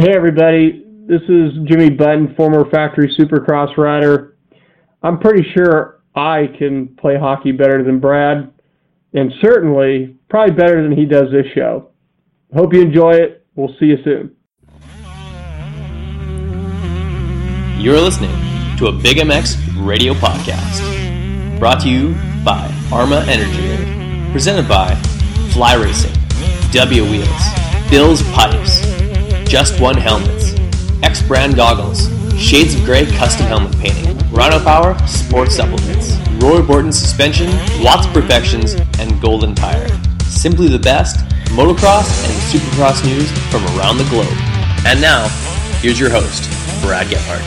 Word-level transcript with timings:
Hey, 0.00 0.16
everybody. 0.16 0.86
This 1.06 1.20
is 1.28 1.52
Jimmy 1.66 1.90
Button, 1.90 2.34
former 2.34 2.64
factory 2.70 3.14
supercross 3.18 3.76
rider. 3.76 4.38
I'm 5.02 5.18
pretty 5.18 5.46
sure 5.52 6.00
I 6.14 6.46
can 6.58 6.96
play 6.96 7.18
hockey 7.18 7.52
better 7.52 7.84
than 7.84 8.00
Brad, 8.00 8.50
and 9.12 9.30
certainly 9.42 10.16
probably 10.30 10.54
better 10.54 10.82
than 10.82 10.92
he 10.92 11.04
does 11.04 11.30
this 11.30 11.44
show. 11.54 11.90
Hope 12.54 12.72
you 12.72 12.80
enjoy 12.80 13.10
it. 13.10 13.44
We'll 13.56 13.76
see 13.78 13.88
you 13.88 13.98
soon. 14.02 14.34
You're 17.78 18.00
listening 18.00 18.32
to 18.78 18.86
a 18.86 18.92
Big 18.92 19.18
MX 19.18 19.86
radio 19.86 20.14
podcast 20.14 21.58
brought 21.58 21.82
to 21.82 21.90
you 21.90 22.14
by 22.42 22.74
Arma 22.90 23.26
Energy, 23.28 24.32
presented 24.32 24.66
by 24.66 24.94
Fly 25.52 25.74
Racing, 25.74 26.14
W 26.72 27.02
Wheels, 27.04 27.42
Bill's 27.90 28.22
Pipes, 28.32 28.89
Just 29.50 29.80
One 29.80 29.96
Helmets, 29.96 30.54
X 31.02 31.22
Brand 31.22 31.56
Goggles, 31.56 32.08
Shades 32.40 32.76
of 32.76 32.84
Grey 32.84 33.04
Custom 33.04 33.46
Helmet 33.46 33.76
Painting, 33.80 34.16
Rhino 34.30 34.60
Power 34.60 34.96
Sports 35.08 35.56
Supplements, 35.56 36.16
Roy 36.40 36.62
Borton 36.62 36.92
Suspension, 36.92 37.50
Watts 37.82 38.06
Perfections, 38.06 38.74
and 39.00 39.20
Golden 39.20 39.56
Tire. 39.56 39.88
Simply 40.22 40.68
the 40.68 40.78
best 40.78 41.16
motocross 41.46 42.06
and 42.28 42.62
supercross 42.62 43.04
news 43.04 43.28
from 43.50 43.64
around 43.76 43.98
the 43.98 44.04
globe. 44.04 44.32
And 44.86 45.00
now, 45.00 45.26
here's 45.80 45.98
your 45.98 46.10
host, 46.10 46.44
Brad 46.80 47.08
Gephardt. 47.08 47.42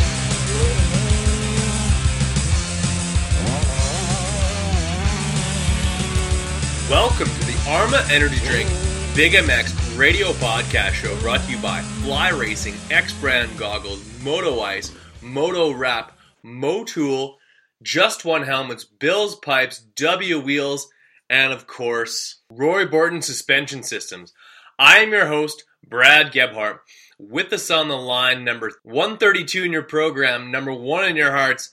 Welcome 6.89 7.27
to 7.27 7.45
the 7.45 7.57
Arma 7.69 8.05
Energy 8.11 8.39
Drink 8.45 8.69
Big 9.15 9.31
MX 9.31 9.82
radio 9.97 10.31
podcast 10.33 10.93
show 10.93 11.15
brought 11.19 11.41
to 11.41 11.51
you 11.51 11.57
by 11.59 11.79
Fly 12.01 12.29
Racing, 12.29 12.73
X 12.89 13.13
Brand 13.13 13.55
Goggles, 13.57 14.03
Moto 14.23 14.61
Ice, 14.61 14.91
Moto 15.21 15.71
Wrap, 15.71 16.17
Motool, 16.43 17.35
Just 17.83 18.25
One 18.25 18.43
Helmets, 18.43 18.83
Bill's 18.83 19.35
Pipes, 19.35 19.79
W 19.95 20.39
Wheels, 20.39 20.89
and 21.29 21.53
of 21.53 21.67
course, 21.67 22.41
Roy 22.49 22.87
Borton 22.87 23.21
Suspension 23.21 23.83
Systems. 23.83 24.33
I 24.79 24.97
am 24.97 25.11
your 25.11 25.27
host, 25.27 25.63
Brad 25.87 26.31
Gebhart. 26.31 26.79
With 27.19 27.53
us 27.53 27.69
on 27.69 27.87
the 27.87 27.97
line, 27.97 28.43
number 28.43 28.71
132 28.83 29.63
in 29.63 29.71
your 29.71 29.83
program, 29.83 30.49
number 30.49 30.73
one 30.73 31.05
in 31.05 31.15
your 31.15 31.31
hearts, 31.31 31.71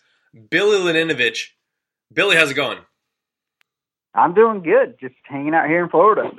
Billy 0.50 0.78
Laninovich. 0.78 1.48
Billy, 2.12 2.36
how's 2.36 2.50
it 2.50 2.54
going? 2.54 2.78
I'm 4.14 4.34
doing 4.34 4.62
good. 4.62 4.96
Just 5.00 5.14
hanging 5.24 5.54
out 5.54 5.68
here 5.68 5.82
in 5.82 5.88
Florida. 5.88 6.30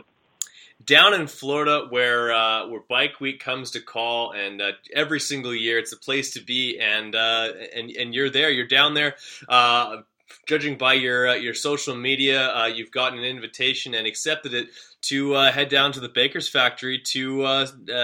Down 0.91 1.13
in 1.13 1.27
Florida, 1.27 1.87
where 1.89 2.33
uh, 2.33 2.67
where 2.67 2.81
Bike 2.81 3.21
Week 3.21 3.39
comes 3.39 3.71
to 3.71 3.79
call, 3.79 4.33
and 4.33 4.61
uh, 4.61 4.73
every 4.93 5.21
single 5.21 5.55
year 5.55 5.79
it's 5.79 5.93
a 5.93 5.97
place 5.97 6.31
to 6.31 6.43
be, 6.43 6.81
and 6.81 7.15
uh, 7.15 7.47
and 7.73 7.89
and 7.91 8.13
you're 8.13 8.29
there. 8.29 8.49
You're 8.49 8.67
down 8.67 8.93
there. 8.93 9.15
Uh, 9.47 10.01
judging 10.47 10.77
by 10.77 10.95
your 10.95 11.29
uh, 11.29 11.35
your 11.35 11.53
social 11.53 11.95
media, 11.95 12.45
uh, 12.49 12.65
you've 12.65 12.91
gotten 12.91 13.19
an 13.19 13.23
invitation 13.23 13.95
and 13.95 14.05
accepted 14.05 14.53
it 14.53 14.67
to 15.03 15.31
head 15.31 15.69
down 15.69 15.93
to 15.93 16.01
the 16.01 16.09
Baker's 16.09 16.49
factory 16.49 16.99
to 17.11 17.43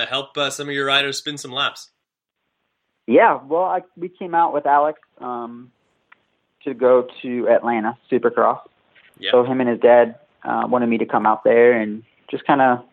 help 0.10 0.38
some 0.50 0.70
of 0.70 0.74
your 0.74 0.86
riders 0.86 1.18
spin 1.18 1.38
some 1.38 1.52
laps. 1.52 1.90
Yeah, 3.06 3.42
well, 3.44 3.64
I, 3.64 3.82
we 3.98 4.08
came 4.08 4.34
out 4.34 4.54
with 4.54 4.66
Alex 4.66 5.02
um, 5.20 5.74
to 6.64 6.74
go 6.74 7.06
to 7.22 7.50
Atlanta 7.50 7.98
Supercross. 8.10 8.62
So 9.32 9.44
him 9.44 9.60
and 9.60 9.70
his 9.70 9.82
dad 9.82 10.20
uh, 10.42 10.68
wanted 10.70 10.88
me 10.88 11.00
to 11.00 11.06
come 11.06 11.26
out 11.26 11.44
there 11.44 11.74
and 11.74 12.04
just 12.30 12.45
kind 12.45 12.61
of 12.61 12.83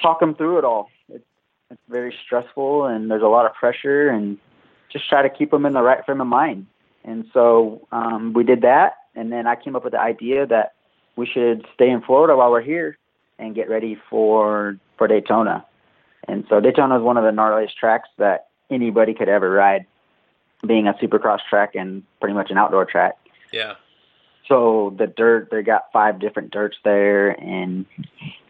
talk 0.00 0.20
them 0.20 0.34
through 0.34 0.58
it 0.58 0.64
all. 0.64 0.88
It's, 1.08 1.24
it's 1.70 1.80
very 1.88 2.14
stressful 2.24 2.86
and 2.86 3.10
there's 3.10 3.22
a 3.22 3.26
lot 3.26 3.46
of 3.46 3.54
pressure 3.54 4.08
and 4.08 4.38
just 4.92 5.08
try 5.08 5.22
to 5.22 5.30
keep 5.30 5.50
them 5.50 5.66
in 5.66 5.72
the 5.72 5.82
right 5.82 6.04
frame 6.04 6.20
of 6.20 6.26
mind. 6.26 6.66
And 7.04 7.26
so 7.34 7.86
um, 7.92 8.32
we 8.32 8.44
did 8.44 8.62
that, 8.62 8.94
and 9.14 9.30
then 9.30 9.46
I 9.46 9.56
came 9.56 9.76
up 9.76 9.84
with 9.84 9.92
the 9.92 10.00
idea 10.00 10.46
that 10.46 10.72
we 11.16 11.26
should 11.26 11.66
stay 11.74 11.90
in 11.90 12.00
Florida 12.00 12.34
while 12.34 12.50
we're 12.50 12.62
here 12.62 12.96
and 13.38 13.54
get 13.54 13.68
ready 13.68 13.98
for 14.08 14.78
for 14.96 15.06
Daytona. 15.06 15.66
And 16.26 16.44
so 16.48 16.60
Daytona 16.60 16.96
is 16.96 17.02
one 17.02 17.18
of 17.18 17.24
the 17.24 17.30
gnarliest 17.30 17.74
tracks 17.78 18.08
that 18.16 18.46
anybody 18.70 19.12
could 19.12 19.28
ever 19.28 19.50
ride, 19.50 19.84
being 20.66 20.86
a 20.86 20.94
supercross 20.94 21.40
track 21.50 21.74
and 21.74 22.02
pretty 22.20 22.34
much 22.34 22.50
an 22.50 22.56
outdoor 22.56 22.86
track. 22.86 23.14
Yeah. 23.52 23.74
So 24.48 24.94
the 24.98 25.06
dirt, 25.06 25.48
they 25.50 25.62
got 25.62 25.84
five 25.92 26.18
different 26.18 26.52
dirts 26.52 26.76
there, 26.84 27.30
and 27.30 27.84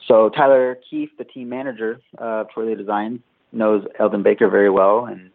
so 0.06 0.28
Tyler 0.28 0.78
Keefe, 0.88 1.16
the 1.18 1.24
team 1.24 1.48
manager 1.48 2.00
uh, 2.18 2.44
for 2.52 2.64
the 2.64 2.74
design, 2.74 3.22
knows 3.52 3.84
Aldon 3.98 4.22
Baker 4.22 4.48
very 4.48 4.70
well, 4.70 5.06
and 5.06 5.30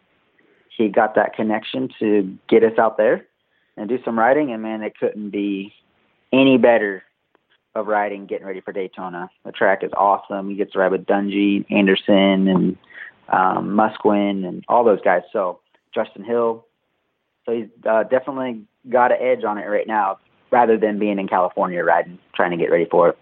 he 0.76 0.88
got 0.88 1.14
that 1.14 1.34
connection 1.34 1.88
to 1.98 2.36
get 2.48 2.62
us 2.62 2.78
out 2.78 2.96
there 2.96 3.26
and 3.76 3.88
do 3.88 3.98
some 4.04 4.18
riding. 4.18 4.52
And 4.52 4.62
man, 4.62 4.82
it 4.82 4.96
couldn't 4.98 5.30
be 5.30 5.72
any 6.32 6.58
better 6.58 7.02
of 7.74 7.86
riding, 7.86 8.26
getting 8.26 8.46
ready 8.46 8.60
for 8.60 8.72
Daytona. 8.72 9.30
The 9.44 9.52
track 9.52 9.82
is 9.82 9.90
awesome. 9.96 10.50
You 10.50 10.56
get 10.56 10.72
to 10.72 10.78
ride 10.78 10.92
with 10.92 11.06
Dungey, 11.06 11.64
Anderson, 11.70 12.48
and 12.48 12.76
um, 13.28 13.70
Musquin, 13.70 14.46
and 14.46 14.64
all 14.68 14.84
those 14.84 15.00
guys. 15.02 15.22
So 15.32 15.60
Justin 15.94 16.24
Hill. 16.24 16.66
So 17.46 17.52
he's 17.52 17.68
uh, 17.88 18.04
definitely 18.04 18.62
got 18.88 19.12
an 19.12 19.18
edge 19.20 19.44
on 19.44 19.58
it 19.58 19.66
right 19.66 19.86
now 19.86 20.18
rather 20.50 20.76
than 20.76 20.98
being 20.98 21.18
in 21.18 21.28
California 21.28 21.82
riding, 21.82 22.18
trying 22.34 22.50
to 22.50 22.56
get 22.56 22.70
ready 22.70 22.86
for 22.90 23.10
it. 23.10 23.18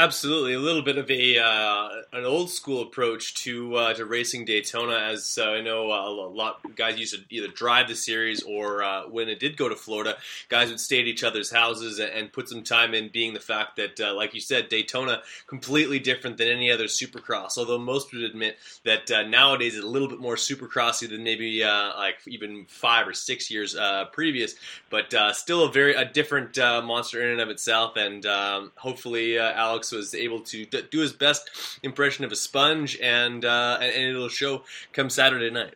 Absolutely, 0.00 0.52
a 0.52 0.60
little 0.60 0.82
bit 0.82 0.96
of 0.96 1.10
a 1.10 1.38
uh, 1.38 1.88
an 2.12 2.24
old 2.24 2.50
school 2.50 2.82
approach 2.82 3.34
to 3.34 3.74
uh, 3.74 3.94
to 3.94 4.04
racing 4.04 4.44
Daytona, 4.44 4.96
as 4.96 5.36
uh, 5.42 5.50
I 5.50 5.60
know 5.60 5.90
uh, 5.90 6.08
a 6.08 6.30
lot 6.30 6.60
of 6.64 6.76
guys 6.76 7.00
used 7.00 7.14
to 7.16 7.34
either 7.34 7.48
drive 7.48 7.88
the 7.88 7.96
series 7.96 8.44
or 8.44 8.84
uh, 8.84 9.08
when 9.08 9.28
it 9.28 9.40
did 9.40 9.56
go 9.56 9.68
to 9.68 9.74
Florida, 9.74 10.16
guys 10.48 10.68
would 10.68 10.78
stay 10.78 11.00
at 11.00 11.08
each 11.08 11.24
other's 11.24 11.50
houses 11.50 11.98
and 11.98 12.32
put 12.32 12.48
some 12.48 12.62
time 12.62 12.94
in. 12.94 13.08
Being 13.08 13.34
the 13.34 13.40
fact 13.40 13.74
that, 13.74 13.98
uh, 13.98 14.14
like 14.14 14.34
you 14.34 14.40
said, 14.40 14.68
Daytona 14.68 15.20
completely 15.48 15.98
different 15.98 16.36
than 16.36 16.46
any 16.46 16.70
other 16.70 16.84
Supercross. 16.84 17.58
Although 17.58 17.78
most 17.78 18.12
would 18.12 18.22
admit 18.22 18.56
that 18.84 19.10
nowadays 19.28 19.74
it's 19.74 19.84
a 19.84 19.88
little 19.88 20.06
bit 20.06 20.20
more 20.20 20.36
Supercrossy 20.36 21.08
than 21.08 21.24
maybe 21.24 21.64
like 21.64 22.18
even 22.28 22.66
five 22.68 23.08
or 23.08 23.14
six 23.14 23.50
years 23.50 23.76
previous, 24.12 24.54
but 24.90 25.12
still 25.34 25.64
a 25.64 25.72
very 25.72 25.94
a 25.94 26.04
different 26.04 26.56
monster 26.56 27.20
in 27.20 27.30
and 27.30 27.40
of 27.40 27.48
itself. 27.48 27.96
And 27.96 28.24
um, 28.26 28.70
hopefully, 28.76 29.40
Alex 29.40 29.87
was 29.92 30.14
able 30.14 30.40
to 30.40 30.64
d- 30.66 30.82
do 30.90 31.00
his 31.00 31.12
best 31.12 31.50
impression 31.82 32.24
of 32.24 32.32
a 32.32 32.36
sponge, 32.36 32.98
and 33.02 33.44
uh, 33.44 33.78
and 33.80 34.14
it'll 34.14 34.28
show 34.28 34.62
come 34.92 35.10
Saturday 35.10 35.50
night. 35.50 35.74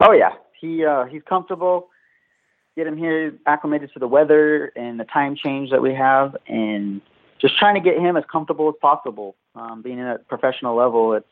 Oh 0.00 0.12
yeah, 0.12 0.34
he 0.60 0.84
uh, 0.84 1.04
he's 1.04 1.22
comfortable. 1.28 1.88
Get 2.76 2.86
him 2.86 2.96
here 2.96 3.34
acclimated 3.46 3.92
to 3.94 3.98
the 3.98 4.06
weather 4.06 4.66
and 4.76 5.00
the 5.00 5.04
time 5.04 5.34
change 5.34 5.70
that 5.70 5.82
we 5.82 5.94
have, 5.94 6.36
and 6.46 7.00
just 7.40 7.58
trying 7.58 7.74
to 7.74 7.80
get 7.80 7.98
him 7.98 8.16
as 8.16 8.24
comfortable 8.30 8.68
as 8.68 8.74
possible. 8.80 9.34
Um, 9.54 9.82
being 9.82 9.98
at 10.00 10.16
a 10.16 10.18
professional 10.20 10.76
level, 10.76 11.14
it's 11.14 11.26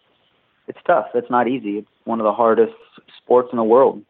it's 0.66 0.78
tough. 0.86 1.06
It's 1.14 1.30
not 1.30 1.46
easy. 1.48 1.78
It's 1.78 1.88
one 2.04 2.20
of 2.20 2.24
the 2.24 2.32
hardest 2.32 2.74
sports 3.18 3.50
in 3.52 3.58
the 3.58 3.64
world, 3.64 4.02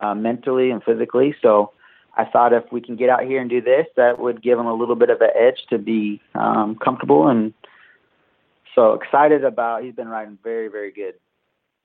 uh, 0.00 0.14
mentally 0.14 0.70
and 0.70 0.82
physically. 0.82 1.34
So 1.40 1.72
I 2.14 2.24
thought 2.26 2.52
if 2.52 2.64
we 2.70 2.80
can 2.80 2.96
get 2.96 3.08
out 3.08 3.24
here 3.24 3.40
and 3.40 3.48
do 3.48 3.60
this, 3.60 3.86
that 3.96 4.18
would 4.18 4.42
give 4.42 4.58
him 4.58 4.66
a 4.66 4.74
little 4.74 4.96
bit 4.96 5.08
of 5.08 5.20
an 5.20 5.30
edge 5.34 5.64
to 5.70 5.78
be 5.78 6.20
um, 6.34 6.76
comfortable. 6.76 7.28
And 7.28 7.54
so 8.74 8.92
excited 8.92 9.44
about. 9.44 9.82
He's 9.82 9.94
been 9.94 10.08
riding 10.08 10.38
very, 10.42 10.68
very 10.68 10.92
good 10.92 11.14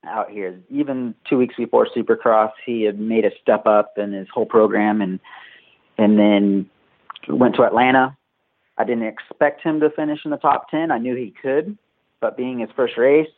out 0.04 0.30
here. 0.30 0.60
Even 0.70 1.14
two 1.28 1.38
weeks 1.38 1.54
before 1.56 1.88
Supercross, 1.96 2.52
he 2.64 2.82
had 2.82 3.00
made 3.00 3.24
a 3.24 3.30
step 3.40 3.66
up 3.66 3.96
in 3.96 4.12
his 4.12 4.28
whole 4.32 4.46
program, 4.46 5.00
and 5.00 5.18
and 5.96 6.18
then 6.18 6.68
went 7.28 7.54
to 7.56 7.64
Atlanta. 7.64 8.16
I 8.76 8.84
didn't 8.84 9.04
expect 9.04 9.62
him 9.62 9.80
to 9.80 9.90
finish 9.90 10.20
in 10.24 10.30
the 10.30 10.36
top 10.36 10.70
ten. 10.70 10.90
I 10.90 10.98
knew 10.98 11.16
he 11.16 11.34
could, 11.42 11.76
but 12.20 12.36
being 12.36 12.58
his 12.58 12.70
first 12.76 12.96
race, 12.96 13.28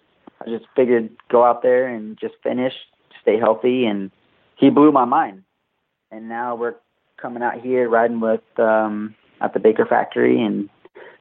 I 0.44 0.50
just 0.50 0.66
figured 0.74 1.10
go 1.30 1.44
out 1.44 1.62
there 1.62 1.86
and 1.86 2.18
just 2.18 2.34
finish, 2.42 2.74
stay 3.22 3.38
healthy, 3.38 3.86
and 3.86 4.10
he 4.56 4.70
blew 4.70 4.92
my 4.92 5.04
mind 5.04 5.44
and 6.10 6.28
now 6.28 6.54
we're 6.54 6.74
coming 7.20 7.42
out 7.42 7.60
here 7.60 7.88
riding 7.88 8.20
with 8.20 8.40
um, 8.58 9.14
at 9.40 9.52
the 9.54 9.60
Baker 9.60 9.86
factory, 9.86 10.42
and 10.42 10.68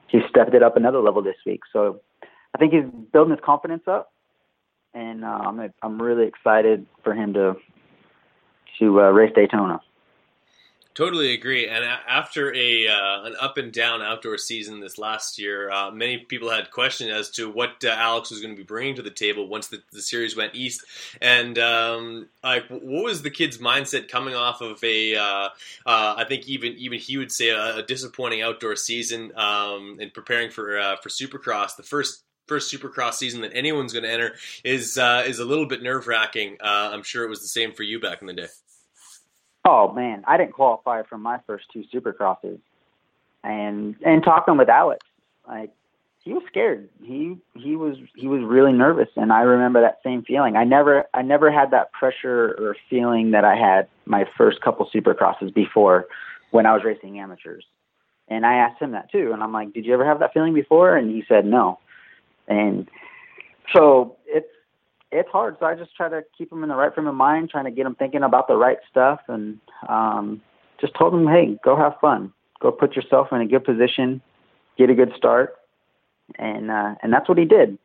he 0.08 0.20
stepped 0.28 0.54
it 0.54 0.62
up 0.62 0.76
another 0.76 1.00
level 1.00 1.22
this 1.22 1.36
week. 1.46 1.60
So 1.72 2.00
I 2.54 2.58
think 2.58 2.72
he's 2.72 2.84
building 3.12 3.32
his 3.32 3.44
confidence 3.44 3.82
up, 3.86 4.12
and 4.94 5.24
uh, 5.24 5.28
I'm 5.28 5.72
I'm 5.82 6.00
really 6.00 6.26
excited 6.26 6.86
for 7.04 7.14
him 7.14 7.34
to 7.34 7.56
to 8.78 9.00
uh, 9.00 9.10
race 9.10 9.32
Daytona. 9.34 9.80
Totally 10.92 11.34
agree. 11.34 11.68
And 11.68 11.84
after 11.84 12.52
a 12.52 12.88
uh, 12.88 13.22
an 13.22 13.36
up 13.40 13.58
and 13.58 13.72
down 13.72 14.02
outdoor 14.02 14.36
season 14.38 14.80
this 14.80 14.98
last 14.98 15.38
year, 15.38 15.70
uh, 15.70 15.92
many 15.92 16.18
people 16.18 16.50
had 16.50 16.72
questions 16.72 17.12
as 17.12 17.30
to 17.30 17.48
what 17.48 17.84
uh, 17.84 17.90
Alex 17.90 18.30
was 18.30 18.40
going 18.40 18.52
to 18.52 18.58
be 18.58 18.64
bringing 18.64 18.96
to 18.96 19.02
the 19.02 19.10
table 19.10 19.46
once 19.46 19.68
the, 19.68 19.80
the 19.92 20.02
series 20.02 20.36
went 20.36 20.56
east. 20.56 20.84
And 21.20 21.56
um, 21.60 22.28
like, 22.42 22.66
what 22.68 23.04
was 23.04 23.22
the 23.22 23.30
kid's 23.30 23.58
mindset 23.58 24.08
coming 24.08 24.34
off 24.34 24.62
of 24.62 24.82
a? 24.82 25.14
Uh, 25.14 25.48
uh, 25.86 26.14
I 26.16 26.24
think 26.26 26.48
even 26.48 26.72
even 26.72 26.98
he 26.98 27.18
would 27.18 27.30
say 27.30 27.50
a, 27.50 27.76
a 27.76 27.82
disappointing 27.84 28.42
outdoor 28.42 28.74
season 28.74 29.30
um, 29.36 29.98
and 30.00 30.12
preparing 30.12 30.50
for 30.50 30.76
uh, 30.76 30.96
for 30.96 31.08
Supercross. 31.08 31.76
The 31.76 31.84
first 31.84 32.24
first 32.48 32.74
Supercross 32.74 33.14
season 33.14 33.42
that 33.42 33.52
anyone's 33.54 33.92
going 33.92 34.02
to 34.02 34.10
enter 34.10 34.34
is 34.64 34.98
uh, 34.98 35.22
is 35.24 35.38
a 35.38 35.44
little 35.44 35.66
bit 35.66 35.84
nerve 35.84 36.08
wracking. 36.08 36.56
Uh, 36.60 36.90
I'm 36.92 37.04
sure 37.04 37.24
it 37.24 37.30
was 37.30 37.42
the 37.42 37.46
same 37.46 37.74
for 37.74 37.84
you 37.84 38.00
back 38.00 38.22
in 38.22 38.26
the 38.26 38.32
day. 38.32 38.48
Oh 39.64 39.92
man, 39.92 40.24
I 40.26 40.36
didn't 40.36 40.52
qualify 40.52 41.02
for 41.02 41.18
my 41.18 41.38
first 41.46 41.66
two 41.72 41.84
Supercrosses, 41.92 42.58
and 43.44 43.96
and 44.04 44.24
talking 44.24 44.56
with 44.56 44.68
Alex, 44.68 45.04
like 45.46 45.70
he 46.22 46.32
was 46.32 46.42
scared. 46.46 46.88
He 47.02 47.36
he 47.54 47.76
was 47.76 47.96
he 48.14 48.26
was 48.26 48.42
really 48.42 48.72
nervous, 48.72 49.08
and 49.16 49.32
I 49.32 49.40
remember 49.42 49.80
that 49.80 50.00
same 50.04 50.22
feeling. 50.22 50.56
I 50.56 50.64
never 50.64 51.04
I 51.14 51.22
never 51.22 51.50
had 51.50 51.70
that 51.72 51.92
pressure 51.92 52.56
or 52.58 52.76
feeling 52.88 53.30
that 53.32 53.44
I 53.44 53.56
had 53.56 53.88
my 54.06 54.26
first 54.36 54.60
couple 54.60 54.88
Supercrosses 54.94 55.52
before 55.54 56.06
when 56.50 56.66
I 56.66 56.72
was 56.72 56.84
racing 56.84 57.18
amateurs. 57.18 57.64
And 58.28 58.46
I 58.46 58.54
asked 58.54 58.80
him 58.80 58.92
that 58.92 59.10
too, 59.10 59.32
and 59.32 59.42
I'm 59.42 59.52
like, 59.52 59.72
"Did 59.72 59.86
you 59.86 59.94
ever 59.94 60.04
have 60.04 60.20
that 60.20 60.32
feeling 60.32 60.54
before?" 60.54 60.96
And 60.96 61.10
he 61.10 61.24
said 61.26 61.44
no. 61.44 61.78
And 62.48 62.88
so 63.74 64.16
it's 64.26 64.48
it's 65.12 65.28
hard. 65.30 65.56
So 65.60 65.66
I 65.66 65.74
just 65.74 65.94
try 65.96 66.08
to 66.08 66.22
keep 66.36 66.52
him 66.52 66.62
in 66.62 66.68
the 66.68 66.76
right 66.76 66.94
frame 66.94 67.06
of 67.06 67.14
mind, 67.14 67.50
trying 67.50 67.64
to 67.64 67.70
get 67.70 67.86
him 67.86 67.94
thinking 67.94 68.22
about 68.22 68.48
the 68.48 68.56
right 68.56 68.78
stuff, 68.90 69.20
and 69.28 69.58
um, 69.88 70.40
just 70.80 70.94
told 70.98 71.14
him, 71.14 71.26
"Hey, 71.26 71.58
go 71.64 71.76
have 71.76 71.94
fun. 72.00 72.32
Go 72.60 72.70
put 72.70 72.96
yourself 72.96 73.28
in 73.32 73.40
a 73.40 73.46
good 73.46 73.64
position, 73.64 74.20
get 74.76 74.90
a 74.90 74.94
good 74.94 75.12
start." 75.16 75.56
and 76.38 76.70
uh, 76.70 76.94
and 77.02 77.12
that's 77.12 77.28
what 77.28 77.38
he 77.38 77.44
did. 77.44 77.78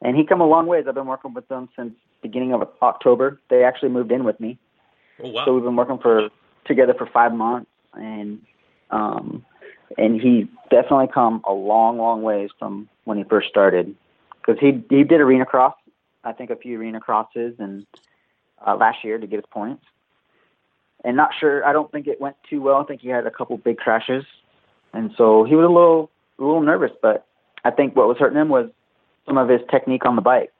And 0.00 0.16
he 0.16 0.24
come 0.24 0.40
a 0.40 0.46
long 0.46 0.66
ways. 0.66 0.84
I've 0.88 0.94
been 0.94 1.06
working 1.06 1.34
with 1.34 1.48
them 1.48 1.68
since 1.76 1.92
beginning 2.22 2.52
of 2.52 2.68
October. 2.82 3.40
They 3.50 3.64
actually 3.64 3.88
moved 3.88 4.12
in 4.12 4.24
with 4.24 4.38
me. 4.40 4.58
Oh 5.22 5.30
wow! 5.30 5.44
So 5.44 5.54
we've 5.54 5.64
been 5.64 5.76
working 5.76 5.98
for 5.98 6.28
together 6.66 6.94
for 6.96 7.06
five 7.06 7.32
months, 7.32 7.70
and 7.94 8.40
um, 8.90 9.44
and 9.96 10.20
he 10.20 10.48
definitely 10.70 11.08
come 11.12 11.42
a 11.46 11.52
long, 11.52 11.98
long 11.98 12.22
ways 12.22 12.50
from 12.58 12.88
when 13.04 13.18
he 13.18 13.24
first 13.24 13.48
started. 13.48 13.94
Because 14.40 14.60
he 14.60 14.82
he 14.88 15.04
did 15.04 15.20
arena 15.20 15.46
cross, 15.46 15.74
I 16.28 16.32
think 16.32 16.50
a 16.50 16.56
few 16.56 16.78
arena 16.78 17.00
crosses, 17.00 17.54
and 17.58 17.86
uh, 18.64 18.76
last 18.76 19.02
year 19.02 19.18
to 19.18 19.26
get 19.26 19.36
his 19.36 19.46
points. 19.50 19.84
And 21.04 21.16
not 21.16 21.30
sure. 21.38 21.64
I 21.64 21.72
don't 21.72 21.90
think 21.90 22.06
it 22.06 22.20
went 22.20 22.36
too 22.50 22.60
well. 22.60 22.76
I 22.76 22.84
think 22.84 23.00
he 23.00 23.08
had 23.08 23.26
a 23.26 23.30
couple 23.30 23.56
big 23.56 23.78
crashes, 23.78 24.24
and 24.92 25.12
so 25.16 25.44
he 25.44 25.54
was 25.54 25.64
a 25.64 25.72
little 25.72 26.10
a 26.38 26.42
little 26.42 26.60
nervous. 26.60 26.90
But 27.00 27.26
I 27.64 27.70
think 27.70 27.96
what 27.96 28.08
was 28.08 28.18
hurting 28.18 28.38
him 28.38 28.48
was 28.48 28.68
some 29.26 29.38
of 29.38 29.48
his 29.48 29.60
technique 29.70 30.04
on 30.04 30.16
the 30.16 30.22
bike 30.22 30.52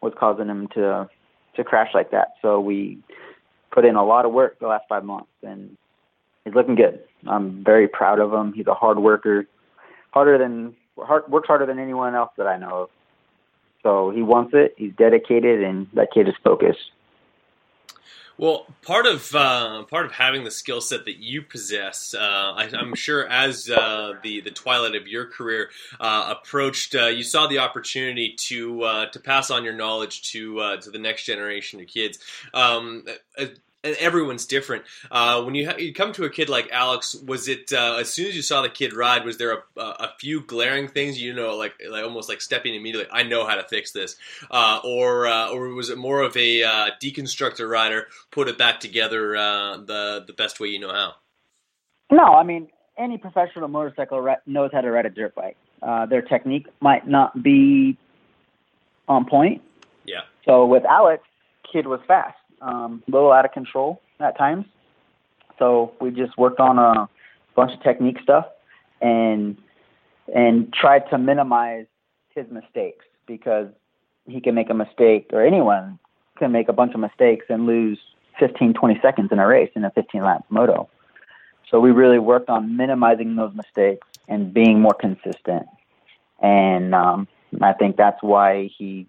was 0.00 0.12
causing 0.18 0.48
him 0.48 0.68
to 0.74 1.08
to 1.56 1.64
crash 1.64 1.90
like 1.94 2.10
that. 2.10 2.34
So 2.40 2.58
we 2.60 2.98
put 3.70 3.84
in 3.84 3.94
a 3.94 4.04
lot 4.04 4.24
of 4.24 4.32
work 4.32 4.58
the 4.58 4.66
last 4.66 4.84
five 4.88 5.04
months, 5.04 5.30
and 5.42 5.76
he's 6.44 6.54
looking 6.54 6.74
good. 6.74 7.00
I'm 7.26 7.62
very 7.62 7.86
proud 7.86 8.18
of 8.18 8.32
him. 8.32 8.54
He's 8.54 8.66
a 8.66 8.74
hard 8.74 8.98
worker, 8.98 9.46
harder 10.10 10.38
than 10.38 10.74
hard, 10.98 11.28
works 11.28 11.46
harder 11.46 11.66
than 11.66 11.78
anyone 11.78 12.14
else 12.14 12.30
that 12.38 12.46
I 12.46 12.56
know 12.56 12.84
of. 12.84 12.90
So 13.82 14.10
he 14.10 14.22
wants 14.22 14.52
it. 14.54 14.74
He's 14.76 14.92
dedicated, 14.94 15.62
and 15.62 15.88
that 15.94 16.08
kid 16.12 16.28
is 16.28 16.34
focused. 16.44 16.90
Well, 18.38 18.66
part 18.82 19.06
of 19.06 19.34
uh, 19.34 19.84
part 19.84 20.06
of 20.06 20.12
having 20.12 20.44
the 20.44 20.50
skill 20.50 20.80
set 20.80 21.04
that 21.04 21.18
you 21.18 21.42
possess, 21.42 22.14
uh, 22.14 22.54
I, 22.56 22.68
am 22.72 22.94
sure, 22.94 23.26
as 23.28 23.68
uh, 23.68 24.14
the 24.22 24.40
the 24.40 24.50
twilight 24.50 24.94
of 24.94 25.06
your 25.06 25.26
career 25.26 25.70
uh, 26.00 26.34
approached, 26.36 26.94
uh, 26.94 27.06
you 27.06 27.24
saw 27.24 27.46
the 27.46 27.58
opportunity 27.58 28.34
to 28.48 28.82
uh, 28.82 29.06
to 29.06 29.20
pass 29.20 29.50
on 29.50 29.64
your 29.64 29.74
knowledge 29.74 30.22
to 30.32 30.78
to 30.80 30.90
the 30.90 30.98
next 30.98 31.24
generation 31.24 31.80
of 31.80 31.86
kids. 31.86 32.18
Um, 32.54 33.04
and 33.84 33.96
everyone's 33.96 34.46
different. 34.46 34.84
Uh, 35.10 35.42
when 35.42 35.54
you 35.54 35.68
ha- 35.68 35.76
you 35.76 35.92
come 35.92 36.12
to 36.12 36.24
a 36.24 36.30
kid 36.30 36.48
like 36.48 36.70
Alex, 36.70 37.14
was 37.14 37.48
it 37.48 37.72
uh, 37.72 37.96
as 38.00 38.12
soon 38.12 38.26
as 38.26 38.36
you 38.36 38.42
saw 38.42 38.62
the 38.62 38.68
kid 38.68 38.92
ride? 38.94 39.24
Was 39.24 39.38
there 39.38 39.52
a, 39.52 39.80
a 39.80 40.12
few 40.18 40.42
glaring 40.42 40.88
things 40.88 41.20
you 41.20 41.32
know, 41.32 41.56
like 41.56 41.74
like 41.88 42.04
almost 42.04 42.28
like 42.28 42.40
stepping 42.40 42.74
immediately? 42.74 43.08
I 43.12 43.22
know 43.22 43.46
how 43.46 43.56
to 43.56 43.64
fix 43.64 43.92
this, 43.92 44.16
uh, 44.50 44.80
or 44.84 45.26
uh, 45.26 45.50
or 45.50 45.68
was 45.68 45.90
it 45.90 45.98
more 45.98 46.22
of 46.22 46.36
a 46.36 46.62
uh, 46.62 46.90
deconstructor 47.02 47.68
rider, 47.68 48.06
put 48.30 48.48
it 48.48 48.58
back 48.58 48.80
together 48.80 49.36
uh, 49.36 49.78
the 49.78 50.24
the 50.26 50.32
best 50.32 50.60
way 50.60 50.68
you 50.68 50.78
know 50.78 50.92
how? 50.92 51.14
No, 52.10 52.24
I 52.24 52.42
mean 52.42 52.68
any 52.98 53.18
professional 53.18 53.68
motorcycle 53.68 54.36
knows 54.46 54.70
how 54.72 54.82
to 54.82 54.90
ride 54.90 55.06
a 55.06 55.10
dirt 55.10 55.34
bike. 55.34 55.56
their 56.08 56.22
technique 56.22 56.66
might 56.80 57.08
not 57.08 57.42
be 57.42 57.96
on 59.08 59.24
point. 59.24 59.62
Yeah. 60.04 60.20
So 60.44 60.66
with 60.66 60.84
Alex, 60.84 61.24
kid 61.72 61.86
was 61.86 62.00
fast 62.06 62.36
um, 62.62 63.02
a 63.06 63.10
little 63.10 63.32
out 63.32 63.44
of 63.44 63.52
control 63.52 64.00
at 64.20 64.38
times. 64.38 64.64
So 65.58 65.92
we 66.00 66.10
just 66.10 66.36
worked 66.38 66.60
on 66.60 66.78
a 66.78 67.08
bunch 67.54 67.72
of 67.72 67.82
technique 67.82 68.18
stuff 68.22 68.46
and 69.00 69.56
and 70.34 70.72
tried 70.72 71.10
to 71.10 71.18
minimize 71.18 71.86
his 72.34 72.46
mistakes 72.50 73.04
because 73.26 73.68
he 74.26 74.40
can 74.40 74.54
make 74.54 74.70
a 74.70 74.74
mistake 74.74 75.30
or 75.32 75.44
anyone 75.44 75.98
can 76.38 76.52
make 76.52 76.68
a 76.68 76.72
bunch 76.72 76.94
of 76.94 77.00
mistakes 77.00 77.46
and 77.48 77.66
lose 77.66 77.98
15 78.38 78.74
20 78.74 79.00
seconds 79.02 79.28
in 79.32 79.38
a 79.38 79.46
race 79.46 79.70
in 79.74 79.84
a 79.84 79.90
15 79.90 80.22
lap 80.22 80.44
moto. 80.48 80.88
So 81.70 81.80
we 81.80 81.90
really 81.90 82.18
worked 82.18 82.48
on 82.48 82.76
minimizing 82.76 83.36
those 83.36 83.54
mistakes 83.54 84.06
and 84.28 84.52
being 84.52 84.80
more 84.80 84.94
consistent. 84.94 85.66
And 86.40 86.94
um, 86.94 87.28
I 87.60 87.72
think 87.72 87.96
that's 87.96 88.22
why 88.22 88.70
he 88.76 89.06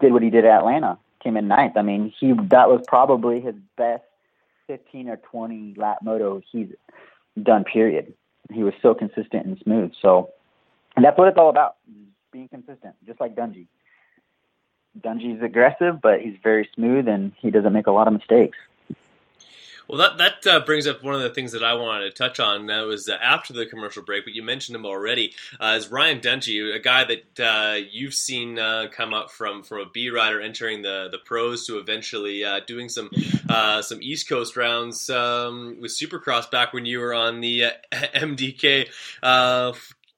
did 0.00 0.12
what 0.12 0.22
he 0.22 0.30
did 0.30 0.44
at 0.44 0.58
Atlanta 0.58 0.98
came 1.24 1.36
in 1.36 1.48
ninth. 1.48 1.76
I 1.76 1.82
mean, 1.82 2.12
he 2.20 2.32
that 2.50 2.68
was 2.68 2.82
probably 2.86 3.40
his 3.40 3.54
best 3.76 4.04
15 4.68 5.08
or 5.08 5.16
20 5.16 5.74
lap 5.76 5.98
moto 6.02 6.40
he's 6.52 6.68
done. 7.42 7.64
Period. 7.64 8.14
He 8.52 8.62
was 8.62 8.74
so 8.82 8.94
consistent 8.94 9.46
and 9.46 9.58
smooth. 9.64 9.92
So, 10.00 10.30
and 10.94 11.04
that's 11.04 11.18
what 11.18 11.28
it's 11.28 11.38
all 11.38 11.48
about: 11.48 11.76
being 12.30 12.48
consistent, 12.48 12.94
just 13.06 13.20
like 13.20 13.34
Dungey. 13.34 13.66
Dungey's 15.00 15.42
aggressive, 15.42 16.00
but 16.00 16.20
he's 16.20 16.36
very 16.42 16.68
smooth 16.74 17.08
and 17.08 17.32
he 17.40 17.50
doesn't 17.50 17.72
make 17.72 17.88
a 17.88 17.90
lot 17.90 18.06
of 18.06 18.12
mistakes. 18.12 18.56
Well, 19.88 19.98
that 19.98 20.18
that 20.18 20.46
uh, 20.46 20.60
brings 20.64 20.86
up 20.86 21.02
one 21.02 21.14
of 21.14 21.20
the 21.20 21.30
things 21.30 21.52
that 21.52 21.62
I 21.62 21.74
wanted 21.74 22.04
to 22.04 22.10
touch 22.10 22.40
on. 22.40 22.66
That 22.66 22.82
was 22.82 23.08
uh, 23.08 23.18
after 23.20 23.52
the 23.52 23.66
commercial 23.66 24.02
break, 24.02 24.24
but 24.24 24.34
you 24.34 24.42
mentioned 24.42 24.76
him 24.76 24.86
already. 24.86 25.34
Uh, 25.60 25.74
is 25.76 25.88
Ryan 25.88 26.20
Dungey, 26.20 26.74
a 26.74 26.78
guy 26.78 27.04
that 27.04 27.40
uh, 27.40 27.76
you've 27.90 28.14
seen 28.14 28.58
uh, 28.58 28.86
come 28.90 29.12
up 29.12 29.30
from 29.30 29.62
from 29.62 29.80
a 29.80 29.86
B 29.86 30.08
rider 30.08 30.40
entering 30.40 30.82
the 30.82 31.08
the 31.10 31.18
pros 31.18 31.66
to 31.66 31.78
eventually 31.78 32.44
uh, 32.44 32.60
doing 32.66 32.88
some 32.88 33.10
some 33.82 33.98
East 34.00 34.28
Coast 34.28 34.56
rounds 34.56 35.10
um, 35.10 35.76
with 35.80 35.90
Supercross 35.90 36.50
back 36.50 36.72
when 36.72 36.86
you 36.86 37.00
were 37.00 37.12
on 37.12 37.40
the 37.40 37.64
MDK 37.92 38.88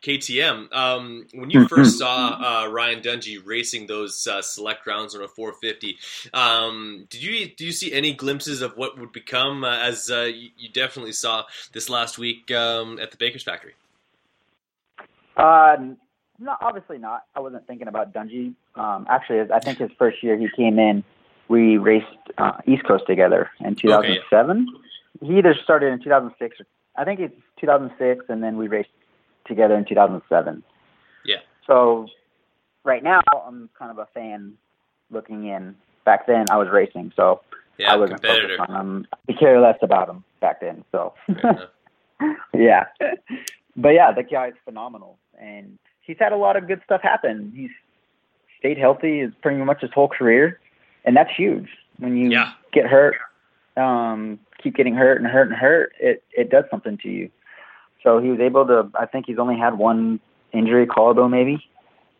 KTM. 0.07 0.73
Um, 0.73 1.27
when 1.35 1.51
you 1.51 1.67
first 1.67 1.99
saw 1.99 2.65
uh, 2.65 2.71
Ryan 2.71 3.01
Dungey 3.01 3.41
racing 3.45 3.89
those 3.89 4.27
uh, 4.27 4.41
select 4.41 4.87
rounds 4.87 5.17
on 5.17 5.23
a 5.23 5.29
450, 5.29 5.99
um, 6.33 7.07
did 7.11 7.23
you 7.23 7.49
do 7.49 7.67
you 7.67 7.73
see 7.73 7.93
any 7.93 8.15
glimpses 8.15 8.63
of 8.63 8.77
what 8.77 8.99
would 8.99 9.13
become 9.13 9.65
uh, 9.65 9.77
as 9.79 10.09
uh, 10.11 10.23
you, 10.23 10.51
you, 10.57 10.69
definitely 10.69 11.13
saw 11.13 11.45
this 11.73 11.91
last 11.91 12.19
week 12.19 12.53
um, 12.53 13.01
at 13.01 13.11
the 13.11 13.17
Baker's 13.17 13.43
Factory? 13.43 13.75
Uh, 15.37 15.77
no, 16.39 16.55
obviously 16.61 16.99
not. 16.99 17.25
I 17.35 17.41
wasn't 17.41 17.67
thinking 17.67 17.89
about 17.89 18.13
Dungey. 18.13 18.55
Um, 18.77 19.07
actually, 19.11 19.41
I 19.53 19.59
think 19.59 19.79
his 19.79 19.91
first 19.99 20.23
year 20.23 20.39
he 20.39 20.49
came 20.55 20.79
in, 20.79 21.03
we 21.49 21.79
raced 21.79 22.07
uh, 22.39 22.53
East 22.67 22.85
Coast 22.85 23.05
together 23.09 23.51
in 23.61 23.75
2007. 23.75 24.69
Okay. 24.69 25.27
He 25.27 25.39
either 25.39 25.55
started 25.65 25.93
in 25.93 26.03
2006 26.03 26.61
or 26.61 26.67
I 26.99 27.05
think 27.05 27.21
it's 27.21 27.37
2006, 27.61 28.27
and 28.29 28.43
then 28.43 28.57
we 28.57 28.69
raced 28.69 28.89
together 29.47 29.77
in 29.77 29.85
2007. 29.85 30.63
Yeah. 31.25 31.37
So 31.67 32.07
right 32.85 33.03
now 33.03 33.21
I'm 33.47 33.69
kind 33.79 33.91
of 33.91 33.99
a 33.99 34.07
fan 34.15 34.55
looking 35.11 35.47
in. 35.47 35.77
Back 36.05 36.27
then 36.27 36.47
I 36.51 36.57
was 36.57 36.69
racing, 36.73 37.13
so 37.17 37.41
yeah, 37.79 37.93
I 37.93 37.97
wasn't 37.97 38.21
competitor. 38.23 38.57
focused 38.57 38.71
on 38.71 38.81
him. 38.81 39.07
I 39.29 39.33
care 39.33 39.61
less 39.61 39.79
about 39.83 40.09
him 40.09 40.25
back 40.41 40.61
then. 40.61 40.85
So 40.93 41.15
yeah, 42.55 42.85
but 43.77 43.91
yeah, 43.91 44.13
the 44.13 44.23
guy 44.23 44.49
is 44.49 44.55
phenomenal, 44.65 45.19
and 45.39 45.79
he's 46.01 46.17
had 46.19 46.33
a 46.33 46.37
lot 46.37 46.57
of 46.57 46.69
good 46.69 46.81
stuff 46.85 47.03
happen. 47.03 47.53
He's 47.55 47.71
stayed 48.59 48.79
healthy 48.79 49.21
is 49.21 49.33
pretty 49.43 49.63
much 49.63 49.81
his 49.81 49.91
whole 49.93 50.09
career, 50.09 50.61
and 51.05 51.17
that's 51.17 51.31
huge. 51.37 51.69
When 51.99 52.17
you 52.17 52.31
yeah. 52.31 52.53
get 52.73 52.87
hurt, 52.87 53.17
um, 53.77 54.39
keep 54.63 54.77
getting 54.77 54.95
hurt 54.95 55.21
and 55.21 55.27
hurt 55.27 55.49
and 55.49 55.57
hurt, 55.57 55.93
it 55.99 56.23
it 56.33 56.51
does 56.51 56.65
something 56.71 56.99
to 56.99 57.09
you. 57.09 57.31
So 58.03 58.19
he 58.21 58.29
was 58.31 58.41
able 58.41 58.67
to. 58.67 58.91
I 58.95 59.07
think 59.07 59.27
he's 59.27 59.39
only 59.39 59.59
had 59.59 59.79
one 59.79 60.21
injury, 60.53 60.87
collarbone 60.87 61.31
maybe, 61.31 61.63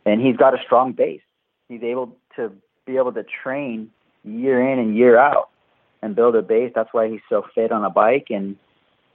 and 0.05 0.21
he's 0.21 0.37
got 0.37 0.55
a 0.55 0.63
strong 0.65 0.93
base. 0.93 1.23
He's 1.69 1.83
able 1.83 2.17
to 2.37 2.53
be 2.87 2.97
able 2.97 3.13
to 3.13 3.25
train 3.25 3.91
year 4.25 4.61
in 4.61 4.79
and 4.79 4.97
year 4.97 5.19
out 5.19 5.51
and 6.03 6.15
build 6.15 6.37
a 6.37 6.43
base. 6.43 6.73
That's 6.75 6.89
why 6.93 7.09
he's 7.09 7.21
so 7.29 7.45
fit 7.55 7.73
on 7.73 7.85
a 7.85 7.91
bike, 7.91 8.27
and 8.31 8.57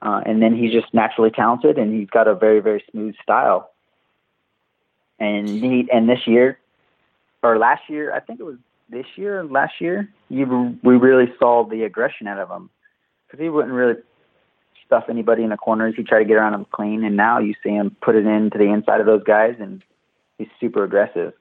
uh, 0.02 0.22
and 0.26 0.42
then 0.42 0.56
he's 0.56 0.72
just 0.72 0.94
naturally 0.94 1.32
talented, 1.32 1.78
and 1.78 1.94
he's 1.94 2.10
got 2.10 2.28
a 2.28 2.36
very 2.36 2.60
very 2.60 2.84
smooth 2.92 3.16
style. 3.22 3.72
And 5.20 5.48
he 5.48 5.88
and 5.92 6.10
this 6.10 6.26
year, 6.26 6.60
or 7.44 7.58
last 7.58 7.84
year, 7.90 8.14
I 8.14 8.20
think 8.20 8.40
it 8.40 8.44
was 8.44 8.58
this 8.90 9.06
year 9.16 9.44
last 9.44 9.80
year, 9.80 10.10
you 10.30 10.78
we 10.84 10.98
really 10.98 11.32
saw 11.40 11.64
the 11.68 11.84
aggression 11.84 12.28
out 12.28 12.40
of 12.40 12.50
him 12.50 12.70
because 13.26 13.42
he 13.42 13.50
wouldn't 13.50 13.74
really 13.74 13.96
stuff 14.92 15.06
anybody 15.10 15.44
in 15.44 15.50
the 15.50 15.58
corners. 15.58 15.94
He 15.96 16.04
tried 16.04 16.20
to 16.20 16.26
get 16.26 16.36
around 16.36 16.52
them 16.52 16.66
clean, 16.70 17.06
and 17.06 17.16
now 17.16 17.40
you 17.40 17.56
see 17.64 17.70
him 17.70 17.96
put 18.02 18.16
it 18.16 18.26
into 18.26 18.58
the 18.58 18.66
inside 18.66 19.00
of 19.00 19.06
those 19.06 19.24
guys, 19.24 19.56
and 19.58 19.82
he's 20.38 20.50
super 20.60 20.84
aggressive. 20.84 21.32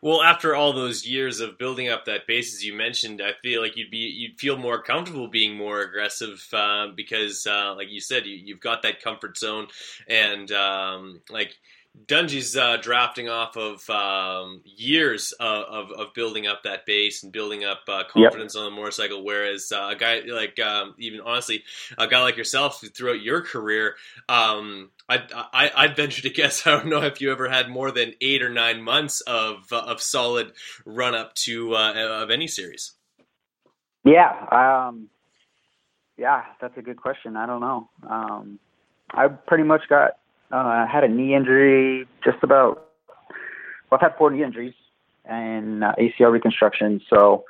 Well, 0.00 0.22
after 0.22 0.54
all 0.54 0.72
those 0.72 1.04
years 1.04 1.40
of 1.40 1.58
building 1.58 1.88
up 1.88 2.04
that 2.04 2.26
base, 2.26 2.54
as 2.54 2.64
you 2.64 2.72
mentioned, 2.72 3.20
I 3.20 3.32
feel 3.42 3.60
like 3.60 3.76
you'd 3.76 3.90
be 3.90 3.98
you'd 3.98 4.38
feel 4.38 4.56
more 4.56 4.80
comfortable 4.80 5.28
being 5.28 5.56
more 5.56 5.80
aggressive 5.80 6.46
uh, 6.52 6.86
because, 6.94 7.46
uh, 7.46 7.74
like 7.76 7.90
you 7.90 8.00
said, 8.00 8.24
you, 8.24 8.54
have 8.54 8.60
got 8.60 8.82
that 8.82 9.02
comfort 9.02 9.36
zone, 9.36 9.66
and 10.06 10.50
um, 10.52 11.20
like 11.28 11.58
Dungey's 12.06 12.56
uh, 12.56 12.76
drafting 12.76 13.28
off 13.28 13.56
of 13.56 13.88
um, 13.90 14.60
years 14.64 15.32
of, 15.32 15.64
of, 15.64 15.90
of, 15.92 16.14
building 16.14 16.46
up 16.46 16.62
that 16.64 16.86
base 16.86 17.22
and 17.22 17.32
building 17.32 17.64
up 17.64 17.80
uh, 17.88 18.04
confidence 18.08 18.54
yep. 18.54 18.62
on 18.62 18.70
the 18.70 18.76
motorcycle. 18.76 19.24
Whereas 19.24 19.72
uh, 19.72 19.88
a 19.90 19.96
guy 19.96 20.20
like, 20.26 20.58
um, 20.58 20.94
even 20.98 21.20
honestly, 21.20 21.64
a 21.96 22.06
guy 22.06 22.20
like 22.20 22.36
yourself 22.36 22.82
throughout 22.94 23.22
your 23.22 23.42
career, 23.42 23.96
um, 24.28 24.90
I, 25.08 25.22
I, 25.52 25.70
I'd 25.74 25.96
venture 25.96 26.22
to 26.22 26.30
guess. 26.34 26.66
I 26.66 26.72
don't 26.72 26.86
know 26.86 27.02
if 27.02 27.20
you 27.20 27.32
ever 27.32 27.48
had 27.48 27.68
more 27.68 27.90
than 27.90 28.14
eight 28.20 28.42
or 28.42 28.50
nine 28.50 28.82
months 28.82 29.20
of 29.22 29.66
uh, 29.72 29.80
of 29.80 30.00
solid 30.00 30.52
run 30.84 31.14
up 31.14 31.34
to 31.34 31.74
uh, 31.74 32.22
of 32.22 32.30
any 32.30 32.46
series. 32.46 32.92
Yeah, 34.04 34.32
um, 34.52 35.08
yeah, 36.16 36.44
that's 36.60 36.76
a 36.76 36.82
good 36.82 36.96
question. 36.96 37.36
I 37.36 37.46
don't 37.46 37.60
know. 37.60 37.88
Um, 38.08 38.58
I 39.10 39.28
pretty 39.28 39.64
much 39.64 39.82
got 39.88 40.18
uh, 40.52 40.56
I 40.56 40.86
had 40.90 41.04
a 41.04 41.08
knee 41.08 41.34
injury 41.34 42.06
just 42.24 42.38
about. 42.42 42.86
Well, 43.90 43.98
I've 43.98 44.00
had 44.00 44.18
four 44.18 44.30
knee 44.30 44.42
injuries 44.42 44.74
and 45.24 45.84
uh, 45.84 45.94
ACL 45.98 46.32
reconstruction. 46.32 47.00
So 47.08 47.44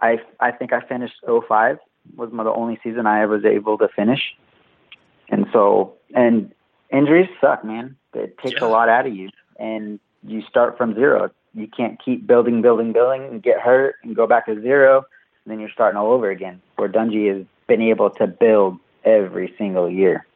I 0.00 0.18
I 0.40 0.50
think 0.50 0.72
I 0.72 0.80
finished 0.80 1.16
05 1.26 1.78
was 2.16 2.30
my, 2.32 2.42
the 2.44 2.52
only 2.52 2.78
season 2.82 3.06
I 3.06 3.24
was 3.26 3.44
able 3.44 3.78
to 3.78 3.88
finish. 3.88 4.34
And 5.28 5.46
so 5.52 5.94
and 6.14 6.52
injuries 6.90 7.28
suck, 7.40 7.64
man. 7.64 7.96
It 8.14 8.36
takes 8.38 8.60
yeah. 8.60 8.66
a 8.66 8.70
lot 8.70 8.88
out 8.88 9.06
of 9.06 9.14
you, 9.14 9.30
and 9.58 9.98
you 10.26 10.42
start 10.42 10.76
from 10.76 10.94
zero. 10.94 11.30
You 11.54 11.66
can't 11.66 12.02
keep 12.02 12.26
building, 12.26 12.62
building, 12.62 12.92
building, 12.92 13.24
and 13.24 13.42
get 13.42 13.60
hurt 13.60 13.96
and 14.02 14.14
go 14.14 14.26
back 14.26 14.46
to 14.46 14.60
zero, 14.60 15.04
and 15.44 15.52
then 15.52 15.60
you're 15.60 15.70
starting 15.70 15.96
all 15.96 16.12
over 16.12 16.30
again. 16.30 16.60
Where 16.76 16.88
Dungey 16.88 17.34
has 17.34 17.46
been 17.66 17.80
able 17.80 18.10
to 18.10 18.26
build 18.26 18.78
every 19.04 19.54
single 19.56 19.90
year. 19.90 20.26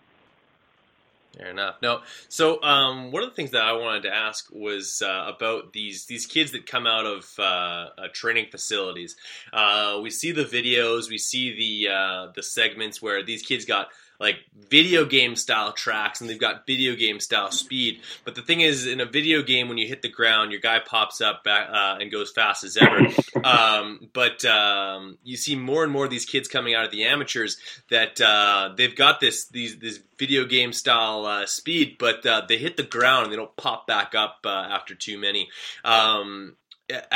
Fair 1.37 1.51
enough. 1.51 1.77
No, 1.83 2.01
so 2.29 2.63
um, 2.63 3.13
one 3.13 3.23
of 3.23 3.29
the 3.29 3.35
things 3.35 3.51
that 3.51 3.63
I 3.63 3.73
wanted 3.73 4.05
to 4.05 4.15
ask 4.15 4.49
was 4.51 5.03
uh, 5.05 5.31
about 5.35 5.75
these 5.75 6.07
these 6.07 6.25
kids 6.25 6.53
that 6.53 6.65
come 6.67 6.87
out 6.87 7.05
of 7.05 7.31
uh, 7.39 7.43
uh, 7.43 8.09
training 8.13 8.47
facilities. 8.51 9.17
Uh, 9.53 10.01
we 10.03 10.09
see 10.09 10.33
the 10.33 10.45
videos, 10.45 11.11
we 11.11 11.19
see 11.19 11.55
the 11.55 11.93
uh, 11.93 12.27
the 12.35 12.43
segments 12.43 13.03
where 13.03 13.23
these 13.23 13.43
kids 13.43 13.67
got 13.67 13.89
like 14.19 14.37
video 14.71 15.05
game 15.05 15.37
style 15.37 15.73
tracks 15.73 16.21
and 16.21 16.29
they've 16.29 16.41
got 16.41 16.67
video 16.67 16.95
game 16.95 17.21
style 17.21 17.51
speed. 17.51 18.01
But 18.25 18.35
the 18.35 18.43
thing 18.43 18.61
is, 18.61 18.87
in 18.87 19.01
a 19.01 19.07
video 19.07 19.43
game, 19.43 19.69
when 19.69 19.79
you 19.79 19.87
hit 19.87 20.03
the 20.03 20.09
ground, 20.09 20.53
your 20.53 20.61
guy 20.61 20.79
pops 20.79 21.21
up 21.21 21.45
back, 21.45 21.69
uh, 21.71 21.99
and 22.01 22.11
goes 22.11 22.31
fast 22.31 22.65
as 22.65 22.77
ever. 22.77 23.09
Um, 23.45 24.09
but 24.13 24.45
um, 24.45 25.19
you 25.23 25.37
see 25.37 25.55
more 25.55 25.85
and 25.85 25.93
more 25.93 26.07
of 26.07 26.11
these 26.11 26.25
kids 26.25 26.49
coming 26.49 26.75
out 26.75 26.85
of 26.85 26.91
the 26.91 27.05
amateurs 27.05 27.59
that 27.91 28.21
uh, 28.21 28.71
they've 28.77 28.97
got 28.97 29.21
this 29.21 29.47
these 29.49 29.79
this 29.79 30.01
video 30.19 30.47
game 30.47 30.73
style 30.73 31.25
uh, 31.27 31.47
speed, 31.47 31.97
but 31.99 32.27
uh, 32.27 32.43
they 32.49 32.57
hit 32.57 32.77
the 32.77 32.83
ground 32.83 33.25
and 33.25 33.33
they 33.33 33.37
don't 33.37 33.55
pop 33.57 33.87
back 33.87 34.15
up 34.17 34.39
uh, 34.45 34.49
after 34.49 34.95
too 34.97 35.19
many. 35.19 35.49
Um, 35.85 36.57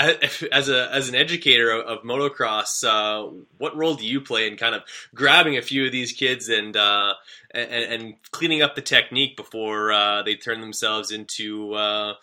as 0.53 0.69
a 0.69 0.93
as 0.93 1.09
an 1.09 1.15
educator 1.15 1.71
of, 1.71 2.03
motocross, 2.03 2.83
uh, 2.85 3.31
what 3.59 3.77
role 3.77 3.95
do 3.95 4.05
you 4.05 4.21
play 4.21 4.49
in 4.49 4.57
kind 4.57 4.75
of 4.75 4.83
grabbing 5.15 5.57
a 5.57 5.62
few 5.62 5.87
of 5.87 5.93
these 5.93 6.12
kids 6.12 6.49
and 6.49 6.77
uh, 6.77 7.15
and, 7.53 7.71
and, 7.71 8.15
cleaning 8.33 8.62
up 8.62 8.75
the 8.75 8.83
technique 8.83 9.37
before 9.37 9.93
uh, 9.93 10.23
they 10.23 10.35
turn 10.35 10.61
themselves 10.61 11.12
into 11.12 11.75
uh, 11.75 12.15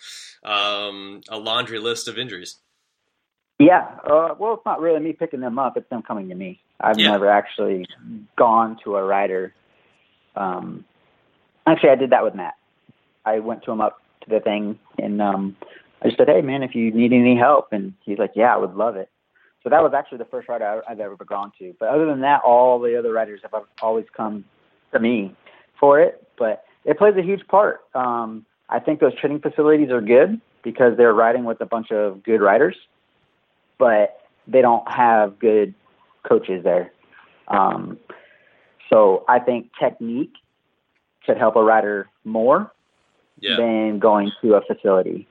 um, 0.44 1.22
a 1.30 1.38
laundry 1.38 1.80
list 1.80 2.08
of 2.08 2.18
injuries? 2.18 2.58
Yeah, 3.60 3.88
uh, 4.04 4.36
well, 4.38 4.56
it's 4.56 4.66
not 4.66 4.82
really 4.82 5.00
me 5.00 5.14
picking 5.14 5.40
them 5.40 5.58
up; 5.58 5.78
it's 5.78 5.90
them 5.90 6.02
coming 6.02 6.28
to 6.30 6.36
me. 6.36 6.60
I've 6.82 7.00
yeah. 7.00 7.12
never 7.12 7.30
actually 7.30 7.86
gone 8.38 8.78
to 8.84 8.98
a 8.98 9.04
rider. 9.04 9.54
Um, 10.36 10.84
actually, 11.66 11.92
I 11.92 11.96
did 11.96 12.10
that 12.10 12.26
with 12.26 12.36
Matt. 12.36 12.56
I 13.26 13.40
went 13.40 13.64
to 13.64 13.72
him 13.72 13.80
up 13.80 14.02
to 14.26 14.30
the 14.30 14.42
thing 14.42 14.80
and. 14.98 15.22
Um, 15.22 15.56
I 16.02 16.08
just 16.08 16.18
said, 16.18 16.28
hey 16.28 16.42
man, 16.42 16.64
if 16.64 16.76
you 16.76 16.92
need 16.92 17.14
any 17.14 17.36
help, 17.36 17.70
and 17.72 17.94
he's 18.02 18.20
like, 18.20 18.32
yeah, 18.36 18.54
I 18.54 18.58
would 18.58 18.76
love 18.76 18.96
it. 18.96 19.10
So 19.64 19.70
that 19.70 19.82
was 19.82 19.94
actually 19.94 20.20
the 20.20 20.26
first 20.26 20.48
rider 20.48 20.82
I've 20.88 21.00
ever 21.00 21.16
gone 21.26 21.52
to. 21.60 21.76
But 21.80 21.90
other 21.90 22.06
than 22.06 22.22
that, 22.22 22.42
all 22.44 22.80
the 22.80 22.98
other 22.98 23.12
riders 23.12 23.42
have 23.44 23.64
always 23.82 24.06
come 24.16 24.46
to 24.94 25.00
me 25.00 25.36
for 25.80 26.00
it. 26.00 26.26
But 26.38 26.64
it 26.86 26.98
plays 26.98 27.16
a 27.18 27.22
huge 27.22 27.46
part. 27.48 27.82
Um, 27.96 28.46
I 28.70 28.80
think 28.80 29.00
those 29.00 29.16
training 29.16 29.42
facilities 29.42 29.90
are 29.90 30.02
good 30.02 30.40
because 30.64 30.96
they're 30.98 31.14
riding 31.14 31.44
with 31.44 31.60
a 31.62 31.66
bunch 31.66 31.92
of 31.92 32.24
good 32.24 32.42
riders, 32.42 32.76
but 33.78 34.22
they 34.48 34.62
don't 34.62 34.90
have 34.90 35.40
good 35.40 35.74
coaches 36.28 36.64
there. 36.64 36.92
Um, 37.48 37.98
so 38.90 39.26
I 39.28 39.40
think 39.40 39.72
technique 39.80 40.34
should 41.26 41.38
help 41.38 41.56
a 41.56 41.64
rider 41.64 42.08
more 42.24 42.72
yeah. 43.40 43.58
than 43.58 44.00
going 44.00 44.32
to 44.42 44.56
a 44.56 44.62
facility 44.62 45.28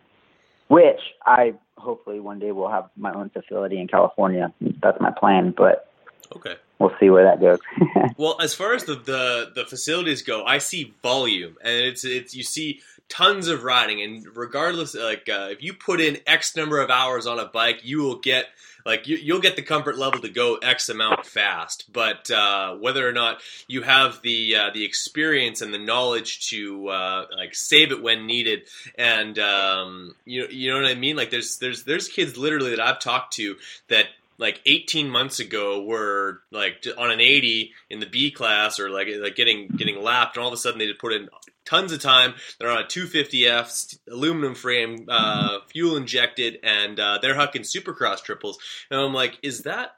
which 0.69 1.01
I 1.25 1.55
hopefully 1.77 2.21
one 2.21 2.39
day 2.39 2.53
will 2.53 2.71
have 2.71 2.89
my 2.97 3.13
own 3.13 3.31
facility 3.31 3.81
in 3.81 3.89
California. 3.89 4.53
That's 4.83 5.01
my 5.01 5.11
plan, 5.11 5.55
but 5.57 5.91
okay, 6.35 6.55
we'll 6.79 6.93
see 6.99 7.11
where 7.11 7.25
that 7.25 7.41
goes. 7.41 7.59
well, 8.17 8.37
as 8.41 8.55
far 8.55 8.75
as 8.75 8.85
the, 8.85 8.95
the 8.95 9.53
the 9.55 9.65
facilities 9.65 10.23
go, 10.23 10.45
I 10.45 10.59
see 10.59 10.95
volume, 11.03 11.57
and 11.63 11.75
it's 11.75 12.05
it's 12.05 12.35
you 12.35 12.43
see 12.43 12.81
tons 13.09 13.49
of 13.49 13.65
riding, 13.65 14.03
and 14.03 14.27
regardless, 14.37 14.95
like 14.95 15.29
uh, 15.29 15.49
if 15.51 15.63
you 15.63 15.73
put 15.73 16.01
in 16.01 16.19
X 16.27 16.57
number 16.57 16.81
of 16.81 16.91
hours 16.91 17.27
on 17.27 17.39
a 17.39 17.47
bike, 17.47 17.81
you 17.85 17.99
will 17.99 18.19
get 18.19 18.47
like 18.87 19.09
you, 19.09 19.35
will 19.35 19.41
get 19.41 19.57
the 19.57 19.63
comfort 19.63 19.99
level 19.99 20.21
to 20.21 20.29
go 20.29 20.57
X 20.57 20.89
amount 20.89 21.27
fast, 21.27 21.93
but 21.93 22.31
uh, 22.31 22.77
whether 22.77 23.07
or 23.07 23.13
not 23.13 23.41
you 23.67 23.83
have 23.83 24.23
the 24.23 24.57
uh, 24.57 24.71
the 24.73 24.85
experience 24.85 25.61
and 25.61 25.75
the 25.75 25.79
knowledge 25.79 26.49
to 26.51 26.89
uh, 26.89 27.27
like 27.37 27.55
save 27.55 27.91
it 27.91 28.01
when 28.01 28.27
needed, 28.27 28.63
and 28.97 29.39
um, 29.39 30.15
you 30.25 30.47
you 30.49 30.71
know 30.71 30.81
what 30.81 30.91
I 30.91 30.95
mean? 30.95 31.17
Like 31.17 31.31
there's 31.31 31.59
there's 31.59 31.83
there's 31.83 32.09
kids 32.09 32.37
literally 32.37 32.71
that 32.71 32.81
I've 32.81 33.01
talked 33.01 33.35
to 33.35 33.57
that 33.89 34.07
like 34.39 34.61
18 34.67 35.09
months 35.09 35.41
ago 35.41 35.83
were 35.85 36.43
like 36.53 36.85
on 36.99 37.11
an 37.11 37.21
80 37.21 37.73
in 37.91 38.01
the 38.01 38.07
B 38.07 38.31
class 38.31 38.79
or 38.79 38.91
like 38.91 39.09
like 39.19 39.37
getting 39.37 39.69
getting 39.69 40.03
lapped 40.03 40.37
and 40.37 40.43
all 40.43 40.49
of 40.49 40.55
a 40.55 40.59
sudden 40.59 40.79
they 40.79 40.87
just 40.87 41.01
put 41.01 41.13
in 41.13 41.29
tons 41.67 41.93
of 41.93 42.01
time. 42.01 42.35
They're 42.59 42.71
on 42.71 42.79
a 42.79 42.87
250F 42.87 43.99
aluminum 44.11 44.55
frame, 44.55 45.07
uh, 45.09 45.59
fuel 45.69 45.97
injected, 45.97 46.61
and 46.63 46.99
uh, 46.99 47.19
they're 47.21 47.35
hucking 47.35 47.63
Supercross 47.63 48.23
triples. 48.23 48.59
And 48.91 48.99
I'm 48.99 49.13
like, 49.13 49.39
is 49.43 49.63
that 49.63 49.97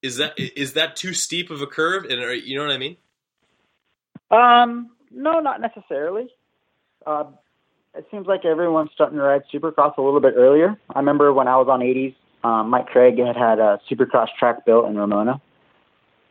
is 0.00 0.16
that 0.16 0.34
is 0.38 0.72
that 0.74 0.96
too 0.96 1.12
steep 1.12 1.50
of 1.50 1.60
a 1.60 1.66
curve? 1.66 2.04
And 2.04 2.20
are, 2.20 2.34
you 2.34 2.56
know 2.56 2.64
what 2.64 2.74
I 2.74 2.78
mean? 2.78 2.96
Um, 4.30 4.90
no, 5.10 5.40
not 5.40 5.60
necessarily. 5.60 6.28
Uh, 7.06 7.24
it 7.94 8.06
seems 8.10 8.26
like 8.26 8.44
everyone's 8.44 8.90
starting 8.94 9.18
to 9.18 9.24
ride 9.24 9.42
Supercross 9.52 9.98
a 9.98 10.02
little 10.02 10.20
bit 10.20 10.34
earlier. 10.36 10.78
I 10.94 10.98
remember 10.98 11.32
when 11.32 11.46
I 11.46 11.56
was 11.56 11.68
on 11.68 11.80
80s, 11.80 12.14
um, 12.44 12.70
Mike 12.70 12.86
Craig 12.86 13.18
had 13.18 13.36
had 13.36 13.58
a 13.58 13.80
Supercross 13.90 14.28
track 14.38 14.64
built 14.66 14.86
in 14.86 14.96
Ramona, 14.96 15.40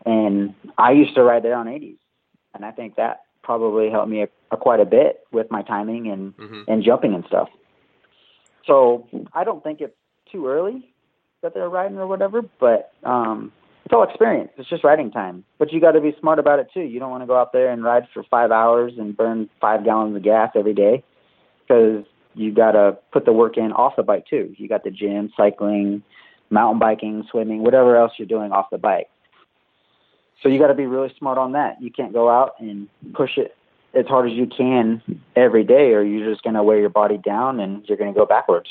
and 0.06 0.54
I 0.78 0.92
used 0.92 1.16
to 1.16 1.24
ride 1.24 1.44
there 1.44 1.56
on 1.56 1.68
80s, 1.68 1.98
and 2.54 2.66
I 2.66 2.72
think 2.72 2.96
that 2.96 3.22
probably 3.44 3.90
helped 3.90 4.10
me 4.10 4.24
a, 4.24 4.28
a 4.52 4.58
quite 4.58 4.80
a 4.80 4.86
bit 4.86 5.22
with 5.32 5.50
my 5.50 5.62
timing 5.64 6.08
and 6.08 6.36
mm-hmm. 6.38 6.62
and 6.68 6.84
jumping 6.84 7.14
and 7.14 7.24
stuff. 7.28 7.50
So 8.66 9.08
I 9.34 9.44
don't 9.44 9.64
think 9.64 9.82
it's 9.82 9.96
too 10.32 10.48
early 10.48 10.94
that 11.42 11.54
they're 11.54 11.70
riding 11.70 11.98
or 11.98 12.08
whatever, 12.08 12.42
but 12.60 12.92
um, 13.04 13.52
it's 13.86 13.94
all 13.94 14.04
experience. 14.04 14.52
It's 14.58 14.70
just 14.70 14.84
riding 14.84 15.12
time. 15.12 15.44
But 15.58 15.74
you 15.74 15.82
got 15.82 15.94
to 15.94 16.02
be 16.02 16.16
smart 16.20 16.40
about 16.40 16.60
it 16.60 16.68
too. 16.74 16.82
You 16.82 17.00
don't 17.00 17.10
want 17.10 17.24
to 17.24 17.28
go 17.28 17.38
out 17.38 17.52
there 17.52 17.72
and 17.72 17.84
ride 17.84 18.04
for 18.14 18.24
five 18.30 18.52
hours 18.52 18.94
and 18.98 19.18
burn 19.18 19.50
five 19.60 19.84
gallons 19.84 20.16
of 20.16 20.24
gas 20.24 20.52
every 20.56 20.74
day 20.74 21.04
because 21.68 22.06
you 22.36 22.54
got 22.54 22.72
to 22.72 22.98
put 23.12 23.26
the 23.26 23.34
work 23.34 23.58
in 23.58 23.72
off 23.72 23.96
the 23.96 24.04
bike 24.04 24.26
too. 24.28 24.54
You 24.58 24.68
got 24.68 24.84
the 24.84 24.92
gym, 24.92 25.32
cycling, 25.36 26.04
mountain 26.50 26.80
biking, 26.80 27.26
swimming, 27.32 27.64
whatever 27.64 27.96
else 27.96 28.14
you're 28.18 28.28
doing 28.28 28.52
off 28.52 28.70
the 28.72 28.78
bike. 28.78 29.10
So 30.42 30.50
you 30.50 30.60
got 30.60 30.68
to 30.68 30.74
be 30.74 30.86
really 30.86 31.14
smart 31.18 31.38
on 31.38 31.52
that. 31.54 31.82
You 31.82 31.92
can't 31.92 32.14
go 32.14 32.30
out 32.30 32.56
and 32.60 32.88
push 33.14 33.38
it 33.38 33.56
as 33.94 34.06
hard 34.08 34.30
as 34.30 34.36
you 34.36 34.48
can 34.48 35.02
every 35.36 35.64
day, 35.64 35.92
or 35.92 36.02
you're 36.04 36.32
just 36.32 36.44
going 36.44 36.56
to 36.56 36.64
wear 36.64 36.80
your 36.80 36.90
body 36.90 37.18
down 37.18 37.60
and 37.60 37.86
you're 37.88 37.98
going 37.98 38.14
to 38.14 38.18
go 38.18 38.26
backwards. 38.26 38.70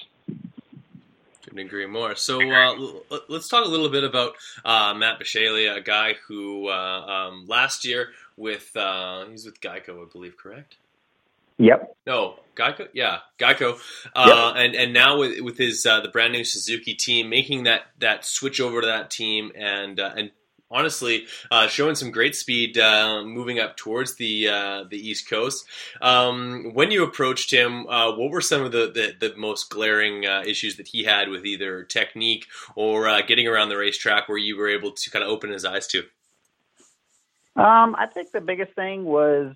Couldn't 1.44 1.58
agree 1.58 1.86
more. 1.86 2.16
So 2.16 2.40
uh, 2.40 2.74
let's 3.28 3.48
talk 3.48 3.64
a 3.64 3.68
little 3.68 3.88
bit 3.88 4.04
about 4.04 4.34
uh, 4.64 4.94
Matt 4.94 5.20
Bisceglia, 5.20 5.76
a 5.76 5.80
guy 5.80 6.14
who 6.26 6.68
uh, 6.68 6.72
um, 7.06 7.46
last 7.46 7.84
year 7.84 8.08
with 8.36 8.74
uh, 8.76 9.26
he's 9.26 9.44
with 9.44 9.60
Geico, 9.60 10.06
I 10.06 10.08
believe, 10.10 10.36
correct? 10.36 10.76
Yep. 11.60 11.94
No, 12.06 12.36
Geico. 12.56 12.88
Yeah, 12.94 13.18
Geico. 13.38 13.78
Uh, 14.14 14.52
yep. 14.54 14.64
And 14.64 14.74
and 14.74 14.92
now 14.94 15.18
with 15.18 15.40
with 15.40 15.58
his 15.58 15.84
uh, 15.84 16.00
the 16.00 16.08
brand 16.08 16.32
new 16.32 16.42
Suzuki 16.42 16.94
team, 16.94 17.28
making 17.28 17.64
that 17.64 17.82
that 17.98 18.24
switch 18.24 18.60
over 18.60 18.80
to 18.80 18.86
that 18.86 19.10
team 19.10 19.52
and 19.54 20.00
uh, 20.00 20.12
and 20.16 20.30
honestly, 20.70 21.26
uh, 21.50 21.66
showing 21.66 21.94
some 21.94 22.10
great 22.10 22.34
speed, 22.34 22.78
uh, 22.78 23.22
moving 23.24 23.58
up 23.58 23.76
towards 23.76 24.14
the 24.14 24.48
uh, 24.48 24.84
the 24.84 24.96
East 24.96 25.28
Coast. 25.28 25.66
Um, 26.00 26.70
when 26.72 26.90
you 26.90 27.04
approached 27.04 27.52
him, 27.52 27.86
uh, 27.88 28.16
what 28.16 28.30
were 28.30 28.40
some 28.40 28.62
of 28.62 28.72
the 28.72 28.90
the, 29.20 29.28
the 29.28 29.36
most 29.36 29.68
glaring 29.68 30.24
uh, 30.24 30.42
issues 30.46 30.76
that 30.76 30.88
he 30.88 31.04
had 31.04 31.28
with 31.28 31.44
either 31.44 31.84
technique 31.84 32.46
or 32.74 33.06
uh, 33.06 33.20
getting 33.20 33.46
around 33.46 33.68
the 33.68 33.76
racetrack, 33.76 34.30
where 34.30 34.38
you 34.38 34.56
were 34.56 34.68
able 34.68 34.92
to 34.92 35.10
kind 35.10 35.22
of 35.22 35.30
open 35.30 35.50
his 35.50 35.66
eyes 35.66 35.86
to? 35.88 36.04
Um, 37.56 37.94
I 37.98 38.06
think 38.06 38.32
the 38.32 38.40
biggest 38.40 38.72
thing 38.72 39.04
was 39.04 39.54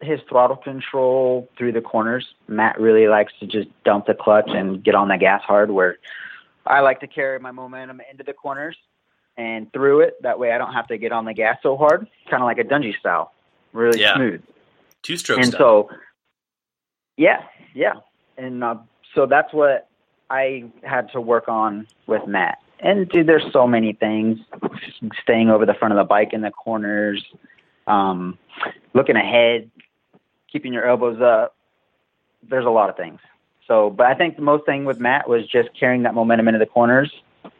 his 0.00 0.20
throttle 0.28 0.56
control 0.56 1.48
through 1.56 1.72
the 1.72 1.80
corners. 1.80 2.26
Matt 2.46 2.80
really 2.80 3.08
likes 3.08 3.32
to 3.40 3.46
just 3.46 3.68
dump 3.84 4.06
the 4.06 4.14
clutch 4.14 4.48
and 4.48 4.82
get 4.82 4.94
on 4.94 5.08
the 5.08 5.16
gas 5.16 5.42
hard, 5.42 5.70
where 5.70 5.98
I 6.66 6.80
like 6.80 7.00
to 7.00 7.06
carry 7.06 7.38
my 7.38 7.50
momentum 7.50 8.00
into 8.10 8.22
the 8.24 8.32
corners 8.32 8.76
and 9.36 9.72
through 9.72 10.00
it. 10.00 10.22
That 10.22 10.38
way 10.38 10.52
I 10.52 10.58
don't 10.58 10.72
have 10.72 10.86
to 10.88 10.98
get 10.98 11.12
on 11.12 11.24
the 11.24 11.34
gas 11.34 11.58
so 11.62 11.76
hard, 11.76 12.06
kind 12.30 12.42
of 12.42 12.46
like 12.46 12.58
a 12.58 12.64
Dungey 12.64 12.98
style, 12.98 13.32
really 13.72 14.00
Yeah. 14.00 14.14
smooth. 14.16 14.42
Two 15.02 15.16
stroke 15.16 15.38
and 15.38 15.48
style. 15.48 15.88
so, 15.88 15.90
yeah, 17.16 17.42
yeah, 17.74 17.94
and 18.36 18.62
uh, 18.62 18.76
so 19.14 19.26
that's 19.26 19.52
what 19.52 19.88
I 20.30 20.64
had 20.82 21.10
to 21.12 21.20
work 21.20 21.48
on 21.48 21.86
with 22.06 22.26
Matt. 22.26 22.58
And 22.80 23.08
dude, 23.08 23.26
there's 23.26 23.50
so 23.52 23.66
many 23.66 23.92
things: 23.92 24.38
staying 25.22 25.50
over 25.50 25.66
the 25.66 25.74
front 25.74 25.92
of 25.92 25.98
the 25.98 26.04
bike 26.04 26.32
in 26.32 26.42
the 26.42 26.50
corners, 26.50 27.24
um, 27.86 28.38
looking 28.94 29.16
ahead, 29.16 29.70
keeping 30.50 30.72
your 30.72 30.86
elbows 30.86 31.20
up. 31.20 31.54
There's 32.48 32.66
a 32.66 32.70
lot 32.70 32.90
of 32.90 32.96
things. 32.96 33.20
So, 33.66 33.90
but 33.90 34.06
I 34.06 34.14
think 34.14 34.36
the 34.36 34.42
most 34.42 34.64
thing 34.64 34.84
with 34.84 34.98
Matt 34.98 35.28
was 35.28 35.46
just 35.46 35.68
carrying 35.78 36.02
that 36.04 36.14
momentum 36.14 36.48
into 36.48 36.58
the 36.58 36.66
corners 36.66 37.12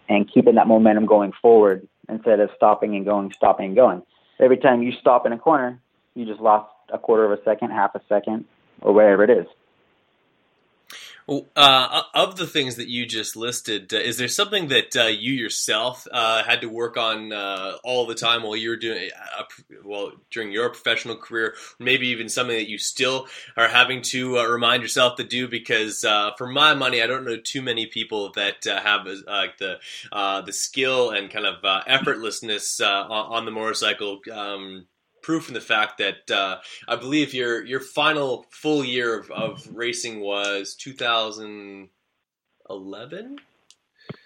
and 0.08 0.30
keeping 0.32 0.54
that 0.54 0.66
momentum 0.66 1.06
going 1.06 1.32
forward 1.42 1.86
instead 2.08 2.40
of 2.40 2.50
stopping 2.56 2.96
and 2.96 3.04
going, 3.04 3.32
stopping 3.36 3.66
and 3.66 3.76
going. 3.76 4.02
Every 4.40 4.56
time 4.56 4.82
you 4.82 4.92
stop 4.92 5.26
in 5.26 5.32
a 5.32 5.38
corner, 5.38 5.78
you 6.14 6.24
just 6.24 6.40
lost 6.40 6.72
a 6.90 6.98
quarter 6.98 7.30
of 7.30 7.38
a 7.38 7.42
second, 7.44 7.70
half 7.70 7.94
a 7.94 8.00
second, 8.08 8.46
or 8.80 8.94
whatever 8.94 9.24
it 9.24 9.30
is. 9.30 9.46
Uh, 11.28 12.02
of 12.14 12.36
the 12.36 12.46
things 12.46 12.76
that 12.76 12.88
you 12.88 13.04
just 13.04 13.36
listed, 13.36 13.92
uh, 13.92 13.98
is 13.98 14.16
there 14.16 14.28
something 14.28 14.68
that 14.68 14.96
uh, 14.96 15.04
you 15.04 15.34
yourself 15.34 16.06
uh, 16.10 16.42
had 16.42 16.62
to 16.62 16.68
work 16.68 16.96
on 16.96 17.34
uh, 17.34 17.76
all 17.84 18.06
the 18.06 18.14
time 18.14 18.42
while 18.42 18.56
you 18.56 18.70
were 18.70 18.76
doing, 18.76 19.10
uh, 19.38 19.42
well, 19.84 20.12
during 20.30 20.50
your 20.50 20.70
professional 20.70 21.16
career? 21.16 21.54
Maybe 21.78 22.08
even 22.08 22.30
something 22.30 22.56
that 22.56 22.70
you 22.70 22.78
still 22.78 23.26
are 23.58 23.68
having 23.68 24.00
to 24.02 24.38
remind 24.38 24.82
yourself 24.82 25.16
to 25.16 25.24
do? 25.24 25.48
Because 25.48 26.00
for 26.00 26.46
my 26.46 26.72
money, 26.72 27.02
I 27.02 27.06
don't 27.06 27.26
know 27.26 27.36
too 27.36 27.60
many 27.60 27.84
people 27.84 28.32
that 28.32 28.64
have 28.64 29.04
the 29.04 29.78
the 30.10 30.52
skill 30.52 31.10
and 31.10 31.30
kind 31.30 31.44
of 31.44 31.62
effortlessness 31.86 32.80
on, 32.80 33.10
on 33.10 33.44
the 33.44 33.50
motorcycle. 33.50 34.20
Um, 34.32 34.86
proof 35.22 35.48
in 35.48 35.54
the 35.54 35.60
fact 35.60 35.98
that 35.98 36.30
uh, 36.30 36.58
I 36.86 36.96
believe 36.96 37.34
your 37.34 37.64
your 37.64 37.80
final 37.80 38.46
full 38.50 38.84
year 38.84 39.18
of, 39.18 39.30
of 39.30 39.66
racing 39.72 40.20
was 40.20 40.74
2011, 40.74 43.36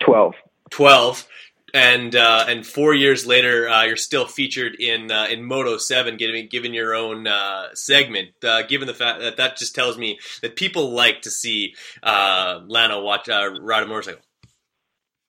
12. 0.01 0.35
12, 0.71 1.29
and 1.75 2.15
uh, 2.15 2.45
and 2.49 2.67
four 2.67 2.95
years 2.95 3.27
later, 3.27 3.69
uh, 3.69 3.85
you're 3.85 3.97
still 3.97 4.27
featured 4.27 4.75
in 4.75 5.11
uh, 5.11 5.27
in 5.31 5.43
Moto 5.43 5.79
Seven, 5.79 6.17
giving 6.17 6.49
given 6.49 6.75
your 6.75 6.95
own 6.95 7.27
uh, 7.27 7.69
segment. 7.75 8.31
Uh, 8.45 8.63
given 8.63 8.87
the 8.87 8.95
fact 8.95 9.21
that 9.21 9.37
that 9.39 9.57
just 9.57 9.75
tells 9.75 9.97
me 9.97 10.19
that 10.43 10.57
people 10.57 10.93
like 10.93 11.23
to 11.23 11.31
see 11.31 11.75
uh, 12.03 12.61
Lano 12.61 13.03
watch 13.03 13.29
uh, 13.29 13.51
ride 13.61 13.83
a 13.83 13.87
motorcycle. 13.87 14.23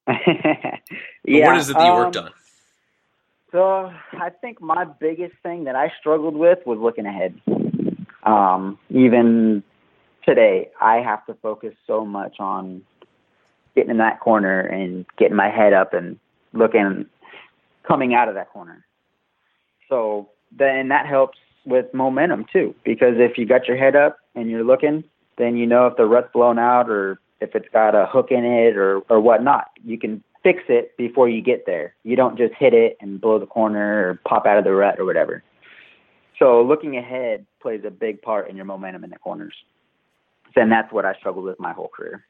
Yeah. 1.26 1.48
what 1.48 1.58
is 1.58 1.70
it 1.70 1.78
that 1.78 1.86
you 1.86 1.94
worked 1.94 2.18
um, 2.18 2.26
on? 2.26 2.32
So 3.54 3.92
I 4.14 4.32
think 4.42 4.60
my 4.60 4.84
biggest 4.84 5.36
thing 5.44 5.66
that 5.66 5.76
I 5.76 5.94
struggled 6.00 6.36
with 6.36 6.58
was 6.66 6.80
looking 6.80 7.06
ahead. 7.06 7.40
Um, 8.24 8.80
even 8.90 9.62
today, 10.28 10.72
I 10.82 10.96
have 10.98 11.24
to 11.28 11.36
focus 11.36 11.76
so 11.86 12.04
much 12.04 12.38
on 12.40 12.82
getting 13.76 13.92
in 13.92 13.98
that 14.00 14.20
corner 14.20 14.60
and 14.60 15.06
getting 15.20 15.38
my 15.38 15.52
head 15.52 15.72
up 15.72 15.94
and 15.94 16.18
looking, 16.54 17.06
coming 17.88 18.16
out 18.16 18.28
of 18.28 18.34
that 18.34 18.50
corner. 18.50 18.84
So 19.88 20.30
then 20.52 20.88
that 20.88 21.06
helps 21.06 21.38
with 21.64 21.94
momentum 21.94 22.48
too, 22.52 22.74
because 22.84 23.16
if 23.18 23.38
you 23.38 23.46
got 23.46 23.68
your 23.68 23.78
head 23.78 23.96
up 23.96 24.18
and 24.34 24.50
you're 24.50 24.64
looking, 24.64 25.04
then 25.38 25.58
you 25.58 25.68
know 25.68 25.86
if 25.86 25.96
the 25.96 26.06
rut's 26.06 26.32
blown 26.34 26.58
out 26.58 26.90
or 26.90 27.20
if 27.40 27.54
it's 27.54 27.70
got 27.72 27.94
a 27.94 28.08
hook 28.08 28.32
in 28.32 28.44
it 28.44 28.78
or 28.78 29.02
or 29.10 29.20
whatnot. 29.20 29.68
You 29.84 30.00
can 30.00 30.24
fix 30.44 30.62
it 30.70 30.96
before 30.98 31.30
you 31.30 31.42
get 31.42 31.66
there. 31.66 31.96
You 32.04 32.16
don't 32.16 32.38
just 32.38 32.54
hit 32.54 32.74
it 32.74 32.98
and 33.00 33.20
blow 33.20 33.40
the 33.40 33.46
corner 33.46 34.10
or 34.10 34.20
pop 34.28 34.46
out 34.46 34.58
of 34.58 34.64
the 34.64 34.74
rut 34.74 35.00
or 35.00 35.06
whatever. 35.06 35.44
So 36.38 36.62
looking 36.62 36.98
ahead 36.98 37.46
plays 37.62 37.82
a 37.86 37.92
big 37.92 38.22
part 38.22 38.50
in 38.50 38.56
your 38.56 38.66
momentum 38.66 39.04
in 39.04 39.10
the 39.10 39.18
corners. 39.18 39.56
And 40.56 40.72
that's 40.72 40.92
what 40.92 41.06
I 41.06 41.14
struggled 41.16 41.46
with 41.46 41.60
my 41.60 41.74
whole 41.74 41.88
career. 41.88 42.26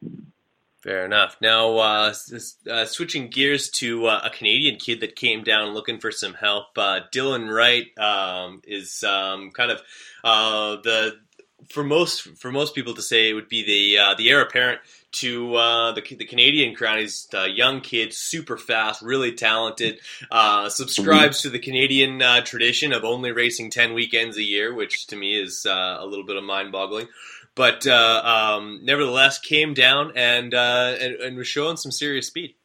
Fair 0.84 1.06
enough. 1.06 1.38
Now, 1.42 1.78
uh, 1.78 2.14
uh, 2.70 2.86
switching 2.86 3.30
gears 3.30 3.70
to 3.72 4.06
uh, 4.06 4.22
a 4.26 4.30
Canadian 4.30 4.78
kid 4.78 5.00
that 5.00 5.16
came 5.16 5.42
down 5.42 5.74
looking 5.74 5.98
for 5.98 6.12
some 6.12 6.34
help. 6.34 6.78
Uh, 6.78 7.02
Dylan 7.14 7.50
Wright 7.50 7.86
um, 7.98 8.62
is 8.66 9.02
um, 9.04 9.52
kind 9.52 9.72
of 9.72 9.82
uh, 10.26 10.76
the 10.84 11.20
for 11.70 11.84
most 11.84 12.38
for 12.38 12.52
most 12.52 12.76
people 12.76 12.94
to 12.96 13.02
say 13.02 13.30
it 13.30 13.34
would 13.34 13.50
be 13.50 13.64
the 13.64 14.00
uh, 14.00 14.14
the 14.16 14.30
heir 14.30 14.42
apparent 14.42 14.82
to 15.14 15.56
uh, 15.56 15.92
the 15.94 16.02
the 16.02 16.26
Canadian 16.26 16.76
crown. 16.76 17.00
He's 17.00 17.28
a 17.34 17.48
young 17.48 17.82
kid, 17.82 18.14
super 18.14 18.58
fast, 18.58 19.02
really 19.02 19.34
talented. 19.34 20.00
Uh, 20.32 20.70
subscribes 20.70 21.42
to 21.42 21.50
the 21.50 21.60
Canadian 21.60 22.22
uh, 22.22 22.42
tradition 22.42 22.94
of 22.94 23.04
only 23.04 23.32
racing 23.32 23.70
ten 23.70 23.94
weekends 23.94 24.38
a 24.38 24.44
year, 24.44 24.74
which 24.74 25.08
to 25.08 25.16
me 25.16 25.40
is 25.40 25.66
uh, 25.66 25.98
a 26.00 26.06
little 26.06 26.26
bit 26.26 26.36
of 26.36 26.44
mind 26.44 26.72
boggling 26.72 27.08
but 27.56 27.86
uh, 27.86 28.22
um, 28.58 28.80
nevertheless 28.82 29.38
came 29.38 29.76
down 29.76 30.12
and, 30.16 30.56
and 30.56 31.16
and 31.16 31.38
was 31.38 31.48
showing 31.48 31.78
some 31.78 31.92
serious 31.92 32.26
speed. 32.26 32.56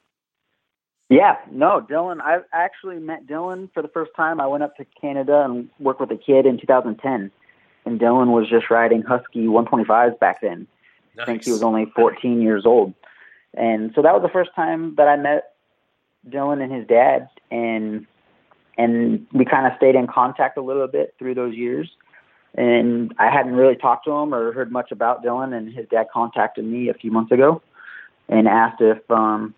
Yeah, 1.11 1.37
no, 1.50 1.80
Dylan. 1.80 2.20
I 2.20 2.40
actually 2.52 2.98
met 2.98 3.26
Dylan 3.26 3.72
for 3.72 3.82
the 3.82 3.88
first 3.88 4.11
time. 4.14 4.40
I 4.40 4.46
went 4.46 4.62
up 4.62 4.76
to 4.76 4.84
Canada 5.00 5.42
and 5.42 5.70
worked 5.80 6.00
with 6.00 6.11
a 6.11 6.18
kid 6.18 6.44
in 6.44 6.61
2010, 6.61 7.30
and 7.88 7.98
Dylan 7.98 8.29
was 8.29 8.48
just 8.48 8.70
riding 8.70 9.03
Husky 9.03 9.46
125s 9.46 10.18
back 10.18 10.42
then. 10.42 10.66
I 11.18 11.24
think 11.24 11.44
he 11.44 11.51
was 11.51 11.62
only 11.62 11.87
14 11.96 12.40
years 12.40 12.64
old, 12.64 12.94
and 13.55 13.90
so 13.94 14.03
that 14.03 14.12
was 14.12 14.22
the 14.22 14.29
first 14.29 14.51
time 14.55 14.94
that 14.96 15.09
I 15.09 15.16
met 15.16 15.55
Dylan 16.29 16.62
and 16.62 16.72
his 16.72 16.87
dad, 16.87 17.29
and 17.51 18.07
and 18.77 19.27
we 19.33 19.44
kind 19.44 19.66
of 19.66 19.72
stayed 19.77 19.96
in 19.96 20.07
contact 20.07 20.57
a 20.57 20.62
little 20.62 20.87
bit 20.87 21.14
through 21.18 21.35
those 21.35 21.55
years. 21.55 21.90
And 22.55 23.12
I 23.18 23.31
hadn't 23.31 23.55
really 23.55 23.74
talked 23.74 24.05
to 24.05 24.12
him 24.12 24.33
or 24.33 24.53
heard 24.53 24.70
much 24.70 24.92
about 24.92 25.24
Dylan, 25.24 25.53
and 25.57 25.72
his 25.72 25.87
dad 25.88 26.07
contacted 26.12 26.64
me 26.64 26.88
a 26.88 26.94
few 26.94 27.11
months 27.11 27.33
ago 27.33 27.62
and 28.29 28.46
asked 28.46 28.81
if 28.81 28.98
um, 29.11 29.55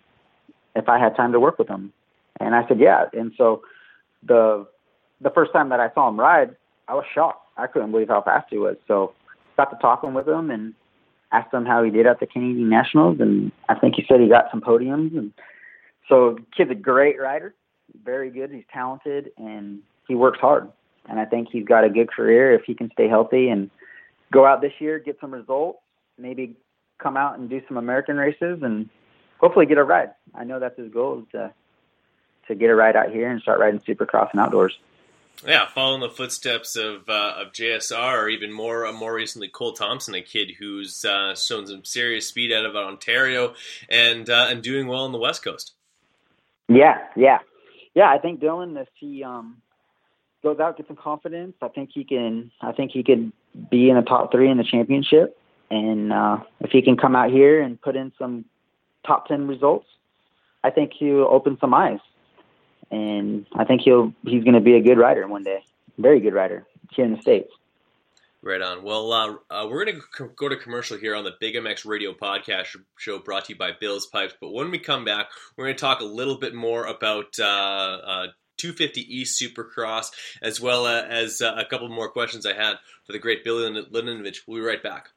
if 0.75 0.89
I 0.89 0.97
had 0.97 1.15
time 1.15 1.31
to 1.33 1.39
work 1.39 1.59
with 1.59 1.67
him, 1.67 1.93
and 2.39 2.55
I 2.55 2.67
said 2.67 2.79
yeah. 2.79 3.05
And 3.13 3.33
so 3.37 3.61
the 4.23 4.65
the 5.19 5.29
first 5.29 5.53
time 5.53 5.69
that 5.69 5.79
I 5.79 5.93
saw 5.93 6.09
him 6.09 6.19
ride, 6.19 6.55
I 6.87 6.95
was 6.95 7.05
shocked. 7.13 7.45
I 7.57 7.67
couldn't 7.67 7.91
believe 7.91 8.09
how 8.09 8.21
fast 8.21 8.47
he 8.49 8.57
was. 8.57 8.77
So 8.87 9.13
got 9.57 9.71
to 9.71 9.77
talking 9.77 10.13
with 10.13 10.27
him 10.27 10.49
and 10.49 10.73
asked 11.31 11.53
him 11.53 11.65
how 11.65 11.83
he 11.83 11.91
did 11.91 12.07
at 12.07 12.19
the 12.19 12.27
Canadian 12.27 12.69
Nationals, 12.69 13.19
and 13.19 13.51
I 13.69 13.75
think 13.75 13.95
he 13.95 14.05
said 14.07 14.19
he 14.19 14.27
got 14.27 14.51
some 14.51 14.61
podiums. 14.61 15.17
And 15.17 15.33
so 16.09 16.37
kid's 16.55 16.71
a 16.71 16.75
great 16.75 17.19
rider, 17.19 17.53
very 18.03 18.29
good. 18.29 18.51
He's 18.51 18.65
talented 18.71 19.31
and 19.37 19.79
he 20.07 20.15
works 20.15 20.39
hard. 20.39 20.69
And 21.09 21.19
I 21.19 21.25
think 21.25 21.49
he's 21.51 21.65
got 21.65 21.83
a 21.83 21.89
good 21.89 22.11
career 22.11 22.53
if 22.53 22.63
he 22.65 22.75
can 22.75 22.91
stay 22.91 23.07
healthy 23.07 23.49
and 23.49 23.69
go 24.31 24.45
out 24.45 24.61
this 24.61 24.73
year, 24.79 24.99
get 24.99 25.17
some 25.19 25.33
results, 25.33 25.79
maybe 26.17 26.55
come 26.99 27.17
out 27.17 27.39
and 27.39 27.49
do 27.49 27.61
some 27.67 27.77
American 27.77 28.17
races, 28.17 28.59
and 28.61 28.89
hopefully 29.39 29.65
get 29.65 29.77
a 29.77 29.83
ride. 29.83 30.11
I 30.35 30.43
know 30.43 30.59
that's 30.59 30.77
his 30.77 30.91
goal 30.91 31.19
is 31.19 31.25
to 31.31 31.53
to 32.47 32.55
get 32.55 32.69
a 32.69 32.75
ride 32.75 32.95
out 32.95 33.11
here 33.11 33.29
and 33.29 33.41
start 33.41 33.59
riding 33.59 33.79
Supercross 33.79 34.29
and 34.31 34.41
outdoors. 34.41 34.77
Yeah, 35.45 35.67
following 35.73 36.01
the 36.01 36.09
footsteps 36.09 36.75
of 36.75 37.09
uh, 37.09 37.33
of 37.37 37.51
JSR, 37.51 38.13
or 38.13 38.29
even 38.29 38.51
more 38.51 38.85
uh, 38.85 38.91
more 38.91 39.13
recently 39.13 39.47
Cole 39.47 39.73
Thompson, 39.73 40.13
a 40.13 40.21
kid 40.21 40.51
who's 40.59 41.03
uh, 41.03 41.33
shown 41.35 41.65
some 41.65 41.83
serious 41.83 42.27
speed 42.27 42.51
out 42.51 42.65
of 42.65 42.75
Ontario 42.75 43.55
and 43.89 44.29
uh, 44.29 44.47
and 44.49 44.61
doing 44.61 44.87
well 44.87 45.03
on 45.03 45.11
the 45.11 45.17
West 45.17 45.43
Coast. 45.43 45.73
Yeah, 46.69 46.99
yeah, 47.15 47.39
yeah. 47.95 48.09
I 48.09 48.19
think 48.19 48.39
Dylan, 48.39 48.79
if 48.79 48.87
he 48.93 49.23
um, 49.23 49.61
goes 50.43 50.59
out, 50.59 50.77
gets 50.77 50.87
some 50.87 50.95
confidence, 50.97 51.55
I 51.61 51.69
think 51.69 51.89
he 51.91 52.03
can. 52.03 52.51
I 52.61 52.71
think 52.71 52.91
he 52.91 53.03
could 53.03 53.31
be 53.69 53.89
in 53.89 53.95
the 53.95 54.03
top 54.03 54.31
three 54.31 54.49
in 54.49 54.57
the 54.57 54.63
championship, 54.63 55.37
and 55.71 56.13
uh, 56.13 56.37
if 56.59 56.69
he 56.69 56.83
can 56.83 56.97
come 56.97 57.15
out 57.15 57.31
here 57.31 57.63
and 57.63 57.81
put 57.81 57.95
in 57.95 58.11
some 58.19 58.45
top 59.07 59.27
ten 59.27 59.47
results, 59.47 59.87
I 60.63 60.69
think 60.69 60.91
he'll 60.97 61.23
open 61.23 61.57
some 61.59 61.73
eyes, 61.73 61.99
and 62.91 63.45
I 63.53 63.63
think 63.65 63.81
he'll 63.81 64.13
he's 64.23 64.43
going 64.43 64.55
to 64.55 64.61
be 64.61 64.75
a 64.75 64.81
good 64.81 64.97
rider 64.97 65.27
one 65.27 65.43
day, 65.43 65.63
very 65.97 66.19
good 66.19 66.33
rider 66.33 66.65
here 66.91 67.05
in 67.05 67.15
the 67.15 67.21
states. 67.21 67.51
Right 68.43 68.61
on. 68.61 68.81
Well, 68.81 69.13
uh, 69.13 69.35
uh, 69.51 69.67
we're 69.69 69.85
going 69.85 70.01
to 70.17 70.29
go 70.35 70.49
to 70.49 70.55
commercial 70.55 70.97
here 70.97 71.13
on 71.15 71.23
the 71.23 71.33
Big 71.39 71.53
MX 71.53 71.85
Radio 71.85 72.11
Podcast 72.11 72.75
show 72.97 73.19
brought 73.19 73.45
to 73.45 73.53
you 73.53 73.57
by 73.57 73.69
Bill's 73.79 74.07
Pipes. 74.07 74.33
But 74.41 74.51
when 74.51 74.71
we 74.71 74.79
come 74.79 75.05
back, 75.05 75.29
we're 75.55 75.65
going 75.65 75.75
to 75.75 75.79
talk 75.79 75.99
a 75.99 76.05
little 76.05 76.39
bit 76.39 76.55
more 76.55 76.85
about 76.85 77.37
uh, 77.39 77.43
uh, 77.43 78.27
250 78.57 79.01
East 79.15 79.39
Supercross, 79.39 80.07
as 80.41 80.59
well 80.59 80.87
as 80.87 81.43
uh, 81.43 81.53
a 81.55 81.65
couple 81.65 81.87
more 81.89 82.09
questions 82.09 82.47
I 82.47 82.53
had 82.53 82.77
for 83.05 83.11
the 83.11 83.19
great 83.19 83.43
Billy 83.43 83.69
Laninovich. 83.91 84.37
We'll 84.47 84.59
be 84.59 84.65
right 84.65 84.81
back. 84.81 85.09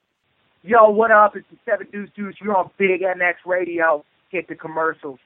Yo, 0.63 0.91
what 0.91 1.11
up? 1.11 1.35
It's 1.35 1.47
the 1.51 1.57
Seven 1.65 1.87
Deuce 1.93 2.11
Deuce. 2.15 2.35
You're 2.43 2.57
on 2.57 2.71
Big 2.77 3.01
MX 3.01 3.35
Radio. 3.47 4.05
Hit 4.31 4.49
the 4.49 4.55
commercials. 4.55 5.19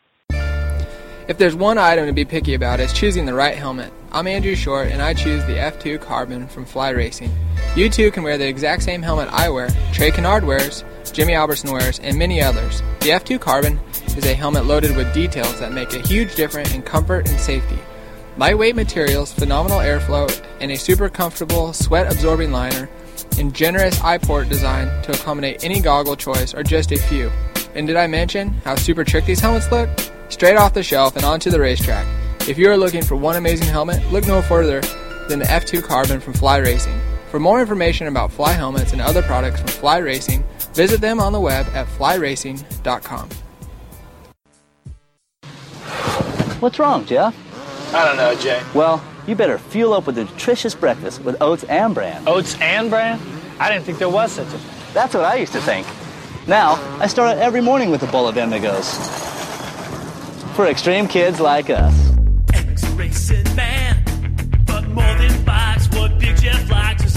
If 1.29 1.37
there's 1.37 1.55
one 1.55 1.77
item 1.77 2.07
to 2.07 2.15
be 2.15 2.25
picky 2.25 2.55
about, 2.55 2.81
it's 2.81 2.95
choosing 2.95 3.27
the 3.27 3.35
right 3.35 3.55
helmet. 3.55 3.93
I'm 4.13 4.27
Andrew 4.27 4.55
Short, 4.55 4.89
and 4.89 5.03
I 5.03 5.13
choose 5.13 5.45
the 5.45 5.57
F2 5.57 6.01
Carbon 6.01 6.49
from 6.49 6.65
Fly 6.65 6.89
Racing. 6.89 7.31
You 7.77 7.91
too 7.91 8.11
can 8.11 8.23
wear 8.23 8.39
the 8.39 8.49
exact 8.49 8.83
same 8.83 9.03
helmet 9.03 9.29
I 9.31 9.51
wear, 9.51 9.69
Trey 9.93 10.11
Canard 10.11 10.45
wears, 10.45 10.85
Jimmy 11.13 11.35
Albertson 11.35 11.71
wears, 11.71 11.99
and 11.99 12.19
many 12.19 12.41
others. 12.43 12.81
The 13.01 13.11
F2 13.11 13.43
Carbon 13.43 13.79
is 14.17 14.25
a 14.25 14.33
helmet 14.33 14.65
loaded 14.65 14.97
with 14.97 15.13
details 15.13 15.61
that 15.61 15.75
make 15.75 15.93
a 15.93 16.01
huge 16.01 16.35
difference 16.35 16.73
in 16.73 16.81
comfort 16.81 17.29
and 17.29 17.39
safety. 17.39 17.79
Lightweight 18.39 18.75
materials, 18.75 19.31
phenomenal 19.31 19.81
airflow, 19.81 20.35
and 20.63 20.73
a 20.73 20.77
super 20.79 21.11
comfortable 21.11 21.75
sweat 21.75 22.11
absorbing 22.11 22.53
liner, 22.53 22.89
and 23.39 23.53
generous 23.53 24.01
eye 24.01 24.17
port 24.17 24.49
design 24.49 24.87
to 25.03 25.13
accommodate 25.13 25.63
any 25.63 25.83
goggle 25.83 26.17
choice 26.17 26.55
are 26.55 26.63
just 26.63 26.91
a 26.91 26.97
few. 26.97 27.31
And 27.75 27.87
did 27.87 27.97
I 27.97 28.07
mention 28.07 28.55
how 28.65 28.77
super 28.77 29.05
trick 29.05 29.27
these 29.27 29.41
helmets 29.41 29.71
look? 29.71 29.91
Straight 30.29 30.57
off 30.57 30.75
the 30.75 30.83
shelf 30.83 31.17
and 31.17 31.25
onto 31.25 31.51
the 31.51 31.61
racetrack. 31.61 32.07
If 32.49 32.59
you 32.59 32.71
are 32.71 32.77
looking 32.77 33.03
for 33.03 33.17
one 33.17 33.37
amazing 33.37 33.69
helmet, 33.69 34.05
look 34.13 34.27
no 34.27 34.43
further 34.43 34.81
than 35.29 35.39
the 35.39 35.47
F2 35.47 35.83
Carbon 35.83 36.21
from 36.21 36.35
Fly 36.35 36.59
Racing. 36.59 36.99
For 37.31 37.41
more 37.41 37.61
information 37.61 38.07
about 38.07 38.33
Fly 38.33 38.53
helmets 38.53 38.93
and 38.93 39.01
other 39.03 39.23
products 39.23 39.61
from 39.61 39.69
Fly 39.69 39.99
Racing, 39.99 40.45
visit 40.73 41.01
them 41.01 41.21
on 41.21 41.33
the 41.33 41.41
web 41.41 41.67
at 41.75 41.87
flyracing.com. 41.87 43.29
What's 46.61 46.79
wrong, 46.79 47.05
Jeff? 47.07 47.35
I 47.95 48.05
don't 48.05 48.17
know, 48.17 48.35
Jay. 48.35 48.63
Well, 48.75 49.03
you 49.27 49.35
better 49.35 49.59
fuel 49.59 49.93
up 49.95 50.07
with 50.07 50.19
a 50.19 50.25
nutritious 50.25 50.75
breakfast 50.75 51.23
with 51.23 51.41
oats 51.41 51.65
and 51.65 51.95
bran. 51.95 52.27
Oats 52.27 52.59
and 52.61 52.91
bran? 52.91 53.21
I 53.59 53.71
didn't 53.71 53.85
think 53.85 53.99
there 53.99 54.09
was 54.11 54.33
such 54.33 54.47
a 54.49 54.51
thing. 54.51 54.95
That's 54.95 55.15
what 55.15 55.25
I 55.25 55.37
used 55.37 55.53
to 55.53 55.61
think. 55.61 55.87
Now, 56.47 56.75
I 56.99 57.07
start 57.07 57.37
out 57.37 57.39
every 57.39 57.61
morning 57.61 57.91
with 57.91 58.03
a 58.03 58.07
bowl 58.07 58.27
of 58.27 58.37
Amigos. 58.37 59.38
For 60.59 60.67
extreme 60.67 61.07
kids 61.07 61.39
like 61.39 61.71
us. 61.71 61.95
X-Racing 62.53 63.55
Man, 63.55 64.03
but 64.67 64.89
more 64.89 65.15
than 65.15 65.45
bikes, 65.45 65.89
what 65.91 66.21
is 66.21 67.17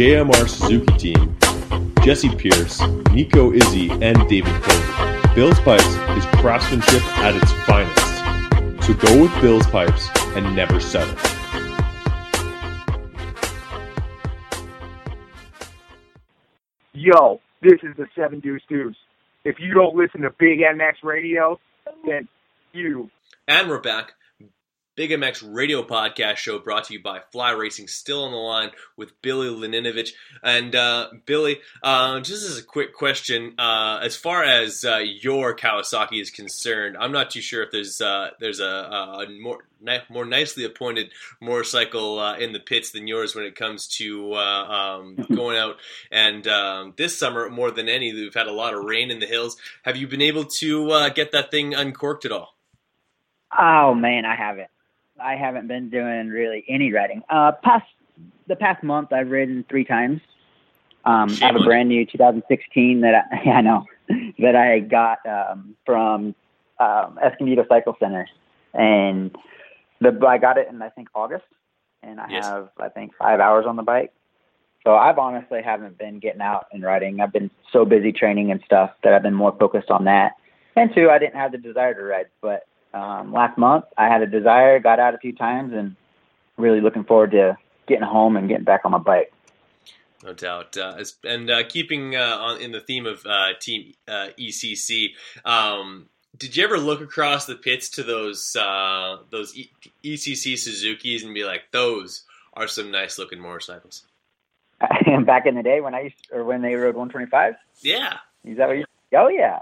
JMR 0.00 0.48
Suzuki 0.48 1.12
team, 1.12 1.36
Jesse 2.02 2.34
Pierce, 2.34 2.80
Nico 3.12 3.52
Izzi, 3.52 3.90
and 4.02 4.16
David 4.30 4.54
Covey. 4.62 5.34
Bill's 5.34 5.60
Pipes 5.60 5.84
is 6.16 6.24
craftsmanship 6.40 7.02
at 7.18 7.36
its 7.36 7.52
finest. 7.66 8.86
So 8.86 8.94
go 8.94 9.20
with 9.20 9.42
Bill's 9.42 9.66
Pipes 9.66 10.08
and 10.34 10.56
never 10.56 10.80
settle. 10.80 11.14
Yo, 16.94 17.42
this 17.60 17.80
is 17.82 17.94
the 17.98 18.06
Seven 18.16 18.40
Deuce 18.40 18.62
Deuce. 18.70 18.96
If 19.44 19.60
you 19.60 19.74
don't 19.74 19.94
listen 19.94 20.22
to 20.22 20.30
Big 20.38 20.60
MX 20.60 21.04
Radio, 21.04 21.60
then 22.06 22.26
you. 22.72 23.10
And 23.46 23.68
we're 23.68 23.80
back. 23.80 24.14
Big 24.96 25.10
MX 25.10 25.54
radio 25.54 25.84
podcast 25.84 26.36
show 26.36 26.58
brought 26.58 26.84
to 26.84 26.92
you 26.92 27.02
by 27.02 27.20
Fly 27.30 27.52
Racing, 27.52 27.86
still 27.86 28.24
on 28.24 28.32
the 28.32 28.36
line 28.36 28.70
with 28.96 29.22
Billy 29.22 29.48
Laninovich. 29.48 30.10
And 30.42 30.74
uh, 30.74 31.10
Billy, 31.26 31.60
uh, 31.82 32.20
just 32.20 32.44
as 32.44 32.58
a 32.58 32.62
quick 32.62 32.92
question, 32.92 33.54
uh, 33.56 34.00
as 34.02 34.16
far 34.16 34.42
as 34.42 34.84
uh, 34.84 34.98
your 34.98 35.54
Kawasaki 35.54 36.20
is 36.20 36.30
concerned, 36.30 36.96
I'm 36.98 37.12
not 37.12 37.30
too 37.30 37.40
sure 37.40 37.62
if 37.62 37.70
there's 37.70 38.00
uh, 38.00 38.30
there's 38.40 38.58
a, 38.58 38.66
a 38.66 39.26
more 39.40 39.60
ni- 39.80 40.02
more 40.10 40.24
nicely 40.24 40.64
appointed 40.64 41.12
motorcycle 41.40 42.18
uh, 42.18 42.36
in 42.36 42.52
the 42.52 42.60
pits 42.60 42.90
than 42.90 43.06
yours 43.06 43.36
when 43.36 43.44
it 43.44 43.54
comes 43.54 43.86
to 43.98 44.34
um, 44.34 45.14
going 45.34 45.56
out. 45.56 45.76
And 46.10 46.48
um, 46.48 46.94
this 46.96 47.16
summer, 47.16 47.48
more 47.48 47.70
than 47.70 47.88
any, 47.88 48.12
we've 48.12 48.34
had 48.34 48.48
a 48.48 48.52
lot 48.52 48.74
of 48.74 48.84
rain 48.84 49.12
in 49.12 49.20
the 49.20 49.26
hills. 49.26 49.56
Have 49.84 49.96
you 49.96 50.08
been 50.08 50.20
able 50.20 50.44
to 50.44 51.10
get 51.14 51.30
that 51.30 51.52
thing 51.52 51.74
uncorked 51.74 52.24
at 52.24 52.32
all? 52.32 52.56
Oh 53.56 53.94
man, 53.94 54.24
I 54.24 54.34
haven't. 54.34 54.68
I 55.22 55.36
haven't 55.36 55.68
been 55.68 55.90
doing 55.90 56.28
really 56.28 56.64
any 56.68 56.92
riding. 56.92 57.22
Uh, 57.28 57.52
past 57.62 57.86
the 58.46 58.56
past 58.56 58.82
month, 58.82 59.12
I've 59.12 59.30
ridden 59.30 59.64
three 59.68 59.84
times. 59.84 60.20
Um, 61.04 61.36
I 61.40 61.46
have 61.46 61.56
a 61.56 61.64
brand 61.64 61.88
new 61.88 62.04
2016 62.04 63.00
that 63.00 63.14
I, 63.14 63.40
yeah, 63.44 63.52
I 63.52 63.60
know 63.60 63.86
that 64.38 64.56
I 64.56 64.80
got 64.80 65.18
um, 65.26 65.76
from 65.86 66.34
um, 66.78 67.18
Escondido 67.22 67.64
Cycle 67.68 67.96
Center, 68.00 68.26
and 68.74 69.34
the 70.00 70.18
I 70.26 70.38
got 70.38 70.58
it 70.58 70.68
in 70.68 70.80
I 70.82 70.90
think 70.90 71.08
August, 71.14 71.44
and 72.02 72.20
I 72.20 72.28
Yes. 72.28 72.42
have 72.44 72.68
I 72.78 72.88
think 72.88 73.12
five 73.18 73.40
hours 73.40 73.66
on 73.66 73.76
the 73.76 73.82
bike. 73.82 74.12
So 74.84 74.94
I've 74.94 75.18
honestly 75.18 75.60
haven't 75.62 75.98
been 75.98 76.18
getting 76.18 76.40
out 76.40 76.66
and 76.72 76.82
riding. 76.82 77.20
I've 77.20 77.32
been 77.32 77.50
so 77.70 77.84
busy 77.84 78.12
training 78.12 78.50
and 78.50 78.62
stuff 78.64 78.90
that 79.04 79.12
I've 79.12 79.22
been 79.22 79.34
more 79.34 79.54
focused 79.58 79.90
on 79.90 80.04
that. 80.04 80.32
And 80.74 80.90
two, 80.94 81.10
I 81.10 81.18
didn't 81.18 81.34
have 81.34 81.52
the 81.52 81.58
desire 81.58 81.92
to 81.92 82.02
ride, 82.02 82.26
but 82.40 82.66
um, 82.94 83.32
last 83.32 83.56
month 83.58 83.84
I 83.96 84.08
had 84.08 84.22
a 84.22 84.26
desire, 84.26 84.78
got 84.80 84.98
out 84.98 85.14
a 85.14 85.18
few 85.18 85.32
times, 85.32 85.72
and 85.72 85.96
really 86.56 86.80
looking 86.80 87.04
forward 87.04 87.32
to 87.32 87.56
getting 87.86 88.04
home 88.04 88.36
and 88.36 88.48
getting 88.48 88.64
back 88.64 88.82
on 88.84 88.92
my 88.92 88.98
bike. 88.98 89.32
No 90.22 90.34
doubt. 90.34 90.76
Uh, 90.76 91.02
and 91.24 91.50
uh, 91.50 91.62
keeping 91.66 92.14
uh, 92.14 92.36
on 92.40 92.60
in 92.60 92.72
the 92.72 92.80
theme 92.80 93.06
of 93.06 93.24
uh, 93.24 93.54
Team 93.58 93.94
uh, 94.06 94.28
ECC, 94.38 95.12
um, 95.44 96.08
did 96.36 96.56
you 96.56 96.64
ever 96.64 96.78
look 96.78 97.00
across 97.00 97.46
the 97.46 97.54
pits 97.54 97.88
to 97.90 98.02
those 98.02 98.54
uh, 98.54 99.18
those 99.30 99.56
e- 99.56 99.70
ECC 100.04 100.58
Suzuki's 100.58 101.24
and 101.24 101.34
be 101.34 101.44
like, 101.44 101.70
"Those 101.72 102.24
are 102.52 102.68
some 102.68 102.90
nice 102.90 103.18
looking 103.18 103.40
motorcycles"? 103.40 104.04
back 105.26 105.46
in 105.46 105.54
the 105.54 105.62
day 105.62 105.80
when 105.80 105.94
I 105.94 106.02
used, 106.02 106.28
or 106.32 106.44
when 106.44 106.62
they 106.62 106.74
rode 106.74 106.96
125. 106.96 107.54
Yeah, 107.82 108.18
Is 108.44 108.56
that 108.58 108.68
what 108.68 108.78
you? 108.78 108.84
Oh 109.14 109.28
yeah, 109.28 109.60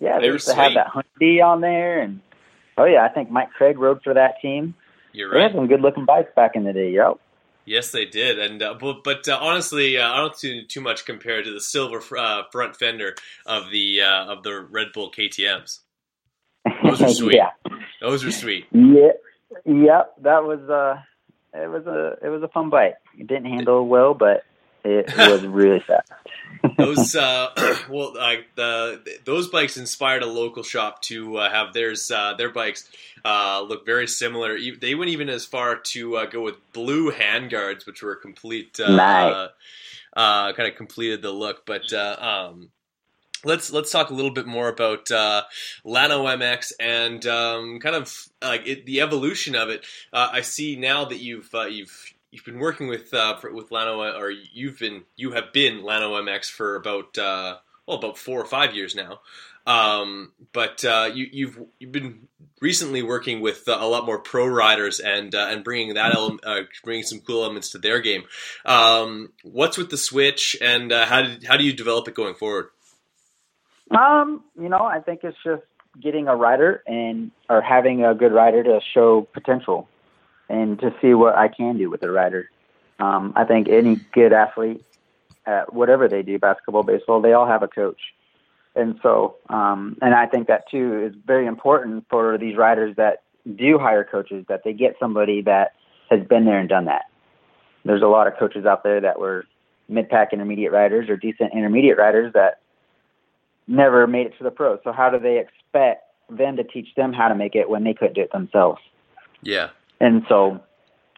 yeah. 0.00 0.16
They 0.16 0.26
They 0.26 0.32
used 0.32 0.48
to 0.48 0.54
have 0.54 0.74
that 0.74 0.88
Hyundai 0.88 1.44
on 1.44 1.60
there, 1.60 2.00
and 2.00 2.20
oh 2.78 2.84
yeah, 2.84 3.04
I 3.04 3.08
think 3.08 3.30
Mike 3.30 3.50
Craig 3.50 3.78
rode 3.78 4.02
for 4.02 4.14
that 4.14 4.40
team. 4.40 4.74
you're 5.12 5.30
They 5.30 5.36
right. 5.36 5.42
had 5.50 5.54
some 5.54 5.66
good 5.66 5.80
looking 5.80 6.04
bikes 6.04 6.30
back 6.34 6.52
in 6.56 6.64
the 6.64 6.72
day, 6.72 6.90
Yep. 6.92 7.18
Yes, 7.64 7.90
they 7.90 8.06
did. 8.06 8.38
And 8.38 8.62
uh, 8.62 8.74
but, 8.80 9.04
but 9.04 9.28
uh, 9.28 9.36
honestly, 9.38 9.98
uh, 9.98 10.08
I 10.10 10.16
don't 10.16 10.34
see 10.34 10.64
too 10.64 10.80
much 10.80 11.04
compared 11.04 11.44
to 11.44 11.52
the 11.52 11.60
silver 11.60 12.00
fr- 12.00 12.16
uh, 12.16 12.42
front 12.50 12.76
fender 12.76 13.14
of 13.44 13.70
the 13.70 14.00
uh, 14.00 14.24
of 14.32 14.42
the 14.42 14.58
Red 14.62 14.88
Bull 14.94 15.10
KTM's. 15.10 15.80
Those 16.82 17.02
are 17.02 17.08
sweet. 17.12 17.34
yeah, 17.36 17.50
Those 18.00 18.24
are 18.24 18.30
sweet. 18.30 18.66
yeah, 18.72 19.10
yep. 19.66 20.14
That 20.22 20.44
was 20.44 20.60
uh, 20.70 20.98
it 21.52 21.68
was 21.68 21.86
a 21.86 22.16
it 22.24 22.30
was 22.30 22.42
a 22.42 22.48
fun 22.48 22.70
bike. 22.70 22.94
It 23.18 23.26
didn't 23.26 23.44
handle 23.52 23.86
well, 23.86 24.14
but 24.14 24.44
it 24.82 25.14
was 25.14 25.42
really 25.46 25.80
fast. 25.80 26.10
Those 26.76 27.14
uh, 27.16 27.48
well, 27.88 28.14
like 28.14 28.46
the 28.54 29.02
those 29.24 29.48
bikes 29.48 29.76
inspired 29.76 30.22
a 30.22 30.26
local 30.26 30.62
shop 30.62 31.02
to 31.02 31.36
uh, 31.38 31.50
have 31.50 31.72
theirs 31.74 32.10
uh, 32.10 32.34
their 32.34 32.50
bikes 32.50 32.88
uh, 33.24 33.62
look 33.66 33.84
very 33.86 34.06
similar. 34.06 34.56
They 34.80 34.94
went 34.94 35.10
even 35.10 35.28
as 35.28 35.44
far 35.44 35.76
to 35.76 36.16
uh, 36.16 36.26
go 36.26 36.42
with 36.42 36.56
blue 36.72 37.10
handguards, 37.12 37.86
which 37.86 38.02
were 38.02 38.16
complete. 38.16 38.78
Uh, 38.80 38.96
Nice. 38.96 39.48
uh, 40.16 40.52
kind 40.52 40.68
of 40.68 40.76
completed 40.76 41.22
the 41.22 41.30
look, 41.32 41.64
but. 41.66 41.92
Uh, 41.92 42.16
um, 42.50 42.70
Let's 43.44 43.70
let's 43.70 43.92
talk 43.92 44.10
a 44.10 44.14
little 44.14 44.32
bit 44.32 44.48
more 44.48 44.66
about 44.68 45.12
uh, 45.12 45.44
Lano 45.86 46.24
MX 46.24 46.72
and 46.80 47.24
um, 47.24 47.78
kind 47.78 47.94
of 47.94 48.12
like 48.42 48.66
it, 48.66 48.84
the 48.84 49.00
evolution 49.00 49.54
of 49.54 49.68
it. 49.68 49.86
Uh, 50.12 50.28
I 50.32 50.40
see 50.40 50.74
now 50.74 51.04
that 51.04 51.18
you've 51.18 51.48
uh, 51.54 51.66
you've 51.66 52.12
you've 52.30 52.44
been 52.44 52.58
working 52.58 52.88
with 52.88 53.12
uh, 53.14 53.36
for, 53.36 53.52
with 53.52 53.70
Lano, 53.70 54.16
or 54.18 54.30
you've 54.30 54.78
been 54.78 55.04
you 55.16 55.32
have 55.32 55.52
been 55.52 55.82
Lano 55.82 56.10
MX 56.22 56.50
for 56.50 56.76
about 56.76 57.16
uh, 57.18 57.56
well 57.86 57.98
about 57.98 58.18
four 58.18 58.40
or 58.40 58.46
five 58.46 58.74
years 58.74 58.94
now. 58.94 59.20
Um, 59.66 60.32
but 60.52 60.84
uh, 60.84 61.10
you, 61.12 61.28
you've 61.30 61.58
you've 61.78 61.92
been 61.92 62.28
recently 62.60 63.02
working 63.02 63.40
with 63.40 63.68
uh, 63.68 63.76
a 63.78 63.86
lot 63.86 64.06
more 64.06 64.18
pro 64.18 64.46
riders 64.46 64.98
and 65.00 65.34
uh, 65.34 65.48
and 65.50 65.62
bringing 65.62 65.94
that 65.94 66.14
element, 66.14 66.40
uh, 66.44 66.62
bringing 66.84 67.04
some 67.04 67.20
cool 67.20 67.44
elements 67.44 67.70
to 67.70 67.78
their 67.78 68.00
game. 68.00 68.24
Um, 68.64 69.32
what's 69.42 69.76
with 69.76 69.90
the 69.90 69.98
switch, 69.98 70.56
and 70.60 70.90
how 70.92 71.22
did 71.22 71.44
how 71.44 71.56
do 71.56 71.64
you 71.64 71.72
develop 71.72 72.08
it 72.08 72.14
going 72.14 72.34
forward? 72.34 72.68
Um, 73.90 74.44
you 74.60 74.68
know, 74.68 74.82
I 74.82 75.00
think 75.00 75.20
it's 75.22 75.36
just 75.44 75.62
getting 76.00 76.28
a 76.28 76.36
rider 76.36 76.82
and 76.86 77.30
or 77.48 77.60
having 77.60 78.04
a 78.04 78.14
good 78.14 78.32
rider 78.32 78.62
to 78.62 78.80
show 78.94 79.26
potential 79.32 79.88
and 80.48 80.78
to 80.80 80.94
see 81.00 81.14
what 81.14 81.36
I 81.36 81.48
can 81.48 81.78
do 81.78 81.90
with 81.90 82.02
a 82.02 82.10
rider. 82.10 82.50
Um, 82.98 83.32
I 83.36 83.44
think 83.44 83.68
any 83.68 83.96
good 84.12 84.32
athlete, 84.32 84.84
at 85.46 85.72
whatever 85.72 86.08
they 86.08 86.22
do, 86.22 86.38
basketball, 86.38 86.82
baseball, 86.82 87.22
they 87.22 87.32
all 87.32 87.46
have 87.46 87.62
a 87.62 87.68
coach. 87.68 88.00
And 88.76 88.98
so, 89.02 89.36
um, 89.48 89.96
and 90.02 90.14
I 90.14 90.26
think 90.26 90.46
that 90.48 90.70
too 90.70 91.04
is 91.06 91.14
very 91.26 91.46
important 91.46 92.04
for 92.10 92.36
these 92.36 92.56
riders 92.56 92.94
that 92.96 93.22
do 93.56 93.78
hire 93.78 94.04
coaches 94.04 94.44
that 94.48 94.62
they 94.62 94.74
get 94.74 94.96
somebody 95.00 95.40
that 95.42 95.72
has 96.10 96.22
been 96.26 96.44
there 96.44 96.58
and 96.58 96.68
done 96.68 96.84
that. 96.84 97.06
There's 97.84 98.02
a 98.02 98.06
lot 98.06 98.26
of 98.26 98.36
coaches 98.38 98.66
out 98.66 98.82
there 98.82 99.00
that 99.00 99.18
were 99.18 99.46
mid-pack 99.88 100.32
intermediate 100.32 100.70
riders 100.70 101.08
or 101.08 101.16
decent 101.16 101.54
intermediate 101.54 101.96
riders 101.96 102.32
that 102.34 102.60
never 103.66 104.06
made 104.06 104.26
it 104.26 104.36
to 104.38 104.44
the 104.44 104.50
pros. 104.50 104.80
So 104.84 104.92
how 104.92 105.08
do 105.08 105.18
they 105.18 105.38
expect 105.38 106.04
them 106.28 106.56
to 106.56 106.64
teach 106.64 106.94
them 106.94 107.12
how 107.12 107.28
to 107.28 107.34
make 107.34 107.54
it 107.54 107.70
when 107.70 107.84
they 107.84 107.94
couldn't 107.94 108.14
do 108.14 108.20
it 108.20 108.32
themselves? 108.32 108.80
Yeah. 109.42 109.70
And 110.00 110.24
so 110.28 110.60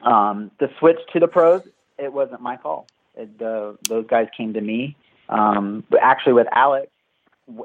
um, 0.03 0.51
the 0.59 0.71
switch 0.79 0.99
to 1.13 1.21
the 1.21 1.29
pros, 1.29 1.63
it 1.99 2.13
wasn't 2.13 2.41
my 2.41 2.57
call. 2.57 2.87
It, 3.15 3.39
the, 3.39 3.77
those 3.89 4.07
guys 4.07 4.29
came 4.37 4.55
to 4.55 4.61
me. 4.61 4.97
Um, 5.29 5.85
but 5.91 6.01
actually, 6.03 6.33
with 6.35 6.49
Alex, 6.53 6.89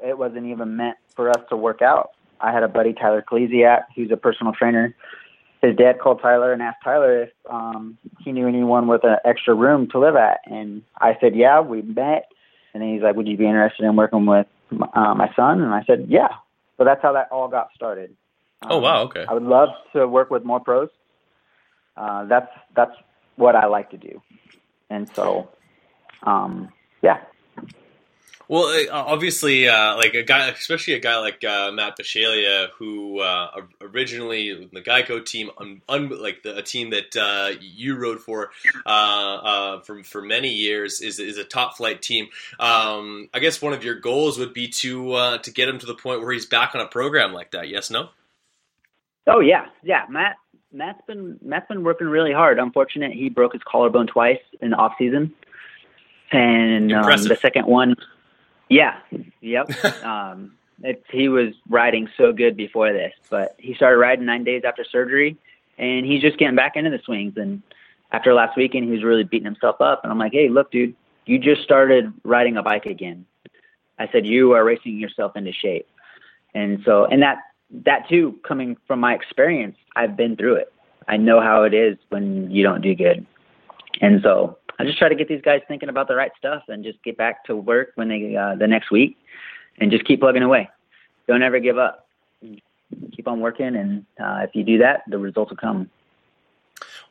it 0.04 0.18
wasn't 0.18 0.48
even 0.48 0.76
meant 0.76 0.98
for 1.16 1.30
us 1.30 1.42
to 1.50 1.58
work 1.58 1.82
out. 1.82 2.12
I 2.40 2.52
had 2.52 2.64
a 2.64 2.68
buddy, 2.68 2.94
Tyler 2.94 3.24
Klesiak, 3.28 3.84
who's 3.96 4.12
a 4.12 4.18
personal 4.18 4.54
trainer. 4.54 4.96
His 5.62 5.76
dad 5.76 6.00
called 6.00 6.22
Tyler 6.22 6.54
and 6.54 6.62
asked 6.62 6.84
Tyler 6.84 7.24
if 7.24 7.30
um, 7.50 7.98
he 8.20 8.32
knew 8.32 8.48
anyone 8.48 8.88
with 8.88 9.04
an 9.04 9.18
extra 9.26 9.56
room 9.56 9.88
to 9.92 10.00
live 10.00 10.16
at. 10.16 10.42
And 10.46 10.84
I 11.00 11.18
said, 11.20 11.36
yeah, 11.36 11.62
we 11.62 11.82
met. 11.82 12.30
And 12.74 12.84
then 12.84 12.94
he's 12.94 13.02
like, 13.02 13.16
would 13.16 13.28
you 13.28 13.38
be 13.38 13.46
interested 13.46 13.84
in 13.84 13.96
working 13.96 14.26
with 14.26 14.48
uh, 14.72 15.14
my 15.16 15.32
son? 15.36 15.62
And 15.62 15.74
I 15.74 15.84
said, 15.88 16.08
yeah. 16.10 16.28
So 16.78 16.84
that's 16.84 17.02
how 17.02 17.14
that 17.14 17.32
all 17.32 17.48
got 17.48 17.70
started. 17.74 18.16
Oh 18.68 18.80
wow, 18.80 19.04
okay. 19.04 19.26
I 19.28 19.34
would 19.34 19.44
love 19.44 19.70
to 19.94 20.08
work 20.08 20.30
with 20.30 20.44
more 20.44 20.60
pros. 20.60 20.90
Uh, 21.98 22.26
that's 22.26 22.52
that's 22.76 22.96
what 23.36 23.56
I 23.56 23.68
like 23.68 23.92
to 23.92 23.98
do, 23.98 24.22
and 24.90 25.08
so, 25.16 25.50
um, 26.24 26.70
yeah. 27.02 27.22
Well, 28.48 28.66
uh, 28.66 28.92
obviously, 28.92 29.68
uh, 29.68 29.96
like 29.96 30.14
a 30.14 30.22
guy, 30.22 30.50
especially 30.50 30.94
a 30.94 31.00
guy 31.00 31.18
like 31.18 31.44
uh, 31.44 31.72
Matt 31.72 31.98
Bisceglia, 31.98 32.70
who 32.78 33.20
uh, 33.20 33.62
originally 33.82 34.70
the 34.72 34.82
Geico 34.82 35.26
team, 35.26 35.50
un, 35.58 35.82
un, 35.90 36.10
like 36.22 36.44
the, 36.44 36.58
a 36.58 36.62
team 36.62 36.92
that 36.92 37.16
uh, 37.16 37.54
you 37.60 37.96
rode 37.96 38.20
for 38.20 38.52
uh, 38.86 39.80
for 39.80 40.04
for 40.04 40.22
many 40.22 40.50
years, 40.50 41.02
is 41.02 41.20
is 41.20 41.38
a 41.38 41.44
top 41.44 41.78
flight 41.78 42.04
team. 42.04 42.28
Um, 42.60 43.30
I 43.34 43.40
guess 43.40 43.62
one 43.62 43.74
of 43.74 43.84
your 43.84 43.96
goals 43.96 44.38
would 44.38 44.54
be 44.54 44.68
to 44.68 45.40
to 45.42 45.52
get 45.52 45.68
him 45.68 45.80
to 45.80 45.86
the 45.86 45.96
point 45.96 46.22
where 46.22 46.32
he's 46.32 46.46
back 46.46 46.76
on 46.76 46.82
a 46.82 46.88
program 46.88 47.34
like 47.34 47.52
that. 47.52 47.70
Yes, 47.70 47.90
no. 47.90 48.10
Oh 49.26 49.40
yeah, 49.40 49.66
yeah. 49.82 50.06
Matt 50.08 50.36
Matt's 50.76 51.02
been 51.08 51.40
Matt's 51.42 51.68
been 51.68 51.84
working 51.84 52.08
really 52.08 52.34
hard. 52.34 52.60
Unfortunate, 52.60 53.14
he 53.14 53.30
broke 53.30 53.54
his 53.54 53.62
collarbone 53.64 54.08
twice 54.08 54.42
in 54.62 54.72
the 54.72 54.76
off 54.76 54.94
season, 54.98 55.34
and 56.32 56.92
um, 56.92 57.24
the 57.24 57.38
second 57.38 57.66
one, 57.66 57.96
yeah, 58.70 58.98
yep. 59.42 59.72
um, 60.04 60.52
it, 60.84 61.04
he 61.10 61.30
was 61.30 61.54
riding 61.70 62.10
so 62.18 62.34
good 62.34 62.58
before 62.58 62.92
this, 62.92 63.14
but 63.30 63.56
he 63.58 63.74
started 63.74 63.98
riding 63.98 64.26
nine 64.26 64.44
days 64.44 64.64
after 64.66 64.84
surgery, 64.84 65.38
and 65.78 66.06
he's 66.06 66.22
just 66.22 66.38
getting 66.38 66.56
back 66.56 66.76
into 66.76 66.90
the 66.90 67.00
swings. 67.00 67.38
And 67.38 67.62
after 68.12 68.34
last 68.34 68.58
weekend, 68.58 68.86
he 68.86 68.92
was 68.92 69.04
really 69.04 69.24
beating 69.24 69.46
himself 69.46 69.80
up. 69.80 70.02
And 70.04 70.12
I'm 70.12 70.20
like, 70.20 70.34
hey, 70.34 70.50
look, 70.50 70.72
dude, 70.72 70.94
you 71.26 71.40
just 71.40 71.64
started 71.64 72.12
riding 72.24 72.58
a 72.58 72.64
bike 72.64 72.86
again. 72.86 73.26
I 73.98 74.10
said 74.12 74.26
you 74.26 74.52
are 74.52 74.64
racing 74.66 75.00
yourself 75.00 75.38
into 75.38 75.54
shape, 75.54 75.88
and 76.54 76.82
so 76.84 77.06
and 77.06 77.22
that 77.22 77.38
that 77.86 78.08
too, 78.08 78.40
coming 78.48 78.78
from 78.88 79.00
my 79.00 79.14
experience, 79.14 79.78
I've 79.96 80.16
been 80.16 80.36
through 80.36 80.56
it. 80.56 80.74
I 81.08 81.18
know 81.18 81.40
how 81.42 81.64
it 81.64 81.74
is 81.74 81.98
when 82.10 82.50
you 82.50 82.64
don't 82.64 82.82
do 82.82 82.96
good. 82.96 83.26
And 84.02 84.22
so 84.24 84.58
I 84.80 84.84
just 84.84 84.98
try 84.98 85.10
to 85.10 85.16
get 85.16 85.28
these 85.28 85.42
guys 85.42 85.62
thinking 85.68 85.90
about 85.90 86.08
the 86.08 86.16
right 86.16 86.32
stuff 86.38 86.64
and 86.68 86.84
just 86.84 87.02
get 87.04 87.18
back 87.18 87.46
to 87.46 87.56
work 87.56 87.90
when 87.96 88.10
they 88.10 88.36
uh, 88.36 88.56
the 88.56 88.68
next 88.68 88.92
week 88.92 89.18
and 89.80 89.92
just 89.92 90.06
keep 90.06 90.20
plugging 90.20 90.44
away. 90.44 90.70
Don't 91.28 91.44
ever 91.44 91.60
give 91.60 91.78
up. 91.78 92.08
Keep 93.16 93.28
on 93.28 93.40
working, 93.40 93.76
and 93.76 94.06
uh, 94.22 94.46
if 94.48 94.52
you 94.54 94.64
do 94.64 94.78
that, 94.78 95.02
the 95.08 95.18
results 95.18 95.50
will 95.50 95.58
come. 95.58 95.90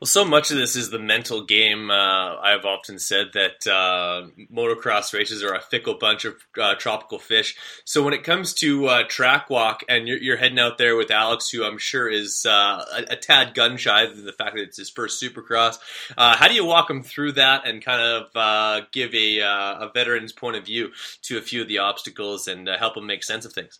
Well, 0.04 0.08
so 0.10 0.26
much 0.26 0.50
of 0.50 0.58
this 0.58 0.76
is 0.76 0.90
the 0.90 0.98
mental 0.98 1.44
game. 1.44 1.90
Uh, 1.90 2.36
I've 2.36 2.66
often 2.66 2.98
said 2.98 3.28
that 3.32 3.66
uh, 3.66 4.26
motocross 4.52 5.14
races 5.14 5.42
are 5.42 5.54
a 5.54 5.62
fickle 5.62 5.94
bunch 5.94 6.26
of 6.26 6.34
uh, 6.60 6.74
tropical 6.74 7.18
fish. 7.18 7.56
So 7.86 8.02
when 8.02 8.12
it 8.12 8.22
comes 8.22 8.52
to 8.56 8.84
uh, 8.84 9.04
track 9.08 9.48
walk, 9.48 9.82
and 9.88 10.06
you're, 10.06 10.18
you're, 10.18 10.36
heading 10.36 10.58
out 10.58 10.76
there 10.76 10.94
with 10.94 11.10
Alex, 11.10 11.48
who 11.48 11.64
I'm 11.64 11.78
sure 11.78 12.06
is 12.06 12.44
uh, 12.44 12.84
a, 12.92 13.12
a, 13.12 13.16
tad 13.16 13.54
gun 13.54 13.78
shy, 13.78 14.04
the 14.04 14.34
fact 14.36 14.56
that 14.56 14.62
it's 14.64 14.76
his 14.76 14.90
first 14.90 15.22
Supercross. 15.22 15.78
Uh, 16.18 16.36
how 16.36 16.48
do 16.48 16.54
you 16.54 16.66
walk 16.66 16.90
him 16.90 17.02
through 17.02 17.32
that 17.32 17.66
and 17.66 17.82
kind 17.82 18.02
of 18.02 18.90
give 18.92 19.14
a, 19.14 19.38
a 19.38 19.90
veteran's 19.94 20.32
point 20.32 20.56
of 20.56 20.66
view 20.66 20.90
to 21.22 21.38
a 21.38 21.40
few 21.40 21.62
of 21.62 21.68
the 21.68 21.78
obstacles 21.78 22.46
and 22.46 22.68
help 22.68 22.98
him 22.98 23.06
make 23.06 23.24
sense 23.24 23.46
of 23.46 23.54
things? 23.54 23.78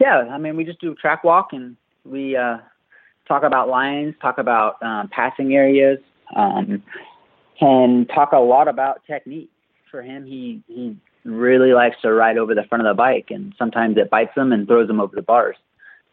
Yeah, 0.00 0.16
I 0.30 0.38
mean, 0.38 0.56
we 0.56 0.64
just 0.64 0.80
do 0.80 0.94
track 0.94 1.24
walk 1.24 1.52
and 1.52 1.76
we 2.06 2.38
talk 3.28 3.44
about 3.44 3.68
lines, 3.68 4.14
talk 4.20 4.38
about 4.38 4.82
um, 4.82 5.08
passing 5.08 5.54
areas, 5.54 5.98
um, 6.34 6.82
and 7.60 8.08
talk 8.08 8.32
a 8.32 8.38
lot 8.38 8.66
about 8.66 9.02
technique. 9.06 9.50
For 9.90 10.02
him, 10.02 10.26
he 10.26 10.62
he 10.66 10.96
really 11.24 11.72
likes 11.72 11.96
to 12.02 12.12
ride 12.12 12.38
over 12.38 12.54
the 12.54 12.64
front 12.64 12.86
of 12.86 12.90
the 12.90 12.98
bike, 12.98 13.26
and 13.30 13.54
sometimes 13.58 13.96
it 13.96 14.10
bites 14.10 14.36
him 14.36 14.52
and 14.52 14.66
throws 14.66 14.88
him 14.88 15.00
over 15.00 15.14
the 15.14 15.22
bars. 15.22 15.56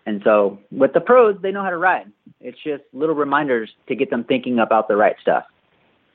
And 0.05 0.21
so 0.23 0.59
with 0.71 0.93
the 0.93 1.01
pros, 1.01 1.35
they 1.41 1.51
know 1.51 1.63
how 1.63 1.71
to 1.71 1.77
ride. 1.77 2.11
It's 2.39 2.57
just 2.63 2.83
little 2.93 3.15
reminders 3.15 3.71
to 3.87 3.95
get 3.95 4.11
them 4.11 4.23
thinking 4.23 4.59
about 4.59 4.87
the 4.87 4.95
right 4.95 5.15
stuff. 5.19 5.45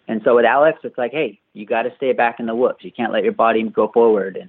And 0.07 0.21
so 0.25 0.37
with 0.37 0.45
Alex, 0.45 0.79
it's 0.85 0.97
like, 0.97 1.13
hey, 1.13 1.41
you 1.55 1.67
got 1.67 1.83
to 1.83 1.91
stay 1.97 2.13
back 2.13 2.41
in 2.41 2.47
the 2.47 2.55
whoops. 2.55 2.85
You 2.85 2.93
can't 2.93 3.13
let 3.13 3.25
your 3.25 3.33
body 3.33 3.63
go 3.63 3.91
forward 3.93 4.37
and 4.37 4.49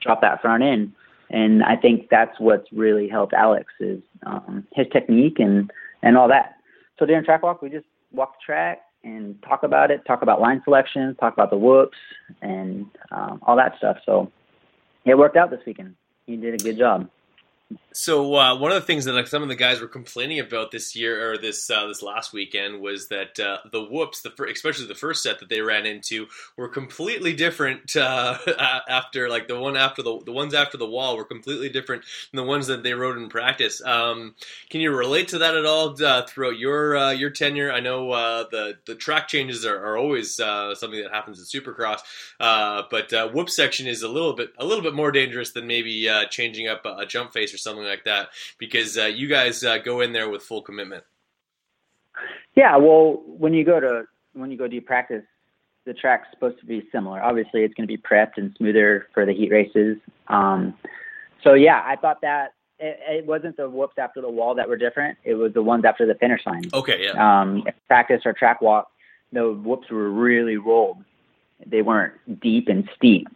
drop 0.00 0.20
that 0.20 0.42
front 0.42 0.62
end. 0.62 0.92
And 1.30 1.62
I 1.62 1.76
think 1.76 2.08
that's 2.10 2.38
what's 2.38 2.70
really 2.72 3.08
helped 3.08 3.32
Alex 3.32 3.72
is 3.80 4.00
um, 4.26 4.66
his 4.72 4.86
technique 4.92 5.38
and 5.38 5.70
and 6.02 6.16
all 6.16 6.28
that. 6.28 6.56
So 6.98 7.06
during 7.06 7.24
track 7.24 7.42
walk, 7.42 7.62
we 7.62 7.70
just 7.70 7.86
walk 8.12 8.34
the 8.34 8.44
track 8.44 8.82
and 9.04 9.40
talk 9.42 9.62
about 9.62 9.90
it, 9.90 10.04
talk 10.06 10.22
about 10.22 10.40
line 10.40 10.60
selection, 10.64 11.16
talk 11.16 11.32
about 11.32 11.50
the 11.50 11.56
whoops, 11.56 11.96
and 12.40 12.86
um, 13.10 13.40
all 13.42 13.56
that 13.56 13.76
stuff. 13.78 13.96
So 14.06 14.30
it 15.04 15.16
worked 15.16 15.36
out 15.36 15.50
this 15.50 15.60
weekend. 15.66 15.96
He 16.26 16.36
did 16.36 16.54
a 16.54 16.62
good 16.62 16.78
job. 16.78 17.08
So 17.94 18.34
uh, 18.36 18.58
one 18.58 18.72
of 18.72 18.80
the 18.80 18.86
things 18.86 19.04
that 19.04 19.12
like, 19.12 19.26
some 19.26 19.42
of 19.42 19.48
the 19.48 19.54
guys 19.54 19.80
were 19.80 19.86
complaining 19.86 20.40
about 20.40 20.70
this 20.70 20.96
year 20.96 21.30
or 21.32 21.38
this 21.38 21.70
uh, 21.70 21.86
this 21.86 22.02
last 22.02 22.32
weekend 22.32 22.80
was 22.80 23.08
that 23.08 23.38
uh, 23.38 23.58
the 23.70 23.84
whoops, 23.84 24.22
the 24.22 24.30
fir- 24.30 24.46
especially 24.46 24.86
the 24.86 24.94
first 24.94 25.22
set 25.22 25.40
that 25.40 25.48
they 25.48 25.60
ran 25.60 25.84
into, 25.84 26.26
were 26.56 26.68
completely 26.68 27.34
different 27.34 27.94
uh, 27.96 28.38
after 28.88 29.28
like 29.28 29.46
the 29.46 29.58
one 29.58 29.76
after 29.76 30.02
the 30.02 30.20
the 30.24 30.32
ones 30.32 30.54
after 30.54 30.78
the 30.78 30.86
wall 30.86 31.16
were 31.16 31.24
completely 31.24 31.68
different 31.68 32.04
than 32.30 32.38
the 32.38 32.48
ones 32.48 32.66
that 32.66 32.82
they 32.82 32.94
rode 32.94 33.18
in 33.18 33.28
practice. 33.28 33.82
Um, 33.84 34.34
can 34.70 34.80
you 34.80 34.90
relate 34.90 35.28
to 35.28 35.38
that 35.38 35.54
at 35.54 35.66
all 35.66 36.02
uh, 36.02 36.22
throughout 36.22 36.58
your 36.58 36.96
uh, 36.96 37.10
your 37.10 37.30
tenure? 37.30 37.70
I 37.70 37.80
know 37.80 38.10
the 38.50 38.78
the 38.86 38.94
track 38.94 39.28
changes 39.28 39.66
are, 39.66 39.76
are 39.76 39.98
always 39.98 40.36
something 40.36 41.02
that 41.02 41.12
happens 41.12 41.38
in 41.38 41.60
Supercross, 41.60 42.00
but 42.38 43.34
whoop 43.34 43.50
section 43.50 43.86
is 43.86 44.02
a 44.02 44.08
little 44.08 44.32
bit 44.32 44.52
a 44.58 44.64
little 44.64 44.82
bit 44.82 44.94
more 44.94 45.12
dangerous 45.12 45.52
than 45.52 45.66
maybe 45.66 46.08
changing 46.30 46.68
up 46.68 46.86
a, 46.86 46.96
a 46.96 47.06
jump 47.06 47.32
face 47.32 47.52
or 47.52 47.58
something 47.62 47.84
like 47.84 48.04
that 48.04 48.28
because 48.58 48.98
uh, 48.98 49.04
you 49.04 49.28
guys 49.28 49.62
uh, 49.64 49.78
go 49.78 50.00
in 50.00 50.12
there 50.12 50.28
with 50.28 50.42
full 50.42 50.62
commitment. 50.62 51.04
Yeah, 52.54 52.76
well, 52.76 53.22
when 53.26 53.54
you 53.54 53.64
go 53.64 53.80
to 53.80 54.04
when 54.34 54.50
you 54.50 54.58
go 54.58 54.68
do 54.68 54.80
practice, 54.80 55.24
the 55.84 55.94
track's 55.94 56.28
supposed 56.30 56.58
to 56.60 56.66
be 56.66 56.86
similar. 56.92 57.22
Obviously, 57.22 57.62
it's 57.62 57.74
going 57.74 57.86
to 57.86 57.96
be 57.96 58.00
prepped 58.00 58.36
and 58.36 58.54
smoother 58.56 59.08
for 59.14 59.26
the 59.26 59.32
heat 59.32 59.50
races. 59.50 59.98
Um, 60.28 60.74
so 61.42 61.54
yeah, 61.54 61.82
I 61.84 61.96
thought 61.96 62.20
that 62.22 62.54
it, 62.78 62.98
it, 63.08 63.26
wasn't 63.26 63.56
the 63.56 63.68
whoops 63.68 63.98
after 63.98 64.20
the 64.20 64.28
wall 64.28 64.54
that 64.54 64.68
were 64.68 64.76
different. 64.76 65.18
It 65.24 65.34
was 65.34 65.52
the 65.54 65.62
ones 65.62 65.84
after 65.84 66.06
the 66.06 66.14
finish 66.14 66.44
line. 66.46 66.64
Okay, 66.72 67.04
yeah. 67.04 67.40
Um, 67.40 67.64
practice 67.88 68.22
or 68.24 68.32
track 68.32 68.60
walk, 68.60 68.90
the 69.32 69.52
whoops 69.52 69.90
were 69.90 70.10
really 70.10 70.56
rolled. 70.56 70.98
They 71.66 71.82
weren't 71.82 72.14
deep 72.40 72.68
and 72.68 72.88
steep. 72.96 73.28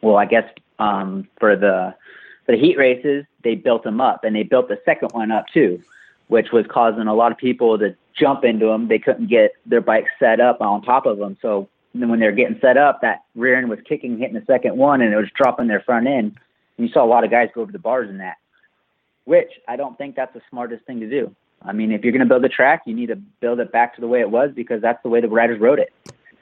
Well, 0.00 0.16
I 0.16 0.26
guess 0.26 0.44
um, 0.78 1.28
for 1.38 1.56
the 1.56 1.94
for 2.48 2.56
the 2.56 2.62
heat 2.62 2.78
races, 2.78 3.26
they 3.44 3.54
built 3.54 3.82
them 3.82 4.00
up, 4.00 4.24
and 4.24 4.34
they 4.34 4.42
built 4.42 4.68
the 4.68 4.80
second 4.86 5.10
one 5.12 5.30
up 5.30 5.48
too, 5.48 5.82
which 6.28 6.50
was 6.50 6.64
causing 6.66 7.06
a 7.06 7.14
lot 7.14 7.30
of 7.30 7.36
people 7.36 7.78
to 7.78 7.94
jump 8.14 8.42
into 8.42 8.64
them. 8.64 8.88
They 8.88 8.98
couldn't 8.98 9.26
get 9.26 9.52
their 9.66 9.82
bikes 9.82 10.10
set 10.18 10.40
up 10.40 10.62
on 10.62 10.80
top 10.80 11.04
of 11.04 11.18
them, 11.18 11.36
so 11.42 11.68
then 11.94 12.08
when 12.08 12.20
they're 12.20 12.32
getting 12.32 12.58
set 12.60 12.78
up, 12.78 13.02
that 13.02 13.24
rear 13.34 13.56
end 13.56 13.68
was 13.68 13.80
kicking, 13.86 14.18
hitting 14.18 14.34
the 14.34 14.44
second 14.46 14.78
one, 14.78 15.02
and 15.02 15.12
it 15.12 15.16
was 15.18 15.28
dropping 15.36 15.66
their 15.66 15.80
front 15.80 16.06
end. 16.06 16.38
And 16.78 16.86
you 16.86 16.88
saw 16.88 17.04
a 17.04 17.06
lot 17.06 17.22
of 17.22 17.30
guys 17.30 17.50
go 17.54 17.60
over 17.60 17.72
the 17.72 17.78
bars 17.78 18.08
in 18.08 18.16
that, 18.16 18.38
which 19.26 19.50
I 19.68 19.76
don't 19.76 19.98
think 19.98 20.16
that's 20.16 20.32
the 20.32 20.40
smartest 20.48 20.86
thing 20.86 21.00
to 21.00 21.10
do. 21.10 21.34
I 21.60 21.72
mean, 21.72 21.92
if 21.92 22.02
you're 22.02 22.12
going 22.12 22.20
to 22.20 22.26
build 22.26 22.44
a 22.46 22.48
track, 22.48 22.82
you 22.86 22.94
need 22.94 23.08
to 23.08 23.16
build 23.16 23.60
it 23.60 23.72
back 23.72 23.94
to 23.96 24.00
the 24.00 24.08
way 24.08 24.20
it 24.20 24.30
was 24.30 24.52
because 24.54 24.80
that's 24.80 25.02
the 25.02 25.10
way 25.10 25.20
the 25.20 25.28
riders 25.28 25.60
rode 25.60 25.80
it. 25.80 25.92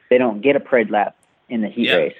They 0.08 0.18
don't 0.18 0.40
get 0.40 0.54
a 0.54 0.60
parade 0.60 0.90
lap 0.90 1.16
in 1.48 1.62
the 1.62 1.68
heat 1.68 1.88
race. 1.96 2.16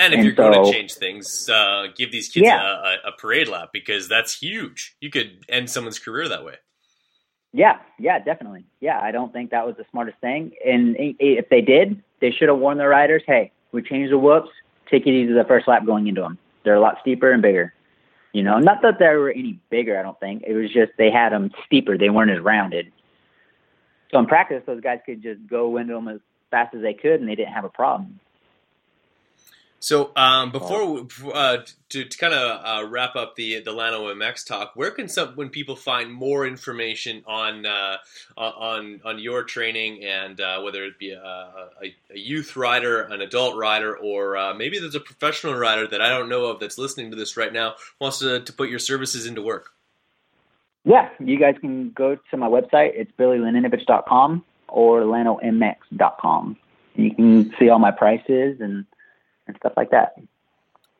And 0.00 0.14
if 0.14 0.18
And 0.18 0.24
you're 0.24 0.34
going 0.34 0.64
to 0.64 0.72
change 0.72 0.94
things, 0.94 1.50
uh, 1.50 1.88
give 1.94 2.10
these 2.10 2.30
kids 2.30 2.46
Yeah. 2.46 2.96
a, 3.04 3.08
a, 3.08 3.12
parade 3.18 3.48
lap 3.48 3.68
because 3.70 4.08
that's 4.08 4.38
huge. 4.38 4.96
You 4.98 5.10
could 5.10 5.44
end 5.46 5.68
someone's 5.68 5.98
career 5.98 6.26
that 6.26 6.42
way. 6.42 6.54
Yeah, 7.52 7.80
yeah, 7.98 8.18
definitely. 8.18 8.64
Yeah, 8.80 8.98
I 8.98 9.10
don't 9.10 9.30
think 9.30 9.50
that 9.50 9.66
was 9.66 9.76
the 9.76 9.84
smartest 9.90 10.18
thing. 10.20 10.52
And 10.64 10.96
if 10.98 11.50
they 11.50 11.60
did, 11.60 12.02
they 12.20 12.30
should 12.30 12.48
have 12.48 12.58
warned 12.58 12.80
the 12.80 12.86
riders, 12.86 13.22
"Hey, 13.26 13.52
we 13.72 13.82
changed 13.82 14.12
the 14.12 14.18
whoops. 14.18 14.48
Take 14.88 15.06
it 15.06 15.10
easy 15.10 15.32
the 15.32 15.44
first 15.44 15.68
lap 15.68 15.84
going 15.84 16.06
into 16.06 16.22
them." 16.22 16.38
They're 16.64 16.76
a 16.76 16.80
lot 16.80 16.98
steeper 17.00 17.30
and 17.32 17.42
bigger. 17.42 17.74
You 18.32 18.42
know, 18.42 18.58
not 18.58 18.80
that 18.82 19.00
they 19.00 19.08
were 19.08 19.30
any 19.30 19.58
bigger. 19.68 19.98
I 19.98 20.02
don't 20.02 20.18
think 20.20 20.44
it 20.46 20.54
was 20.54 20.72
just 20.72 20.92
they 20.96 21.10
had 21.10 21.32
them 21.32 21.50
steeper. 21.66 21.98
They 21.98 22.08
weren't 22.08 22.30
as 22.30 22.40
rounded. 22.40 22.92
So 24.12 24.18
in 24.18 24.26
practice, 24.26 24.62
those 24.64 24.80
guys 24.80 25.00
could 25.04 25.20
just 25.20 25.44
go 25.46 25.76
into 25.76 25.92
them 25.94 26.08
as 26.08 26.20
fast 26.50 26.74
as 26.74 26.82
they 26.82 26.94
could, 26.94 27.20
and 27.20 27.28
they 27.28 27.34
didn't 27.34 27.52
have 27.52 27.64
a 27.64 27.68
problem. 27.68 28.20
So 29.82 30.12
um, 30.14 30.52
before 30.52 31.06
uh, 31.32 31.56
to, 31.88 32.04
to 32.04 32.18
kind 32.18 32.34
of 32.34 32.60
uh, 32.64 32.86
wrap 32.86 33.16
up 33.16 33.34
the 33.34 33.60
the 33.60 33.70
Lano 33.70 34.14
MX 34.14 34.46
talk, 34.46 34.72
where 34.74 34.90
can 34.90 35.08
some 35.08 35.30
when 35.36 35.48
people 35.48 35.74
find 35.74 36.12
more 36.12 36.46
information 36.46 37.24
on 37.26 37.64
uh, 37.64 37.96
on 38.36 39.00
on 39.06 39.18
your 39.18 39.42
training 39.42 40.04
and 40.04 40.38
uh, 40.38 40.60
whether 40.60 40.84
it 40.84 40.98
be 40.98 41.12
a, 41.12 41.18
a, 41.18 41.94
a 42.10 42.18
youth 42.18 42.56
rider, 42.56 43.00
an 43.00 43.22
adult 43.22 43.56
rider, 43.56 43.96
or 43.96 44.36
uh, 44.36 44.52
maybe 44.52 44.78
there's 44.78 44.94
a 44.94 45.00
professional 45.00 45.54
rider 45.54 45.86
that 45.86 46.02
I 46.02 46.10
don't 46.10 46.28
know 46.28 46.44
of 46.44 46.60
that's 46.60 46.76
listening 46.76 47.10
to 47.12 47.16
this 47.16 47.38
right 47.38 47.52
now 47.52 47.74
wants 47.98 48.18
to, 48.18 48.40
to 48.40 48.52
put 48.52 48.68
your 48.68 48.78
services 48.78 49.24
into 49.24 49.40
work. 49.40 49.70
Yeah, 50.84 51.08
you 51.18 51.38
guys 51.38 51.54
can 51.58 51.90
go 51.90 52.18
to 52.30 52.36
my 52.36 52.48
website. 52.48 52.92
It's 52.94 53.10
billylaninovich.com 53.18 54.44
or 54.68 55.00
lanomx.com. 55.02 56.56
You 56.96 57.14
can 57.14 57.54
see 57.58 57.70
all 57.70 57.78
my 57.78 57.90
prices 57.90 58.60
and, 58.60 58.84
and 59.50 59.56
stuff 59.58 59.74
like 59.76 59.90
that. 59.90 60.14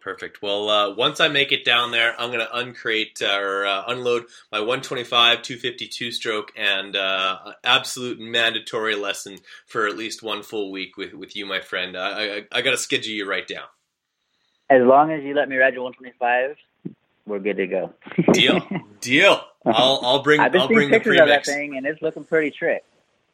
Perfect. 0.00 0.40
Well, 0.40 0.70
uh, 0.70 0.94
once 0.94 1.20
I 1.20 1.28
make 1.28 1.52
it 1.52 1.64
down 1.64 1.90
there, 1.90 2.18
I'm 2.18 2.30
going 2.30 2.44
to 2.44 2.56
uncrate 2.56 3.20
uh, 3.20 3.38
or 3.38 3.66
uh, 3.66 3.84
unload 3.86 4.24
my 4.50 4.58
125, 4.58 5.42
252 5.42 6.10
stroke, 6.10 6.52
and 6.56 6.96
uh, 6.96 7.52
absolute 7.62 8.18
mandatory 8.18 8.94
lesson 8.94 9.38
for 9.66 9.86
at 9.86 9.98
least 9.98 10.22
one 10.22 10.42
full 10.42 10.72
week 10.72 10.96
with, 10.96 11.12
with 11.12 11.36
you, 11.36 11.44
my 11.44 11.60
friend. 11.60 11.98
I, 11.98 12.38
I, 12.38 12.42
I 12.50 12.62
got 12.62 12.70
to 12.70 12.78
schedule 12.78 13.12
you 13.12 13.28
right 13.28 13.46
down. 13.46 13.66
As 14.70 14.82
long 14.82 15.10
as 15.10 15.22
you 15.22 15.34
let 15.34 15.48
me 15.48 15.56
ride 15.56 15.74
your 15.74 15.82
125, 15.82 16.56
we're 17.26 17.38
good 17.38 17.58
to 17.58 17.66
go. 17.66 17.92
Deal, 18.32 18.66
deal. 19.00 19.42
I'll 19.66 20.00
I'll 20.02 20.22
bring 20.22 20.40
I've 20.40 20.52
been 20.52 20.62
I'll 20.62 20.68
seeing 20.68 20.78
bring 20.78 20.90
the 20.90 20.96
pictures 20.96 21.20
of 21.20 21.28
that 21.28 21.44
thing, 21.44 21.76
and 21.76 21.84
it's 21.84 22.00
looking 22.00 22.24
pretty 22.24 22.50
trick. 22.50 22.84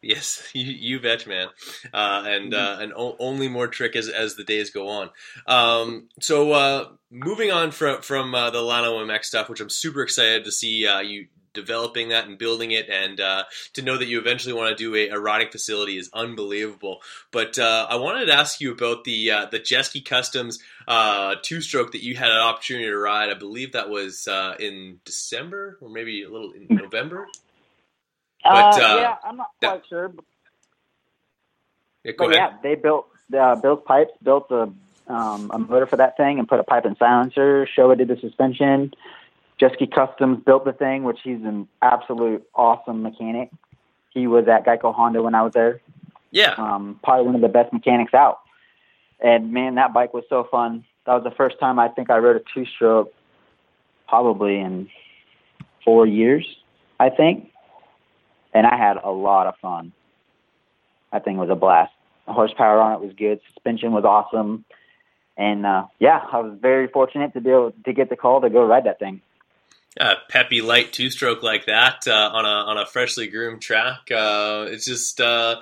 Yes, 0.02 0.50
you, 0.54 0.64
you 0.64 1.00
bet, 1.00 1.26
man. 1.26 1.48
Uh, 1.92 2.22
and 2.26 2.52
Mm-hmm. 2.52 2.80
uh, 2.80 2.82
and 2.82 2.92
o- 2.94 3.16
only 3.18 3.48
more 3.48 3.66
trick 3.68 3.96
as 3.96 4.08
as 4.08 4.36
the 4.36 4.44
days 4.44 4.70
go 4.70 4.88
on. 4.88 5.10
Um, 5.46 6.08
so 6.20 6.52
uh, 6.52 6.88
moving 7.10 7.50
on 7.50 7.70
from 7.70 8.02
from 8.02 8.34
uh, 8.34 8.50
the 8.50 8.58
Lano 8.58 9.04
MX 9.04 9.24
stuff, 9.24 9.48
which 9.48 9.60
I'm 9.60 9.70
super 9.70 10.02
excited 10.02 10.44
to 10.44 10.52
see 10.52 10.86
uh, 10.86 11.00
you 11.00 11.26
developing 11.54 12.10
that 12.10 12.26
and 12.28 12.36
building 12.36 12.72
it, 12.72 12.86
and 12.90 13.18
uh, 13.18 13.44
to 13.72 13.80
know 13.80 13.96
that 13.96 14.06
you 14.06 14.18
eventually 14.18 14.52
want 14.52 14.68
to 14.68 14.76
do 14.76 14.94
a, 14.94 15.08
a 15.08 15.18
riding 15.18 15.48
facility 15.50 15.96
is 15.96 16.10
unbelievable. 16.12 17.00
But 17.30 17.58
uh, 17.58 17.86
I 17.88 17.96
wanted 17.96 18.26
to 18.26 18.34
ask 18.34 18.60
you 18.60 18.72
about 18.72 19.04
the 19.04 19.30
uh, 19.30 19.46
the 19.46 19.58
Jeski 19.58 20.04
Customs 20.04 20.58
uh, 20.86 21.36
two 21.42 21.62
stroke 21.62 21.92
that 21.92 22.02
you 22.04 22.14
had 22.14 22.30
an 22.30 22.36
opportunity 22.36 22.86
to 22.86 22.96
ride. 22.98 23.30
I 23.30 23.34
believe 23.34 23.72
that 23.72 23.88
was 23.88 24.28
uh, 24.28 24.54
in 24.60 25.00
December 25.06 25.78
or 25.80 25.88
maybe 25.88 26.22
a 26.22 26.28
little 26.30 26.52
in 26.52 26.66
November. 26.76 27.26
But, 28.48 28.82
uh, 28.82 28.86
uh, 28.86 28.96
yeah, 29.00 29.16
I'm 29.24 29.36
not 29.36 29.50
quite 29.60 29.82
sure, 29.88 30.08
but, 30.08 30.24
Yeah, 32.04 32.12
go 32.12 32.26
but 32.28 32.36
ahead. 32.36 32.50
yeah, 32.52 32.58
they 32.62 32.74
built 32.74 33.08
uh, 33.38 33.56
built 33.56 33.84
pipes, 33.84 34.12
built 34.22 34.50
a 34.50 34.70
um, 35.08 35.50
a 35.52 35.58
motor 35.58 35.86
for 35.86 35.96
that 35.96 36.16
thing, 36.16 36.38
and 36.38 36.48
put 36.48 36.58
a 36.60 36.64
pipe 36.64 36.84
and 36.84 36.96
silencer. 36.98 37.68
Showa 37.76 37.96
did 37.96 38.08
the 38.08 38.16
suspension. 38.16 38.92
Jeski 39.60 39.90
Customs 39.90 40.42
built 40.44 40.64
the 40.64 40.72
thing, 40.72 41.04
which 41.04 41.20
he's 41.22 41.42
an 41.42 41.68
absolute 41.80 42.46
awesome 42.54 43.02
mechanic. 43.02 43.50
He 44.10 44.26
was 44.26 44.46
at 44.48 44.66
Geico 44.66 44.94
Honda 44.94 45.22
when 45.22 45.34
I 45.34 45.42
was 45.42 45.52
there. 45.52 45.80
Yeah. 46.30 46.54
Um, 46.58 47.00
probably 47.02 47.26
one 47.26 47.34
of 47.36 47.40
the 47.40 47.48
best 47.48 47.72
mechanics 47.72 48.12
out. 48.12 48.40
And 49.20 49.52
man, 49.52 49.76
that 49.76 49.94
bike 49.94 50.12
was 50.12 50.24
so 50.28 50.44
fun. 50.50 50.84
That 51.06 51.14
was 51.14 51.24
the 51.24 51.30
first 51.30 51.58
time 51.58 51.78
I 51.78 51.88
think 51.88 52.10
I 52.10 52.18
rode 52.18 52.36
a 52.36 52.42
two 52.52 52.66
stroke 52.66 53.14
probably 54.08 54.58
in 54.58 54.88
four 55.84 56.06
years, 56.06 56.46
I 57.00 57.10
think. 57.10 57.50
And 58.56 58.64
I 58.66 58.76
had 58.86 58.96
a 58.96 59.10
lot 59.10 59.46
of 59.50 59.54
fun. 59.60 59.92
That 61.12 61.24
thing 61.24 61.36
was 61.36 61.50
a 61.50 61.54
blast. 61.64 61.92
The 62.26 62.32
horsepower 62.32 62.80
on 62.80 62.92
it 62.96 63.00
was 63.06 63.14
good. 63.24 63.38
Suspension 63.52 63.90
was 63.92 64.04
awesome. 64.04 64.64
And 65.36 65.66
uh 65.66 65.82
yeah, 66.06 66.18
I 66.32 66.38
was 66.44 66.58
very 66.60 66.88
fortunate 66.88 67.30
to 67.34 67.40
be 67.40 67.50
able 67.50 67.72
to 67.84 67.92
get 67.92 68.08
the 68.08 68.16
call 68.16 68.40
to 68.40 68.50
go 68.50 68.62
ride 68.64 68.84
that 68.84 68.98
thing. 68.98 69.20
a 69.98 70.14
peppy 70.28 70.60
light 70.60 70.92
two 70.92 71.10
stroke 71.10 71.42
like 71.42 71.66
that 71.66 72.06
uh, 72.06 72.30
on 72.32 72.44
a 72.44 72.70
on 72.70 72.78
a 72.78 72.86
freshly 72.86 73.26
groomed 73.28 73.62
track. 73.62 74.10
Uh, 74.10 74.66
it's 74.68 74.84
just 74.84 75.20
uh, 75.20 75.56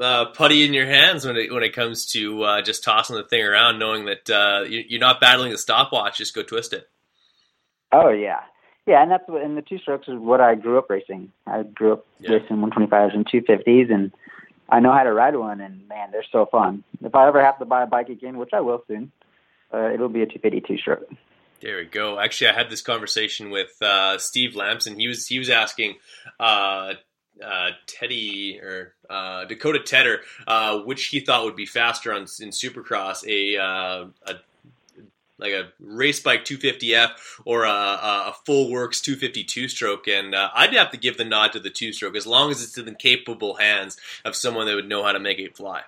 uh, 0.00 0.26
putty 0.26 0.64
in 0.64 0.72
your 0.72 0.86
hands 0.86 1.24
when 1.26 1.36
it 1.36 1.52
when 1.52 1.62
it 1.62 1.74
comes 1.74 2.06
to 2.12 2.42
uh, 2.42 2.62
just 2.62 2.84
tossing 2.84 3.16
the 3.16 3.24
thing 3.24 3.42
around, 3.42 3.78
knowing 3.78 4.06
that 4.06 4.30
uh, 4.30 4.62
you, 4.68 4.84
you're 4.88 5.00
not 5.00 5.20
battling 5.20 5.52
the 5.52 5.58
stopwatch. 5.58 6.18
Just 6.18 6.34
go 6.34 6.42
twist 6.42 6.72
it. 6.72 6.88
Oh 7.92 8.10
yeah, 8.10 8.40
yeah, 8.86 9.02
and 9.02 9.10
that's 9.10 9.28
what. 9.28 9.42
And 9.42 9.56
the 9.56 9.62
two 9.62 9.78
strokes 9.78 10.08
is 10.08 10.14
what 10.16 10.40
I 10.40 10.54
grew 10.54 10.78
up 10.78 10.88
racing. 10.88 11.32
I 11.46 11.62
grew 11.62 11.94
up 11.94 12.06
racing 12.20 12.56
125s 12.56 13.14
and 13.14 13.26
250s, 13.26 13.92
and 13.92 14.12
I 14.68 14.80
know 14.80 14.92
how 14.92 15.02
to 15.02 15.12
ride 15.12 15.36
one. 15.36 15.60
And 15.60 15.86
man, 15.88 16.10
they're 16.12 16.24
so 16.30 16.46
fun. 16.46 16.84
If 17.02 17.14
I 17.14 17.28
ever 17.28 17.44
have 17.44 17.58
to 17.58 17.64
buy 17.64 17.82
a 17.82 17.86
bike 17.86 18.08
again, 18.08 18.38
which 18.38 18.50
I 18.52 18.60
will 18.60 18.82
soon, 18.86 19.12
uh, 19.72 19.90
it'll 19.92 20.08
be 20.08 20.22
a 20.22 20.26
250 20.26 20.60
two 20.60 20.78
stroke. 20.78 21.08
There 21.60 21.78
we 21.78 21.84
go. 21.86 22.18
Actually, 22.20 22.50
I 22.50 22.52
had 22.52 22.70
this 22.70 22.82
conversation 22.82 23.50
with 23.50 23.80
uh, 23.82 24.18
Steve 24.18 24.54
Lamson. 24.54 24.98
He 24.98 25.08
was 25.08 25.26
he 25.26 25.38
was 25.38 25.50
asking 25.50 25.96
uh, 26.38 26.94
uh, 27.44 27.70
Teddy 27.86 28.60
or 28.60 28.94
uh, 29.10 29.44
Dakota 29.44 29.80
Tedder 29.80 30.20
uh, 30.46 30.78
which 30.80 31.06
he 31.06 31.20
thought 31.20 31.44
would 31.44 31.56
be 31.56 31.66
faster 31.66 32.12
on 32.12 32.22
in 32.40 32.50
Supercross, 32.50 33.26
a, 33.26 33.58
uh, 33.60 34.06
a 34.26 34.34
like 35.38 35.52
a 35.52 35.68
race 35.80 36.20
bike 36.20 36.44
250F 36.44 37.10
or 37.44 37.64
a, 37.64 37.70
a, 37.70 38.24
a 38.28 38.34
full 38.44 38.70
works 38.70 39.00
252 39.00 39.68
stroke, 39.68 40.08
and 40.08 40.34
uh, 40.34 40.50
I'd 40.54 40.72
have 40.74 40.90
to 40.92 40.96
give 40.96 41.16
the 41.16 41.24
nod 41.24 41.52
to 41.52 41.60
the 41.60 41.70
two 41.70 41.92
stroke 41.92 42.16
as 42.16 42.26
long 42.26 42.50
as 42.50 42.62
it's 42.62 42.78
in 42.78 42.86
the 42.86 42.94
capable 42.94 43.54
hands 43.54 43.96
of 44.24 44.34
someone 44.34 44.66
that 44.66 44.74
would 44.74 44.88
know 44.88 45.02
how 45.02 45.12
to 45.12 45.20
make 45.20 45.38
it 45.38 45.56
fly. 45.56 45.82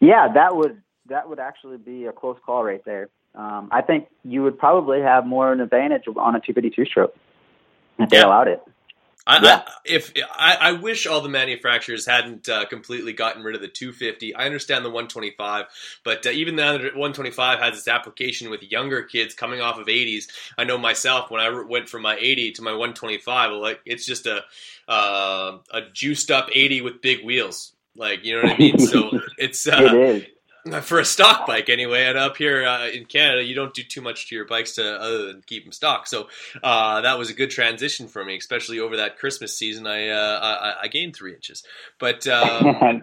Yeah, 0.00 0.28
that 0.34 0.56
would 0.56 0.80
that 1.06 1.28
would 1.28 1.40
actually 1.40 1.76
be 1.78 2.06
a 2.06 2.12
close 2.12 2.38
call 2.44 2.64
right 2.64 2.84
there. 2.84 3.08
Um, 3.34 3.68
I 3.70 3.82
think 3.82 4.08
you 4.24 4.42
would 4.42 4.58
probably 4.58 5.00
have 5.00 5.26
more 5.26 5.52
of 5.52 5.58
an 5.58 5.64
advantage 5.64 6.04
on 6.08 6.34
a 6.34 6.40
252 6.40 6.84
stroke 6.86 7.16
if 7.98 8.08
they 8.08 8.20
allowed 8.20 8.48
it. 8.48 8.62
I, 9.30 9.42
Yeah. 9.42 9.62
I, 9.66 9.72
if 9.84 10.12
I, 10.36 10.56
I 10.60 10.72
wish 10.72 11.06
all 11.06 11.20
the 11.20 11.28
manufacturers 11.28 12.04
hadn't 12.04 12.48
uh, 12.48 12.66
completely 12.66 13.12
gotten 13.12 13.42
rid 13.42 13.54
of 13.54 13.60
the 13.60 13.68
250. 13.68 14.34
I 14.34 14.46
understand 14.46 14.84
the 14.84 14.90
125, 14.90 15.66
but 16.04 16.26
uh, 16.26 16.30
even 16.30 16.56
the 16.56 16.62
125 16.64 17.60
has 17.60 17.78
its 17.78 17.88
application 17.88 18.50
with 18.50 18.62
younger 18.62 19.02
kids 19.02 19.34
coming 19.34 19.60
off 19.60 19.78
of 19.78 19.86
80s. 19.86 20.24
I 20.58 20.64
know 20.64 20.78
myself 20.78 21.30
when 21.30 21.40
I 21.40 21.62
went 21.62 21.88
from 21.88 22.02
my 22.02 22.16
80 22.16 22.52
to 22.52 22.62
my 22.62 22.72
125, 22.72 23.52
like 23.52 23.80
it's 23.84 24.04
just 24.04 24.26
a 24.26 24.42
uh, 24.88 25.58
a 25.70 25.82
juiced 25.92 26.30
up 26.32 26.48
80 26.52 26.80
with 26.80 27.00
big 27.00 27.24
wheels. 27.24 27.72
Like 27.96 28.24
you 28.24 28.34
know 28.34 28.42
what 28.42 28.54
I 28.54 28.58
mean? 28.58 28.78
So 28.78 29.10
it's 29.38 29.66
uh, 29.68 29.76
it 29.80 29.94
is. 29.94 30.24
for 30.82 30.98
a 30.98 31.04
stock 31.04 31.46
bike 31.46 31.68
anyway 31.68 32.04
and 32.04 32.18
up 32.18 32.36
here 32.36 32.66
uh, 32.66 32.88
in 32.88 33.04
canada 33.04 33.42
you 33.42 33.54
don't 33.54 33.74
do 33.74 33.82
too 33.82 34.00
much 34.00 34.28
to 34.28 34.34
your 34.34 34.44
bikes 34.44 34.74
to 34.74 34.84
other 35.00 35.26
than 35.26 35.42
keep 35.46 35.64
them 35.64 35.72
stock 35.72 36.06
so 36.06 36.28
uh, 36.62 37.00
that 37.00 37.18
was 37.18 37.30
a 37.30 37.34
good 37.34 37.50
transition 37.50 38.08
for 38.08 38.24
me 38.24 38.36
especially 38.36 38.78
over 38.78 38.96
that 38.98 39.18
christmas 39.18 39.56
season 39.56 39.86
i 39.86 40.08
uh, 40.08 40.38
I, 40.42 40.84
I 40.84 40.88
gained 40.88 41.14
three 41.16 41.34
inches 41.34 41.62
but 41.98 42.26
um, 42.38 43.02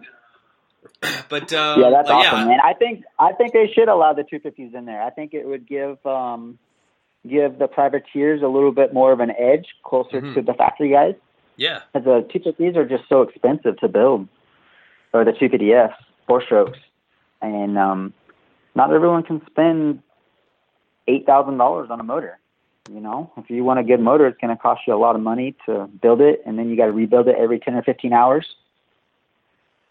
but 1.29 1.51
um, 1.53 1.81
yeah, 1.81 1.89
that's 1.89 2.09
awesome, 2.09 2.39
yeah, 2.39 2.45
man. 2.45 2.59
I 2.63 2.73
think 2.73 3.03
I 3.19 3.33
think 3.33 3.53
they 3.53 3.69
should 3.73 3.89
allow 3.89 4.13
the 4.13 4.23
250s 4.23 4.73
in 4.73 4.85
there. 4.85 5.01
I 5.03 5.09
think 5.09 5.33
it 5.33 5.45
would 5.45 5.67
give 5.67 6.03
um, 6.05 6.57
give 7.27 7.59
the 7.59 7.67
privateers 7.67 8.41
a 8.41 8.47
little 8.47 8.71
bit 8.71 8.93
more 8.93 9.11
of 9.11 9.19
an 9.19 9.31
edge 9.37 9.67
closer 9.83 10.21
Mhm. 10.21 10.35
to 10.35 10.41
the 10.41 10.53
factory 10.53 10.89
guys. 10.89 11.15
yeah 11.57 11.81
Because 11.93 12.05
the 12.05 12.39
250s 12.39 12.77
are 12.77 12.85
just 12.85 13.03
so 13.09 13.21
expensive 13.21 13.77
to 13.79 13.87
build, 13.89 14.27
or 15.13 15.25
the 15.25 15.33
250s, 15.33 15.93
four 16.25 16.41
strokes, 16.41 16.79
and 17.41 17.77
um, 17.77 18.13
not 18.75 18.93
everyone 18.93 19.23
can 19.23 19.41
spend 19.47 20.01
eight 21.07 21.25
thousand 21.25 21.57
dollars 21.57 21.89
on 21.89 21.99
a 21.99 22.03
motor. 22.03 22.39
You 22.91 23.01
know, 23.01 23.31
if 23.37 23.49
you 23.49 23.63
want 23.63 23.79
a 23.79 23.83
good 23.83 23.99
motor, 23.99 24.27
it's 24.27 24.39
going 24.39 24.55
to 24.55 24.61
cost 24.61 24.81
you 24.87 24.93
a 24.93 24.97
lot 24.97 25.15
of 25.15 25.21
money 25.21 25.55
to 25.65 25.87
build 26.01 26.21
it, 26.21 26.41
and 26.45 26.57
then 26.57 26.69
you 26.69 26.77
got 26.77 26.85
to 26.85 26.93
rebuild 26.93 27.27
it 27.27 27.35
every 27.37 27.59
ten 27.59 27.75
or 27.75 27.83
fifteen 27.83 28.13
hours. 28.13 28.45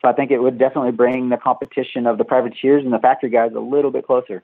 So 0.03 0.09
I 0.09 0.13
think 0.13 0.31
it 0.31 0.39
would 0.39 0.59
definitely 0.59 0.93
bring 0.93 1.29
the 1.29 1.37
competition 1.37 2.07
of 2.07 2.19
the 2.19 2.25
privateers 2.25 2.85
and 2.85 2.93
the 2.93 2.99
factory 2.99 3.31
guys 3.31 3.53
a 3.55 3.61
little 3.61 3.91
bit 3.91 4.07
closer. 4.07 4.43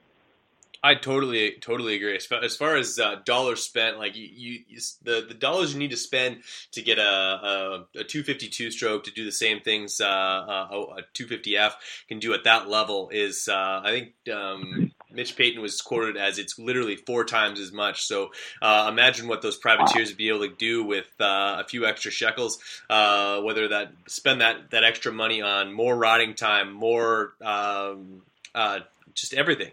I 0.85 0.97
totally, 0.97 1.53
totally 1.61 1.95
agree. 1.95 2.17
As 2.17 2.57
far 2.57 2.77
as, 2.77 2.99
uh, 2.99 3.17
dollars 3.25 3.63
spent, 3.63 3.99
like 3.99 4.17
you, 4.17 4.29
you, 4.33 4.61
you, 4.69 4.81
the 5.03 5.25
the 5.29 5.35
dollars 5.35 5.73
you 5.73 5.79
need 5.79 5.93
to 5.93 5.97
spend 5.97 6.43
to 6.73 6.83
get 6.83 6.99
a 6.99 7.03
a, 7.03 7.87
a 8.01 8.05
252 8.05 8.73
stroke 8.73 9.05
to 9.05 9.13
do 9.13 9.25
the 9.25 9.31
same 9.31 9.61
things 9.61 10.01
uh, 10.01 10.05
a, 10.05 10.81
a 10.99 11.03
250F 11.15 11.73
can 12.09 12.19
do 12.19 12.35
at 12.35 12.45
that 12.45 12.69
level 12.69 13.11
is, 13.13 13.49
uh, 13.49 13.81
I 13.85 13.91
think. 13.91 14.35
Um, 14.35 14.93
Mitch 15.15 15.37
Payton 15.37 15.61
was 15.61 15.83
quoted 15.83 16.17
as 16.17 16.39
it's 16.39 16.59
literally 16.59 16.97
four 16.97 17.27
times 17.27 17.61
as 17.61 17.71
much. 17.71 18.03
So 18.05 18.33
uh, 18.63 18.89
imagine 18.91 19.29
what 19.29 19.43
those 19.43 19.59
privateers 19.59 20.09
would 20.09 20.17
be 20.17 20.31
able 20.31 20.49
to 20.49 20.55
do 20.55 20.83
with 20.83 21.09
uh, 21.21 21.59
a 21.61 21.65
few 21.69 21.85
extra 21.87 22.11
shekels. 22.11 22.59
Uh, 22.89 23.43
whether 23.43 23.69
that 23.69 23.93
spend 24.07 24.41
that 24.41 24.71
that 24.71 24.85
extra 24.85 25.13
money 25.13 25.43
on 25.43 25.73
more 25.73 25.95
riding 25.95 26.35
time, 26.35 26.73
more 26.73 27.35
um, 27.43 28.23
uh, 28.55 28.81
just 29.15 29.35
everything. 29.35 29.73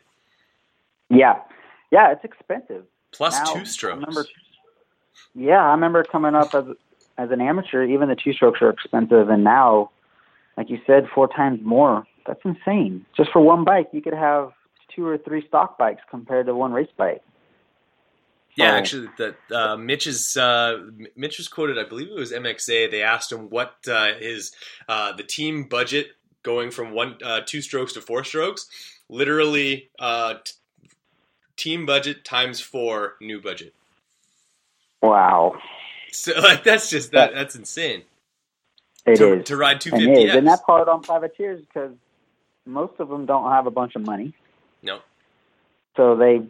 Yeah, 1.10 1.40
Yeah, 1.92 2.12
it's 2.12 2.24
expensive. 2.24 2.86
Plus 3.12 3.34
Now, 3.40 3.54
two 3.54 3.60
I 3.62 3.64
strokes. 3.64 4.00
remember- 4.06 4.26
Yeah, 5.34 5.66
I 5.68 5.72
remember 5.72 6.04
coming 6.04 6.36
up 6.36 6.54
as 6.54 6.66
as 7.18 7.32
an 7.32 7.42
amateur, 7.42 7.84
even 7.84 8.08
the 8.08 8.16
two 8.16 8.32
strokes 8.32 8.62
are 8.62 8.70
expensive, 8.70 9.28
and 9.30 9.44
now, 9.44 9.90
like 10.56 10.70
you 10.70 10.80
said, 10.88 11.10
four 11.14 11.28
times 11.28 11.60
more. 11.64 12.06
That's 12.26 12.40
insane. 12.46 13.06
Just 13.18 13.32
for 13.32 13.42
one 13.42 13.64
bike, 13.66 13.90
you 13.92 14.02
could 14.02 14.14
have 14.14 14.52
two 14.96 15.06
or 15.06 15.18
three 15.18 15.46
stock 15.48 15.78
bikes 15.78 16.02
compared 16.10 16.46
to 16.46 16.56
one 16.56 16.72
race 16.72 16.88
bike. 16.96 17.22
Yeah, 18.56 18.72
actually, 18.74 19.08
that 19.18 19.36
uh, 19.52 19.78
Mitch 19.78 20.06
is 20.08 20.38
uh, 20.38 20.78
Mitch 21.16 21.38
was 21.40 21.48
quoted. 21.48 21.78
I 21.78 21.84
believe 21.84 22.08
it 22.10 22.16
was 22.16 22.32
MXA. 22.32 22.90
They 22.92 23.02
asked 23.04 23.32
him 23.32 23.50
what 23.50 23.76
uh, 23.88 24.14
his 24.16 24.52
uh, 24.88 25.14
the 25.14 25.24
team 25.24 25.64
budget 25.64 26.08
going 26.44 26.70
from 26.72 26.92
one 26.92 27.18
uh, 27.24 27.42
two 27.46 27.62
strokes 27.62 27.94
to 27.94 28.02
four 28.02 28.24
strokes. 28.24 28.68
Literally, 29.10 29.90
uh, 30.00 30.36
t- 30.44 30.54
team 31.60 31.86
budget 31.88 32.26
times 32.26 32.62
four 32.62 33.16
new 33.22 33.42
budget. 33.42 33.76
Wow, 35.02 35.56
So 36.12 36.34
like 36.42 36.64
that's 36.64 36.90
just 36.90 37.12
that 37.14 37.34
that's 37.34 37.56
insane. 37.56 38.04
it 39.06 39.22
is 39.22 39.40
to, 39.40 39.44
to 39.44 39.58
ride 39.58 39.82
two 39.82 39.92
It 39.92 40.32
and 40.36 40.48
that's 40.48 40.64
hard 40.66 40.90
on 40.90 41.04
privateers 41.04 41.62
because 41.66 41.92
most 42.66 42.94
of 43.00 43.10
them 43.10 43.26
don't 43.26 43.52
have 43.52 43.68
a 43.68 43.72
bunch 43.72 43.96
of 43.96 44.04
money, 44.04 44.36
No, 44.84 45.02
so 45.98 46.16
they 46.18 46.42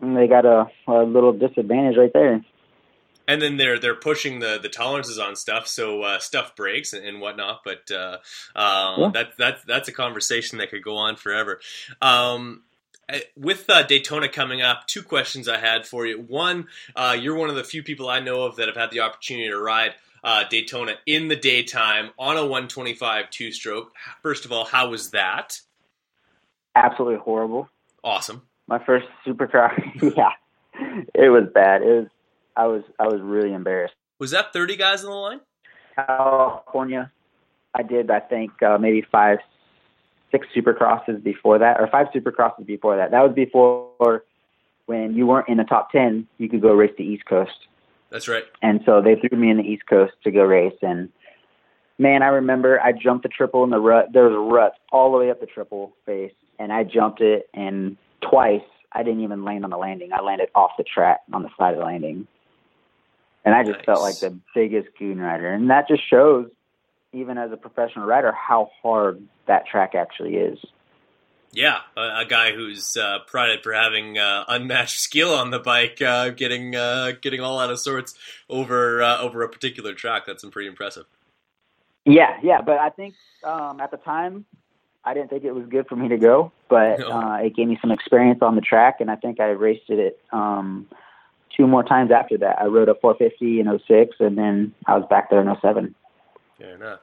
they 0.00 0.28
got 0.28 0.46
a, 0.46 0.66
a 0.88 1.04
little 1.04 1.32
disadvantage 1.32 1.96
right 1.98 2.12
there. 2.12 2.44
and 3.28 3.40
then 3.42 3.56
they're 3.56 3.78
they're 3.78 3.94
pushing 3.94 4.40
the 4.40 4.58
the 4.62 4.68
tolerances 4.68 5.18
on 5.18 5.36
stuff, 5.36 5.68
so 5.68 6.02
uh, 6.02 6.18
stuff 6.18 6.56
breaks 6.56 6.92
and, 6.92 7.04
and 7.06 7.20
whatnot. 7.20 7.60
But 7.64 7.90
uh, 7.90 8.18
uh, 8.56 8.98
Yeah. 8.98 9.12
that 9.12 9.36
that's 9.38 9.64
that's 9.64 9.88
a 9.88 9.92
conversation 9.92 10.58
that 10.58 10.70
could 10.70 10.82
go 10.82 10.96
on 10.96 11.16
forever. 11.16 11.60
Um, 12.02 12.64
with 13.36 13.68
uh, 13.68 13.82
Daytona 13.82 14.28
coming 14.28 14.62
up, 14.62 14.86
two 14.86 15.02
questions 15.02 15.48
I 15.48 15.58
had 15.58 15.86
for 15.86 16.06
you. 16.06 16.20
One, 16.20 16.68
uh, 16.96 17.16
you're 17.18 17.36
one 17.36 17.50
of 17.50 17.56
the 17.56 17.64
few 17.64 17.82
people 17.82 18.08
I 18.08 18.20
know 18.20 18.42
of 18.44 18.56
that 18.56 18.68
have 18.68 18.76
had 18.76 18.90
the 18.90 19.00
opportunity 19.00 19.48
to 19.48 19.58
ride 19.58 19.94
uh, 20.24 20.44
Daytona 20.48 20.94
in 21.06 21.28
the 21.28 21.36
daytime 21.36 22.10
on 22.18 22.36
a 22.36 22.42
125 22.42 23.30
two 23.30 23.52
stroke. 23.52 23.92
First 24.22 24.44
of 24.44 24.52
all, 24.52 24.64
how 24.64 24.90
was 24.90 25.10
that? 25.10 25.60
Absolutely 26.74 27.18
horrible. 27.18 27.68
Awesome. 28.04 28.42
My 28.66 28.82
first 28.84 29.06
supercross, 29.26 29.76
yeah, 30.16 30.30
it 31.14 31.30
was 31.30 31.48
bad. 31.52 31.82
It 31.82 31.86
was 31.86 32.06
I 32.56 32.66
was 32.66 32.82
I 32.98 33.04
was 33.04 33.20
really 33.20 33.52
embarrassed. 33.52 33.94
Was 34.18 34.30
that 34.30 34.52
30 34.52 34.76
guys 34.76 35.04
on 35.04 35.10
the 35.10 35.16
line? 35.16 35.40
California, 35.94 37.10
I 37.74 37.82
did 37.82 38.10
I 38.10 38.20
think 38.20 38.62
uh, 38.62 38.78
maybe 38.78 39.04
five, 39.10 39.38
six 40.32 40.48
supercrosses 40.56 41.22
before 41.22 41.58
that, 41.60 41.80
or 41.80 41.86
five 41.86 42.08
supercrosses 42.12 42.66
before 42.66 42.96
that. 42.96 43.12
That 43.12 43.22
was 43.22 43.32
before 43.34 44.24
when 44.86 45.14
you 45.14 45.26
weren't 45.26 45.48
in 45.48 45.58
the 45.58 45.64
top 45.64 45.92
ten, 45.92 46.26
you 46.38 46.48
could 46.48 46.60
go 46.60 46.72
race 46.72 46.90
the 46.98 47.04
East 47.04 47.26
Coast. 47.26 47.68
That's 48.10 48.26
right. 48.26 48.44
And 48.60 48.80
so 48.84 49.00
they 49.00 49.14
threw 49.14 49.38
me 49.38 49.50
in 49.50 49.56
the 49.58 49.62
East 49.62 49.86
Coast 49.86 50.14
to 50.24 50.30
go 50.30 50.42
race. 50.42 50.76
And 50.82 51.08
man, 51.98 52.22
I 52.22 52.26
remember 52.26 52.80
I 52.80 52.92
jumped 52.92 53.22
the 53.22 53.28
triple 53.28 53.62
in 53.62 53.70
the 53.70 53.78
rut. 53.78 54.08
There 54.12 54.24
was 54.24 54.34
a 54.34 54.52
rut 54.52 54.74
all 54.90 55.12
the 55.12 55.18
way 55.18 55.30
up 55.30 55.40
the 55.40 55.46
triple 55.46 55.94
face, 56.04 56.34
and 56.58 56.72
I 56.72 56.82
jumped 56.82 57.20
it. 57.20 57.48
And 57.54 57.96
twice 58.20 58.60
I 58.92 59.02
didn't 59.02 59.22
even 59.22 59.44
land 59.44 59.64
on 59.64 59.70
the 59.70 59.78
landing. 59.78 60.12
I 60.12 60.20
landed 60.20 60.48
off 60.54 60.72
the 60.76 60.84
track 60.84 61.20
on 61.32 61.42
the 61.42 61.50
side 61.58 61.74
of 61.74 61.78
the 61.78 61.84
landing. 61.84 62.26
And 63.44 63.54
I 63.54 63.64
just 63.64 63.84
felt 63.84 64.02
like 64.02 64.18
the 64.20 64.38
biggest 64.54 64.88
goon 64.98 65.18
rider. 65.18 65.52
And 65.52 65.70
that 65.70 65.88
just 65.88 66.08
shows, 66.08 66.48
even 67.12 67.38
as 67.38 67.52
a 67.52 67.56
professional 67.56 68.06
rider, 68.06 68.32
how 68.32 68.70
hard 68.82 69.22
that 69.46 69.66
track 69.66 69.94
actually 69.94 70.36
is. 70.36 70.58
Yeah, 71.52 71.78
a, 71.96 72.20
a 72.20 72.24
guy 72.26 72.52
who's 72.52 72.96
uh, 72.96 73.18
prided 73.26 73.62
for 73.62 73.74
having 73.74 74.16
uh, 74.16 74.44
unmatched 74.48 74.98
skill 74.98 75.34
on 75.34 75.50
the 75.50 75.58
bike, 75.58 76.00
uh, 76.00 76.30
getting 76.30 76.74
uh, 76.74 77.12
getting 77.20 77.40
all 77.40 77.58
out 77.58 77.70
of 77.70 77.78
sorts 77.78 78.14
over 78.48 79.02
uh, 79.02 79.18
over 79.20 79.42
a 79.42 79.48
particular 79.48 79.92
track. 79.92 80.24
That's 80.26 80.44
pretty 80.46 80.68
impressive. 80.68 81.04
Yeah, 82.06 82.38
yeah, 82.42 82.62
but 82.62 82.78
I 82.78 82.88
think 82.88 83.14
um, 83.44 83.80
at 83.80 83.90
the 83.90 83.98
time 83.98 84.46
I 85.04 85.14
didn't 85.14 85.30
think 85.30 85.44
it 85.44 85.52
was 85.52 85.66
good 85.68 85.86
for 85.88 85.96
me 85.96 86.08
to 86.08 86.16
go, 86.16 86.52
but 86.68 86.98
No. 86.98 87.10
uh, 87.12 87.36
it 87.36 87.54
gave 87.54 87.68
me 87.68 87.78
some 87.80 87.90
experience 87.90 88.40
on 88.40 88.54
the 88.54 88.60
track, 88.60 89.00
and 89.00 89.10
I 89.10 89.16
think 89.16 89.38
I 89.38 89.48
raced 89.48 89.90
it 89.90 90.18
um, 90.32 90.88
two 91.56 91.66
more 91.66 91.82
times 91.82 92.10
after 92.10 92.38
that. 92.38 92.60
I 92.60 92.66
rode 92.66 92.88
a 92.88 92.94
450 92.94 93.60
in 93.60 93.80
06, 93.86 94.16
and 94.20 94.38
then 94.38 94.74
I 94.86 94.96
was 94.96 95.06
back 95.08 95.28
there 95.28 95.40
in 95.40 95.54
07. 95.60 95.94
Fair 96.62 96.76
enough. 96.76 97.00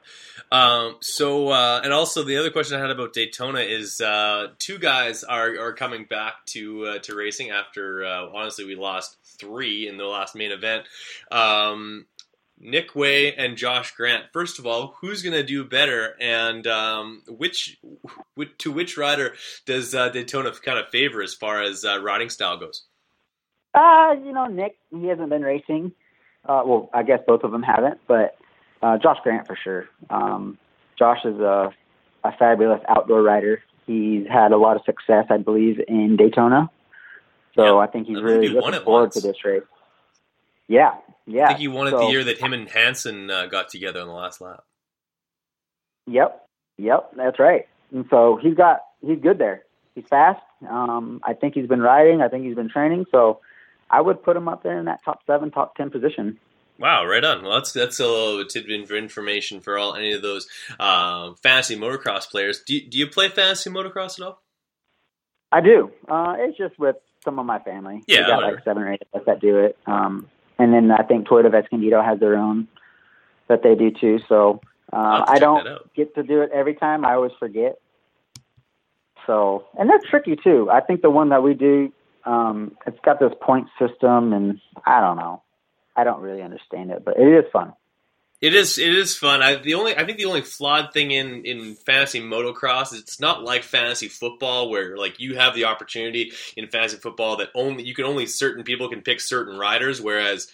Um, 0.50 0.96
so, 1.00 1.50
uh, 1.50 1.82
and 1.84 1.92
also 1.92 2.22
the 2.22 2.38
other 2.38 2.50
question 2.50 2.78
I 2.78 2.80
had 2.80 2.90
about 2.90 3.12
Daytona 3.12 3.60
is 3.60 4.00
uh, 4.00 4.48
two 4.58 4.78
guys 4.78 5.22
are, 5.22 5.50
are 5.60 5.74
coming 5.74 6.06
back 6.08 6.46
to 6.46 6.86
uh, 6.86 6.98
to 7.00 7.14
racing 7.14 7.50
after 7.50 8.02
uh, 8.02 8.30
honestly 8.34 8.64
we 8.64 8.74
lost 8.74 9.18
three 9.22 9.86
in 9.86 9.98
the 9.98 10.06
last 10.06 10.34
main 10.34 10.50
event. 10.50 10.86
Um, 11.30 12.06
Nick 12.58 12.94
Wey 12.94 13.34
and 13.34 13.58
Josh 13.58 13.94
Grant. 13.94 14.24
First 14.32 14.58
of 14.58 14.66
all, 14.66 14.96
who's 15.02 15.22
going 15.22 15.34
to 15.34 15.44
do 15.44 15.62
better, 15.64 16.14
and 16.18 16.66
um, 16.66 17.22
which, 17.28 17.78
which 18.36 18.56
to 18.58 18.72
which 18.72 18.96
rider 18.96 19.34
does 19.66 19.94
uh, 19.94 20.08
Daytona 20.08 20.52
kind 20.52 20.78
of 20.78 20.88
favor 20.88 21.22
as 21.22 21.34
far 21.34 21.62
as 21.62 21.84
uh, 21.84 22.00
riding 22.00 22.30
style 22.30 22.56
goes? 22.56 22.84
Uh, 23.74 24.14
you 24.24 24.32
know, 24.32 24.46
Nick, 24.46 24.76
he 24.90 25.06
hasn't 25.08 25.28
been 25.28 25.42
racing. 25.42 25.92
Well, 26.48 26.88
I 26.94 27.02
guess 27.02 27.20
both 27.26 27.44
of 27.44 27.52
them 27.52 27.62
haven't, 27.62 28.00
but 28.08 28.38
uh, 28.82 28.98
Josh 28.98 29.18
Grant 29.22 29.46
for 29.46 29.56
sure. 29.62 29.86
Um, 30.08 30.58
Josh 30.98 31.24
is 31.24 31.38
a, 31.38 31.72
a 32.24 32.32
fabulous 32.38 32.80
outdoor 32.88 33.22
rider. 33.22 33.62
He's 33.86 34.26
had 34.26 34.52
a 34.52 34.56
lot 34.56 34.76
of 34.76 34.82
success, 34.84 35.26
I 35.30 35.38
believe, 35.38 35.80
in 35.88 36.16
Daytona. 36.16 36.70
So 37.56 37.78
I 37.80 37.86
think 37.88 38.06
he's 38.06 38.18
I 38.18 38.20
really 38.20 38.48
he 38.48 38.54
looking 38.54 38.80
forward 38.82 39.00
once. 39.06 39.14
to 39.14 39.20
this 39.20 39.44
race. 39.44 39.62
Yeah, 40.68 40.92
yeah. 41.26 41.44
I 41.44 41.48
think 41.48 41.58
he 41.60 41.68
won 41.68 41.88
it 41.88 41.90
So- 41.90 41.98
the 41.98 42.06
year 42.06 42.22
that 42.24 42.38
him 42.38 42.52
and 42.52 42.68
Hansen 42.68 43.30
uh, 43.30 43.46
got 43.46 43.68
together 43.68 44.00
in 44.00 44.06
the 44.06 44.12
last 44.14 44.40
lap. 44.40 44.64
Yep, 46.06 46.46
yep, 46.78 47.10
that's 47.16 47.38
right. 47.38 47.66
And 47.92 48.06
so 48.10 48.38
he's 48.40 48.54
got 48.54 48.80
he's 49.04 49.18
good 49.20 49.38
there. 49.38 49.64
He's 49.94 50.04
fast. 50.08 50.40
Um, 50.68 51.20
I 51.24 51.34
think 51.34 51.54
he's 51.54 51.66
been 51.66 51.80
riding. 51.80 52.20
I 52.22 52.28
think 52.28 52.44
he's 52.44 52.54
been 52.54 52.68
training. 52.68 53.06
So 53.10 53.40
I 53.90 54.00
would 54.00 54.22
put 54.22 54.36
him 54.36 54.48
up 54.48 54.62
there 54.62 54.78
in 54.78 54.84
that 54.84 55.00
top 55.04 55.20
seven, 55.26 55.50
top 55.50 55.74
ten 55.76 55.90
position. 55.90 56.38
Wow, 56.80 57.04
right 57.04 57.22
on. 57.22 57.42
Well, 57.42 57.52
that's 57.52 57.72
that's 57.72 58.00
a 58.00 58.06
little 58.06 58.44
tidbit 58.46 58.80
of 58.80 58.90
information 58.90 59.60
for 59.60 59.76
all 59.76 59.94
any 59.94 60.12
of 60.12 60.22
those 60.22 60.48
um, 60.80 61.36
fantasy 61.42 61.76
motocross 61.76 62.28
players. 62.28 62.62
Do 62.66 62.74
you, 62.74 62.88
do 62.88 62.98
you 62.98 63.06
play 63.06 63.28
fantasy 63.28 63.68
motocross 63.68 64.18
at 64.18 64.26
all? 64.26 64.42
I 65.52 65.60
do. 65.60 65.92
Uh, 66.08 66.36
it's 66.38 66.56
just 66.56 66.78
with 66.78 66.96
some 67.22 67.38
of 67.38 67.44
my 67.44 67.58
family. 67.58 68.02
Yeah, 68.06 68.20
we 68.20 68.26
got 68.26 68.36
whatever. 68.36 68.54
like 68.54 68.64
seven 68.64 68.82
or 68.82 68.92
eight 68.92 69.02
of 69.12 69.20
us 69.20 69.26
that 69.26 69.40
do 69.40 69.58
it. 69.58 69.76
Um, 69.86 70.26
and 70.58 70.72
then 70.72 70.90
I 70.90 71.02
think 71.02 71.28
Toyota 71.28 71.52
Escondido 71.52 72.02
has 72.02 72.18
their 72.18 72.36
own 72.36 72.66
that 73.48 73.62
they 73.62 73.74
do 73.74 73.90
too. 73.90 74.18
So 74.26 74.62
uh, 74.90 75.24
I 75.26 75.38
don't 75.38 75.66
get 75.94 76.14
to 76.14 76.22
do 76.22 76.40
it 76.40 76.50
every 76.50 76.74
time. 76.74 77.04
I 77.04 77.12
always 77.12 77.32
forget. 77.38 77.78
So, 79.26 79.66
and 79.78 79.90
that's 79.90 80.08
tricky 80.08 80.36
too. 80.42 80.70
I 80.70 80.80
think 80.80 81.02
the 81.02 81.10
one 81.10 81.28
that 81.28 81.42
we 81.42 81.52
do, 81.52 81.92
um, 82.24 82.76
it's 82.86 82.98
got 83.04 83.20
this 83.20 83.32
point 83.42 83.68
system, 83.78 84.32
and 84.32 84.60
I 84.86 85.00
don't 85.00 85.16
know. 85.16 85.42
I 86.00 86.04
don't 86.04 86.22
really 86.22 86.42
understand 86.42 86.90
it, 86.90 87.04
but 87.04 87.18
it 87.18 87.28
is 87.28 87.44
fun. 87.52 87.74
It 88.40 88.54
is 88.54 88.78
it 88.78 88.94
is 88.94 89.14
fun. 89.14 89.42
I 89.42 89.56
the 89.56 89.74
only 89.74 89.94
I 89.94 90.06
think 90.06 90.16
the 90.16 90.24
only 90.24 90.40
flawed 90.40 90.94
thing 90.94 91.10
in 91.10 91.44
in 91.44 91.74
fantasy 91.74 92.22
motocross 92.22 92.94
is 92.94 93.00
it's 93.00 93.20
not 93.20 93.42
like 93.42 93.62
fantasy 93.62 94.08
football 94.08 94.70
where 94.70 94.96
like 94.96 95.20
you 95.20 95.36
have 95.36 95.54
the 95.54 95.66
opportunity 95.66 96.32
in 96.56 96.68
fantasy 96.68 96.96
football 96.96 97.36
that 97.36 97.50
only 97.54 97.84
you 97.84 97.94
can 97.94 98.06
only 98.06 98.24
certain 98.24 98.64
people 98.64 98.88
can 98.88 99.02
pick 99.02 99.20
certain 99.20 99.58
riders, 99.58 100.00
whereas 100.00 100.50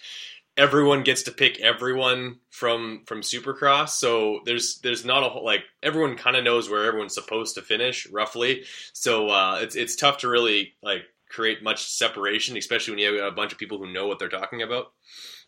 everyone 0.57 1.03
gets 1.03 1.23
to 1.23 1.31
pick 1.31 1.61
everyone 1.61 2.39
from 2.49 3.03
from 3.05 3.21
Supercross. 3.21 3.89
So 3.89 4.41
there's 4.43 4.79
there's 4.79 5.05
not 5.05 5.23
a 5.23 5.29
whole 5.29 5.45
like 5.45 5.63
everyone 5.81 6.17
kind 6.17 6.35
of 6.35 6.43
knows 6.43 6.69
where 6.69 6.85
everyone's 6.85 7.13
supposed 7.13 7.55
to 7.55 7.61
finish 7.61 8.05
roughly. 8.09 8.63
So 8.91 9.29
uh, 9.29 9.59
it's 9.61 9.77
it's 9.77 9.95
tough 9.95 10.17
to 10.19 10.27
really 10.27 10.73
like 10.83 11.03
create 11.29 11.63
much 11.63 11.89
separation, 11.89 12.57
especially 12.57 12.91
when 12.91 12.99
you 12.99 13.21
have 13.21 13.31
a 13.31 13.35
bunch 13.35 13.53
of 13.53 13.57
people 13.57 13.77
who 13.77 13.93
know 13.93 14.07
what 14.07 14.19
they're 14.19 14.29
talking 14.29 14.61
about. 14.61 14.91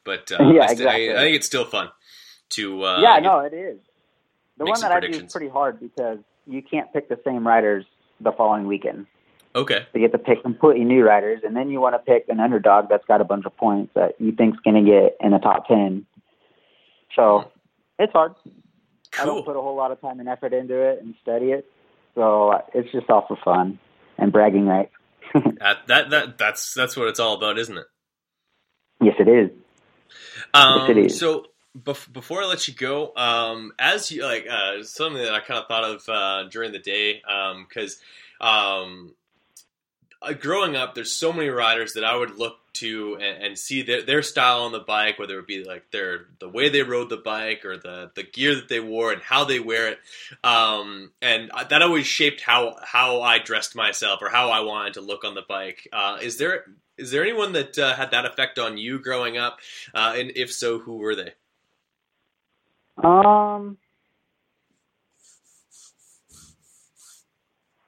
But 0.03 0.31
uh, 0.31 0.51
Yeah, 0.51 0.67
I, 0.67 0.71
exactly. 0.71 1.11
I, 1.11 1.15
I 1.15 1.23
think 1.23 1.35
it's 1.35 1.47
still 1.47 1.65
fun 1.65 1.89
to 2.49 2.83
uh, 2.83 2.99
yeah, 3.01 3.19
no, 3.19 3.39
it 3.39 3.53
is. 3.53 3.77
The 4.57 4.65
one 4.65 4.81
that 4.81 4.91
I 4.91 4.99
do 4.99 5.07
is 5.07 5.31
pretty 5.31 5.47
hard 5.47 5.79
because 5.79 6.19
you 6.45 6.61
can't 6.61 6.91
pick 6.91 7.07
the 7.07 7.19
same 7.25 7.47
riders 7.47 7.85
the 8.19 8.31
following 8.31 8.67
weekend. 8.67 9.05
Okay. 9.55 9.85
So 9.91 9.99
you 9.99 10.07
get 10.07 10.11
to 10.11 10.23
pick 10.23 10.43
completely 10.43 10.83
new 10.83 11.03
riders, 11.03 11.41
and 11.43 11.55
then 11.55 11.69
you 11.69 11.79
want 11.79 11.95
to 11.95 11.99
pick 11.99 12.25
an 12.29 12.39
underdog 12.39 12.89
that's 12.89 13.05
got 13.05 13.21
a 13.21 13.23
bunch 13.23 13.45
of 13.45 13.55
points 13.55 13.93
that 13.95 14.19
you 14.19 14.31
think's 14.31 14.59
going 14.59 14.83
to 14.83 14.89
get 14.89 15.17
in 15.21 15.31
the 15.31 15.39
top 15.39 15.67
ten. 15.67 16.05
So 17.15 17.51
it's 17.97 18.13
hard. 18.13 18.33
I 19.19 19.25
don't 19.25 19.43
put 19.43 19.55
a 19.55 19.61
whole 19.61 19.75
lot 19.75 19.91
of 19.91 19.99
time 20.01 20.19
and 20.19 20.29
effort 20.29 20.53
into 20.53 20.75
it 20.75 21.01
and 21.01 21.15
study 21.21 21.47
it, 21.47 21.65
so 22.15 22.61
it's 22.73 22.91
just 22.91 23.09
all 23.09 23.25
for 23.27 23.37
fun 23.43 23.79
and 24.17 24.31
bragging 24.31 24.65
rights. 24.67 24.91
That, 25.33 25.85
that 25.87 26.09
that 26.09 26.37
that's 26.39 26.73
that's 26.73 26.97
what 26.97 27.07
it's 27.07 27.19
all 27.19 27.35
about, 27.35 27.59
isn't 27.59 27.77
it? 27.77 27.85
yes, 29.01 29.15
it 29.19 29.27
is. 29.27 29.51
Um, 30.53 30.97
Yes. 30.97 31.19
So 31.19 31.45
bef- 31.77 32.11
before 32.11 32.41
I 32.41 32.45
let 32.45 32.67
you 32.67 32.73
go, 32.73 33.13
um, 33.15 33.71
as 33.79 34.11
you 34.11 34.23
like 34.23 34.47
uh, 34.49 34.83
something 34.83 35.21
that 35.21 35.33
I 35.33 35.39
kind 35.39 35.59
of 35.59 35.67
thought 35.67 35.83
of 35.83 36.09
uh, 36.09 36.49
during 36.49 36.71
the 36.71 36.79
day, 36.79 37.21
because 37.67 37.99
um, 38.41 39.13
uh, 40.21 40.33
growing 40.33 40.75
up, 40.75 40.95
there's 40.95 41.11
so 41.11 41.31
many 41.31 41.49
riders 41.49 41.93
that 41.93 42.03
I 42.03 42.15
would 42.15 42.37
look 42.37 42.57
to 42.71 43.15
and, 43.15 43.43
and 43.43 43.57
see 43.57 43.81
their, 43.81 44.01
their 44.01 44.21
style 44.21 44.63
on 44.63 44.71
the 44.71 44.79
bike, 44.79 45.17
whether 45.17 45.39
it 45.39 45.47
be 45.47 45.63
like 45.63 45.89
their 45.91 46.27
the 46.39 46.49
way 46.49 46.69
they 46.69 46.83
rode 46.83 47.09
the 47.09 47.17
bike 47.17 47.65
or 47.65 47.77
the 47.77 48.11
the 48.15 48.23
gear 48.23 48.55
that 48.55 48.69
they 48.69 48.79
wore 48.79 49.11
and 49.11 49.21
how 49.21 49.43
they 49.45 49.59
wear 49.59 49.89
it, 49.89 49.99
um, 50.43 51.11
and 51.21 51.51
that 51.69 51.81
always 51.81 52.05
shaped 52.05 52.41
how 52.41 52.77
how 52.83 53.21
I 53.21 53.39
dressed 53.39 53.75
myself 53.75 54.21
or 54.21 54.29
how 54.29 54.49
I 54.49 54.61
wanted 54.61 54.95
to 54.95 55.01
look 55.01 55.23
on 55.23 55.35
the 55.35 55.43
bike. 55.47 55.87
Uh, 55.91 56.17
is 56.21 56.37
there 56.37 56.65
is 56.99 57.11
there 57.11 57.23
anyone 57.23 57.53
that 57.53 57.77
uh, 57.77 57.95
had 57.95 58.11
that 58.11 58.25
effect 58.25 58.59
on 58.59 58.77
you 58.77 58.99
growing 58.99 59.37
up? 59.37 59.59
Uh, 59.93 60.13
and 60.17 60.31
if 60.35 60.51
so, 60.51 60.79
who 60.79 60.97
were 60.97 61.15
they? 61.15 61.33
Um. 62.97 63.77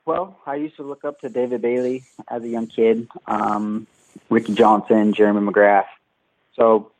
Well, 0.06 0.40
I 0.46 0.56
used 0.56 0.78
to 0.78 0.84
look 0.84 1.06
up 1.06 1.20
to 1.22 1.30
David 1.30 1.62
Bailey 1.62 2.04
as 2.28 2.44
a 2.44 2.48
young 2.48 2.68
kid, 2.68 3.08
um, 3.28 3.86
Ricky 4.30 4.54
Johnson, 4.56 5.14
Jeremy 5.14 5.48
McGrath. 5.48 5.86
So 6.56 6.92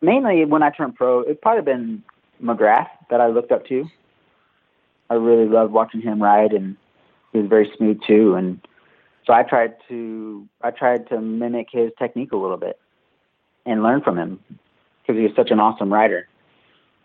mainly 0.00 0.44
when 0.44 0.62
I 0.62 0.70
turned 0.70 0.94
pro, 0.94 1.20
it's 1.20 1.40
probably 1.40 1.62
been 1.62 2.02
McGrath 2.42 2.88
that 3.10 3.20
I 3.20 3.26
looked 3.28 3.52
up 3.52 3.66
to. 3.66 3.88
I 5.10 5.14
really 5.14 5.46
loved 5.46 5.72
watching 5.72 6.00
him 6.00 6.22
ride, 6.22 6.52
and 6.52 6.76
he 7.32 7.38
was 7.38 7.48
very 7.48 7.70
smooth 7.76 8.00
too. 8.06 8.34
And 8.34 8.66
so 9.26 9.32
I 9.32 9.42
tried 9.42 9.74
to 9.88 10.48
I 10.62 10.70
tried 10.70 11.08
to 11.08 11.20
mimic 11.20 11.68
his 11.70 11.90
technique 11.98 12.32
a 12.32 12.36
little 12.36 12.56
bit 12.56 12.78
and 13.64 13.82
learn 13.82 14.02
from 14.02 14.18
him 14.18 14.40
because 15.02 15.18
he 15.18 15.24
was 15.24 15.32
such 15.36 15.50
an 15.50 15.60
awesome 15.60 15.92
rider. 15.92 16.28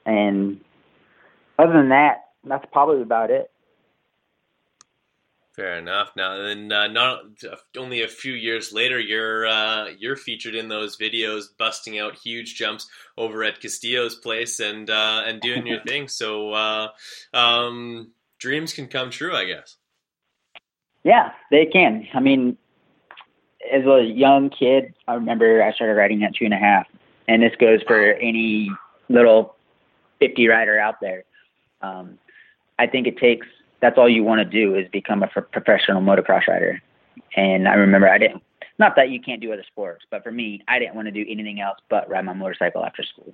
And 0.05 0.61
other 1.59 1.74
than 1.74 1.89
that, 1.89 2.30
that's 2.43 2.65
probably 2.72 3.01
about 3.01 3.30
it. 3.30 3.51
Fair 5.55 5.80
enough. 5.80 6.11
Now, 6.15 6.38
then, 6.38 6.72
uh, 6.72 6.86
not 6.88 7.24
only 7.76 8.03
a 8.03 8.07
few 8.07 8.34
years 8.34 8.72
later, 8.72 8.99
you're 8.99 9.47
uh, 9.47 9.88
you're 9.97 10.15
featured 10.15 10.53
in 10.53 10.68
those 10.68 10.97
videos, 10.97 11.45
busting 11.57 11.97
out 11.97 12.15
huge 12.15 12.55
jumps 12.55 12.88
over 13.18 13.43
at 13.43 13.59
Castillo's 13.59 14.13
place 14.13 14.59
and 14.59 14.88
uh, 14.88 15.24
and 15.26 15.41
doing 15.41 15.65
your 15.65 15.82
thing. 15.88 16.09
So, 16.09 16.53
uh, 16.53 16.89
um, 17.34 18.11
dreams 18.38 18.72
can 18.72 18.88
come 18.88 19.09
true, 19.09 19.36
I 19.36 19.45
guess. 19.45 19.78
Yeah, 21.08 21.32
they 21.51 21.66
can. 21.66 22.05
I 22.14 22.20
mean, 22.20 22.58
as 23.72 23.86
a 23.86 24.03
young 24.03 24.49
kid, 24.49 24.93
I 25.08 25.14
remember 25.14 25.64
I 25.64 25.72
started 25.72 25.93
riding 25.93 26.22
at 26.24 26.36
two 26.36 26.43
and 26.43 26.53
a 26.53 26.58
half, 26.58 26.86
and 27.30 27.41
this 27.41 27.53
goes 27.58 27.82
for 27.88 28.12
any 28.16 28.70
little 29.08 29.55
fifty 30.20 30.49
rider 30.49 30.78
out 30.78 30.95
there. 30.99 31.24
Um, 31.82 32.18
I 32.78 32.88
think 32.88 33.08
it 33.08 33.18
takes 33.18 33.47
that's 33.80 33.97
all 33.97 34.10
you 34.10 34.26
want 34.26 34.39
to 34.39 34.45
do 34.45 34.76
is 34.76 34.86
become 34.91 35.24
a 35.24 35.28
professional 35.28 36.01
motocross 36.01 36.45
rider. 36.45 36.82
And 37.38 37.70
I 37.70 37.76
remember 37.76 38.10
I 38.10 38.18
didn't, 38.18 38.43
not 38.78 38.97
that 38.97 39.10
you 39.10 39.22
can't 39.22 39.39
do 39.39 39.53
other 39.53 39.64
sports, 39.66 40.03
but 40.12 40.24
for 40.24 40.32
me, 40.32 40.62
I 40.68 40.78
didn't 40.78 40.95
want 40.95 41.05
to 41.08 41.12
do 41.12 41.26
anything 41.30 41.62
else 41.62 41.78
but 41.89 42.10
ride 42.10 42.26
my 42.26 42.34
motorcycle 42.34 42.84
after 42.84 43.03
school. 43.03 43.34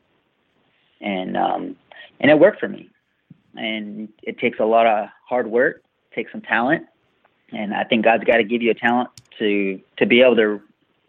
And, 1.02 1.36
um, 1.38 1.76
and 2.20 2.30
it 2.30 2.38
worked 2.38 2.60
for 2.60 2.68
me. 2.68 2.90
And 3.56 4.10
it 4.22 4.38
takes 4.38 4.60
a 4.60 4.66
lot 4.66 4.86
of 4.86 5.08
hard 5.28 5.48
work, 5.48 5.82
takes 6.14 6.32
some 6.32 6.42
talent. 6.42 6.86
And 7.54 7.74
I 7.74 7.84
think 7.84 8.04
God's 8.04 8.24
got 8.24 8.38
to 8.38 8.44
give 8.44 8.62
you 8.62 8.72
a 8.72 8.76
talent 8.76 9.10
to, 9.40 9.80
to 9.98 10.06
be 10.06 10.22
able 10.22 10.36
to 10.38 10.62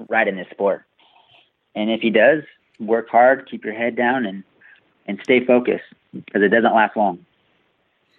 ride 0.08 0.28
in 0.28 0.36
this 0.36 0.48
sport. 0.50 0.84
And 1.74 1.90
if 1.90 2.00
he 2.00 2.10
does, 2.10 2.42
work 2.78 3.08
hard, 3.08 3.48
keep 3.50 3.64
your 3.64 3.74
head 3.74 3.96
down 3.96 4.26
and, 4.26 4.44
and 5.06 5.18
stay 5.22 5.44
focused 5.44 5.84
because 6.12 6.42
it 6.42 6.48
doesn't 6.48 6.74
last 6.74 6.96
long. 6.96 7.24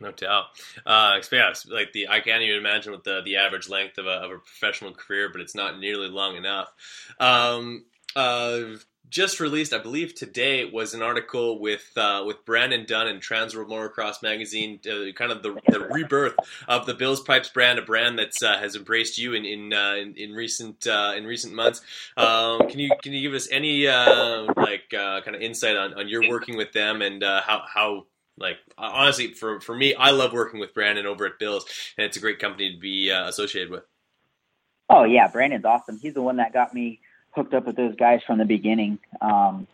No 0.01 0.11
doubt. 0.11 0.45
Uh, 0.85 1.21
yeah, 1.31 1.53
like 1.71 1.93
the 1.93 2.09
I 2.09 2.19
can't 2.19 2.43
even 2.43 2.57
imagine 2.57 2.91
what 2.91 3.05
the 3.05 3.21
the 3.23 3.37
average 3.37 3.69
length 3.69 3.97
of 3.97 4.05
a, 4.07 4.09
of 4.09 4.31
a 4.31 4.37
professional 4.39 4.91
career, 4.91 5.29
but 5.29 5.39
it's 5.39 5.55
not 5.55 5.79
nearly 5.79 6.09
long 6.09 6.35
enough. 6.35 6.73
Um, 7.17 7.85
uh, 8.13 8.75
just 9.09 9.39
released, 9.39 9.73
I 9.73 9.77
believe 9.77 10.15
today 10.15 10.65
was 10.65 10.93
an 10.93 11.01
article 11.01 11.59
with 11.59 11.91
uh, 11.95 12.23
with 12.25 12.45
Brandon 12.45 12.85
Dunn 12.85 13.07
in 13.07 13.19
Transworld 13.19 13.67
Motocross 13.67 14.21
magazine, 14.21 14.79
uh, 14.85 15.11
kind 15.13 15.31
of 15.31 15.43
the, 15.43 15.59
the 15.67 15.79
rebirth 15.79 16.35
of 16.67 16.85
the 16.85 16.93
Bills 16.93 17.21
Pipes 17.21 17.49
brand, 17.49 17.79
a 17.79 17.81
brand 17.81 18.19
that 18.19 18.41
uh, 18.43 18.57
has 18.57 18.75
embraced 18.75 19.17
you 19.17 19.33
in 19.33 19.45
in, 19.45 19.73
uh, 19.73 19.95
in, 19.95 20.15
in, 20.15 20.31
recent 20.31 20.87
uh, 20.87 21.13
in 21.15 21.25
recent 21.25 21.53
months. 21.53 21.81
Um, 22.17 22.67
can 22.67 22.79
you 22.79 22.91
can 23.01 23.13
you 23.13 23.21
give 23.21 23.33
us 23.33 23.47
any 23.51 23.87
uh, 23.87 24.47
like 24.55 24.89
kind 24.89 25.35
of 25.35 25.41
insight 25.41 25.75
on, 25.75 25.93
on 25.93 26.07
your 26.07 26.29
working 26.29 26.57
with 26.57 26.73
them 26.73 27.01
and 27.01 27.23
how 27.23 27.63
how 27.67 28.05
like 28.37 28.57
honestly, 28.77 29.33
for 29.33 29.59
for 29.61 29.75
me, 29.75 29.93
I 29.95 30.11
love 30.11 30.33
working 30.33 30.59
with 30.59 30.73
Brandon 30.73 31.05
over 31.05 31.25
at 31.25 31.39
Bills, 31.39 31.65
and 31.97 32.05
it's 32.05 32.17
a 32.17 32.19
great 32.19 32.39
company 32.39 32.73
to 32.73 32.79
be 32.79 33.09
associated 33.09 33.71
with. 33.71 33.83
Oh 34.89 35.03
yeah, 35.03 35.27
Brandon's 35.27 35.65
awesome. 35.65 35.97
He's 35.99 36.13
the 36.13 36.21
one 36.21 36.37
that 36.37 36.53
got 36.53 36.73
me 36.73 36.99
hooked 37.35 37.53
up 37.53 37.65
with 37.65 37.75
those 37.75 37.95
guys 37.95 38.21
from 38.25 38.37
the 38.37 38.45
beginning. 38.45 38.99
Um, 39.21 39.67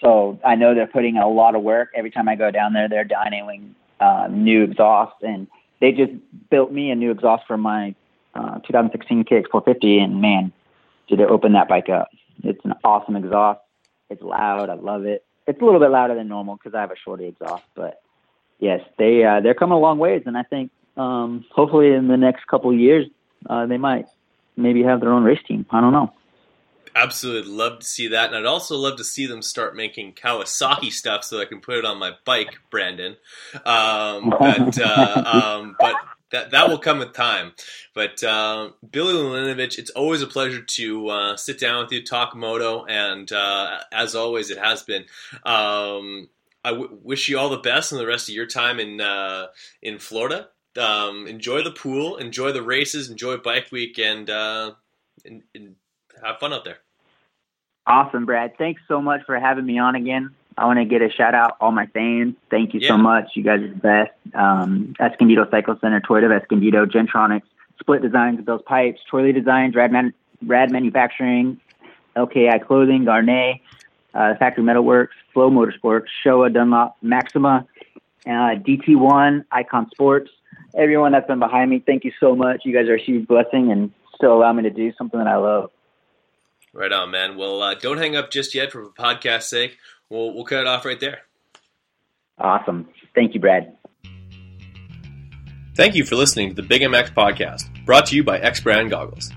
so 0.00 0.38
I 0.44 0.54
know 0.54 0.74
they're 0.74 0.86
putting 0.86 1.18
a 1.18 1.28
lot 1.28 1.54
of 1.54 1.62
work. 1.62 1.90
Every 1.94 2.10
time 2.10 2.28
I 2.28 2.36
go 2.36 2.50
down 2.50 2.72
there, 2.72 2.88
they're 2.88 3.04
dynoing 3.04 3.70
uh, 4.00 4.28
new 4.30 4.62
exhaust, 4.62 5.22
and 5.22 5.46
they 5.80 5.92
just 5.92 6.12
built 6.50 6.72
me 6.72 6.90
a 6.90 6.94
new 6.94 7.10
exhaust 7.10 7.44
for 7.46 7.58
my 7.58 7.94
uh, 8.34 8.60
2016 8.60 9.24
KX450. 9.24 10.02
And 10.02 10.20
man, 10.20 10.52
did 11.08 11.20
it 11.20 11.28
open 11.28 11.52
that 11.52 11.68
bike 11.68 11.88
up! 11.88 12.08
It's 12.42 12.64
an 12.64 12.74
awesome 12.84 13.16
exhaust. 13.16 13.60
It's 14.08 14.22
loud. 14.22 14.70
I 14.70 14.74
love 14.74 15.04
it 15.04 15.24
it's 15.50 15.60
a 15.60 15.64
little 15.64 15.80
bit 15.80 15.90
louder 15.90 16.14
than 16.14 16.28
normal 16.28 16.56
because 16.56 16.74
I 16.74 16.80
have 16.80 16.90
a 16.90 16.96
shorty 16.96 17.26
exhaust. 17.26 17.64
But 17.74 18.00
yes, 18.58 18.80
they 18.98 19.24
uh, 19.24 19.40
they're 19.40 19.54
coming 19.54 19.76
a 19.76 19.80
long 19.80 19.98
ways, 19.98 20.22
and 20.26 20.38
I 20.38 20.44
think 20.44 20.70
um, 20.96 21.44
hopefully 21.50 21.92
in 21.92 22.08
the 22.08 22.16
next 22.16 22.46
couple 22.46 22.70
of 22.70 22.78
years 22.78 23.06
uh, 23.48 23.66
they 23.66 23.76
might 23.76 24.06
maybe 24.56 24.82
have 24.82 25.00
their 25.00 25.12
own 25.12 25.24
race 25.24 25.42
team. 25.46 25.66
I 25.70 25.80
don't 25.80 25.92
know. 25.92 26.12
Absolutely 26.94 27.52
love 27.52 27.80
to 27.80 27.86
see 27.86 28.08
that, 28.08 28.28
and 28.28 28.36
I'd 28.36 28.46
also 28.46 28.76
love 28.76 28.96
to 28.98 29.04
see 29.04 29.26
them 29.26 29.42
start 29.42 29.76
making 29.76 30.14
Kawasaki 30.14 30.92
stuff 30.92 31.24
so 31.24 31.40
I 31.40 31.44
can 31.44 31.60
put 31.60 31.76
it 31.76 31.84
on 31.84 31.98
my 31.98 32.12
bike, 32.24 32.58
Brandon. 32.70 33.16
Um, 33.64 34.30
but 34.38 34.80
uh, 34.80 35.22
um, 35.26 35.76
but 35.78 35.94
that 36.30 36.50
that 36.50 36.68
will 36.68 36.78
come 36.78 36.98
with 36.98 37.12
time. 37.12 37.52
But 37.94 38.22
uh, 38.22 38.70
Billy 38.90 39.14
Laninovich, 39.14 39.78
it's 39.78 39.90
always 39.90 40.22
a 40.22 40.26
pleasure 40.26 40.62
to 40.62 41.08
uh, 41.08 41.36
sit 41.36 41.58
down 41.58 41.82
with 41.82 41.92
you, 41.92 42.04
talk 42.04 42.34
moto, 42.34 42.84
and 42.86 43.30
uh, 43.30 43.78
as 43.92 44.14
always, 44.14 44.50
it 44.50 44.58
has 44.58 44.82
been. 44.82 45.04
Um, 45.44 46.28
I 46.62 46.70
w- 46.70 46.98
wish 47.02 47.28
you 47.28 47.38
all 47.38 47.48
the 47.48 47.56
best 47.58 47.92
in 47.92 47.98
the 47.98 48.06
rest 48.06 48.28
of 48.28 48.34
your 48.34 48.46
time 48.46 48.80
in 48.80 49.00
uh, 49.00 49.46
in 49.82 49.98
Florida. 49.98 50.48
Um, 50.78 51.26
enjoy 51.26 51.62
the 51.62 51.72
pool, 51.72 52.16
enjoy 52.16 52.52
the 52.52 52.62
races, 52.62 53.10
enjoy 53.10 53.38
Bike 53.38 53.72
Week, 53.72 53.98
and, 53.98 54.30
uh, 54.30 54.74
and, 55.24 55.42
and 55.52 55.74
have 56.24 56.38
fun 56.38 56.52
out 56.52 56.64
there. 56.64 56.78
Awesome, 57.86 58.26
Brad. 58.26 58.56
Thanks 58.58 58.82
so 58.88 59.00
much 59.00 59.22
for 59.26 59.38
having 59.38 59.66
me 59.66 59.78
on 59.78 59.94
again. 59.94 60.34
I 60.56 60.66
want 60.66 60.78
to 60.78 60.84
get 60.84 61.00
a 61.00 61.10
shout 61.10 61.34
out 61.34 61.56
all 61.60 61.72
my 61.72 61.86
fans. 61.86 62.34
Thank 62.50 62.74
you 62.74 62.80
yeah. 62.80 62.88
so 62.88 62.98
much. 62.98 63.30
You 63.34 63.42
guys 63.42 63.60
are 63.60 63.68
the 63.68 63.74
best. 63.74 64.12
Um, 64.34 64.94
Escondido 65.00 65.48
Cycle 65.50 65.78
Center, 65.80 66.00
Toyota 66.00 66.38
Escondido, 66.38 66.86
Gentronics, 66.86 67.42
Split 67.80 68.02
Designs, 68.02 68.44
Bills 68.44 68.62
Pipes, 68.66 69.00
Troy 69.08 69.32
Designs, 69.32 69.74
Rad, 69.74 69.90
Man- 69.90 70.12
Rad 70.44 70.70
Manufacturing, 70.70 71.60
LKI 72.16 72.64
Clothing, 72.66 73.04
Garnet, 73.04 73.60
uh, 74.14 74.34
Factory 74.36 74.64
Metalworks, 74.64 75.08
Flow 75.32 75.50
Motorsports, 75.50 76.06
Showa 76.24 76.52
Dunlop, 76.52 76.96
Maxima, 77.00 77.66
uh, 78.26 78.54
DT1, 78.56 79.44
Icon 79.50 79.88
Sports. 79.90 80.30
Everyone 80.74 81.12
that's 81.12 81.26
been 81.26 81.38
behind 81.38 81.70
me, 81.70 81.82
thank 81.84 82.04
you 82.04 82.12
so 82.20 82.36
much. 82.36 82.62
You 82.64 82.72
guys 82.72 82.88
are 82.88 82.94
a 82.94 83.00
huge 83.00 83.26
blessing 83.26 83.72
and 83.72 83.92
still 84.14 84.34
allow 84.34 84.52
me 84.52 84.62
to 84.64 84.70
do 84.70 84.92
something 84.98 85.18
that 85.18 85.26
I 85.26 85.36
love. 85.36 85.70
Right 86.72 86.92
on, 86.92 87.10
man. 87.10 87.36
Well, 87.36 87.62
uh, 87.62 87.74
don't 87.74 87.98
hang 87.98 88.16
up 88.16 88.30
just 88.30 88.54
yet 88.54 88.70
for 88.72 88.86
podcast 88.90 89.42
sake 89.42 89.78
we'll 90.10 90.34
we'll 90.34 90.44
cut 90.44 90.60
it 90.60 90.66
off 90.66 90.84
right 90.84 91.00
there. 91.00 91.20
Awesome. 92.38 92.88
Thank 93.14 93.34
you, 93.34 93.40
Brad. 93.40 93.76
Thank 95.76 95.94
you 95.94 96.04
for 96.04 96.16
listening 96.16 96.50
to 96.50 96.54
the 96.54 96.66
Big 96.66 96.82
MX 96.82 97.14
podcast, 97.14 97.84
brought 97.86 98.06
to 98.06 98.16
you 98.16 98.24
by 98.24 98.38
X 98.38 98.60
Brand 98.60 98.90
Goggles. 98.90 99.30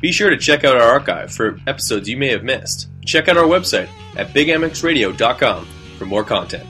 Be 0.00 0.12
sure 0.12 0.30
to 0.30 0.36
check 0.36 0.64
out 0.64 0.76
our 0.76 0.88
archive 0.88 1.32
for 1.32 1.58
episodes 1.66 2.08
you 2.08 2.16
may 2.16 2.28
have 2.28 2.44
missed. 2.44 2.88
Check 3.04 3.28
out 3.28 3.36
our 3.36 3.44
website 3.44 3.88
at 4.16 4.28
bigmxradio.com 4.28 5.66
for 5.98 6.06
more 6.06 6.24
content. 6.24 6.66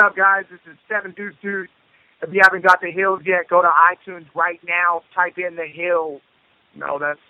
What 0.00 0.12
up, 0.12 0.16
guys? 0.16 0.44
This 0.50 0.60
is 0.72 0.78
Seven 0.88 1.12
Deuce 1.14 1.34
Deuce. 1.42 1.68
If 2.22 2.32
you 2.32 2.40
haven't 2.42 2.64
got 2.64 2.80
the 2.80 2.90
Hills 2.90 3.20
yet, 3.26 3.50
go 3.50 3.60
to 3.60 3.68
iTunes 3.68 4.24
right 4.34 4.58
now. 4.66 5.02
Type 5.14 5.36
in 5.36 5.56
the 5.56 5.66
Hills. 5.66 6.22
No, 6.74 6.98
that's 6.98 7.20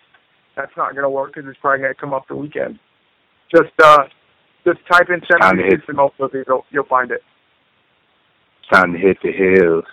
that's 0.54 0.70
not 0.76 0.94
gonna 0.94 1.10
work 1.10 1.34
because 1.34 1.50
it's 1.50 1.58
probably 1.60 1.82
gonna 1.82 1.94
come 1.94 2.14
up 2.14 2.28
the 2.28 2.36
weekend. 2.36 2.78
Just 3.50 3.72
uh, 3.82 4.04
just 4.64 4.78
type 4.88 5.08
in 5.08 5.20
Seven 5.26 5.58
Deuce 5.58 5.70
Deuce 5.70 5.82
and 5.88 5.96
most 5.96 6.14
of 6.20 6.30
you'll 6.32 6.64
you'll 6.70 6.84
find 6.84 7.10
it. 7.10 7.22
Time 8.72 8.92
to 8.92 8.98
hit 9.00 9.16
the 9.20 9.32
hills. 9.32 9.84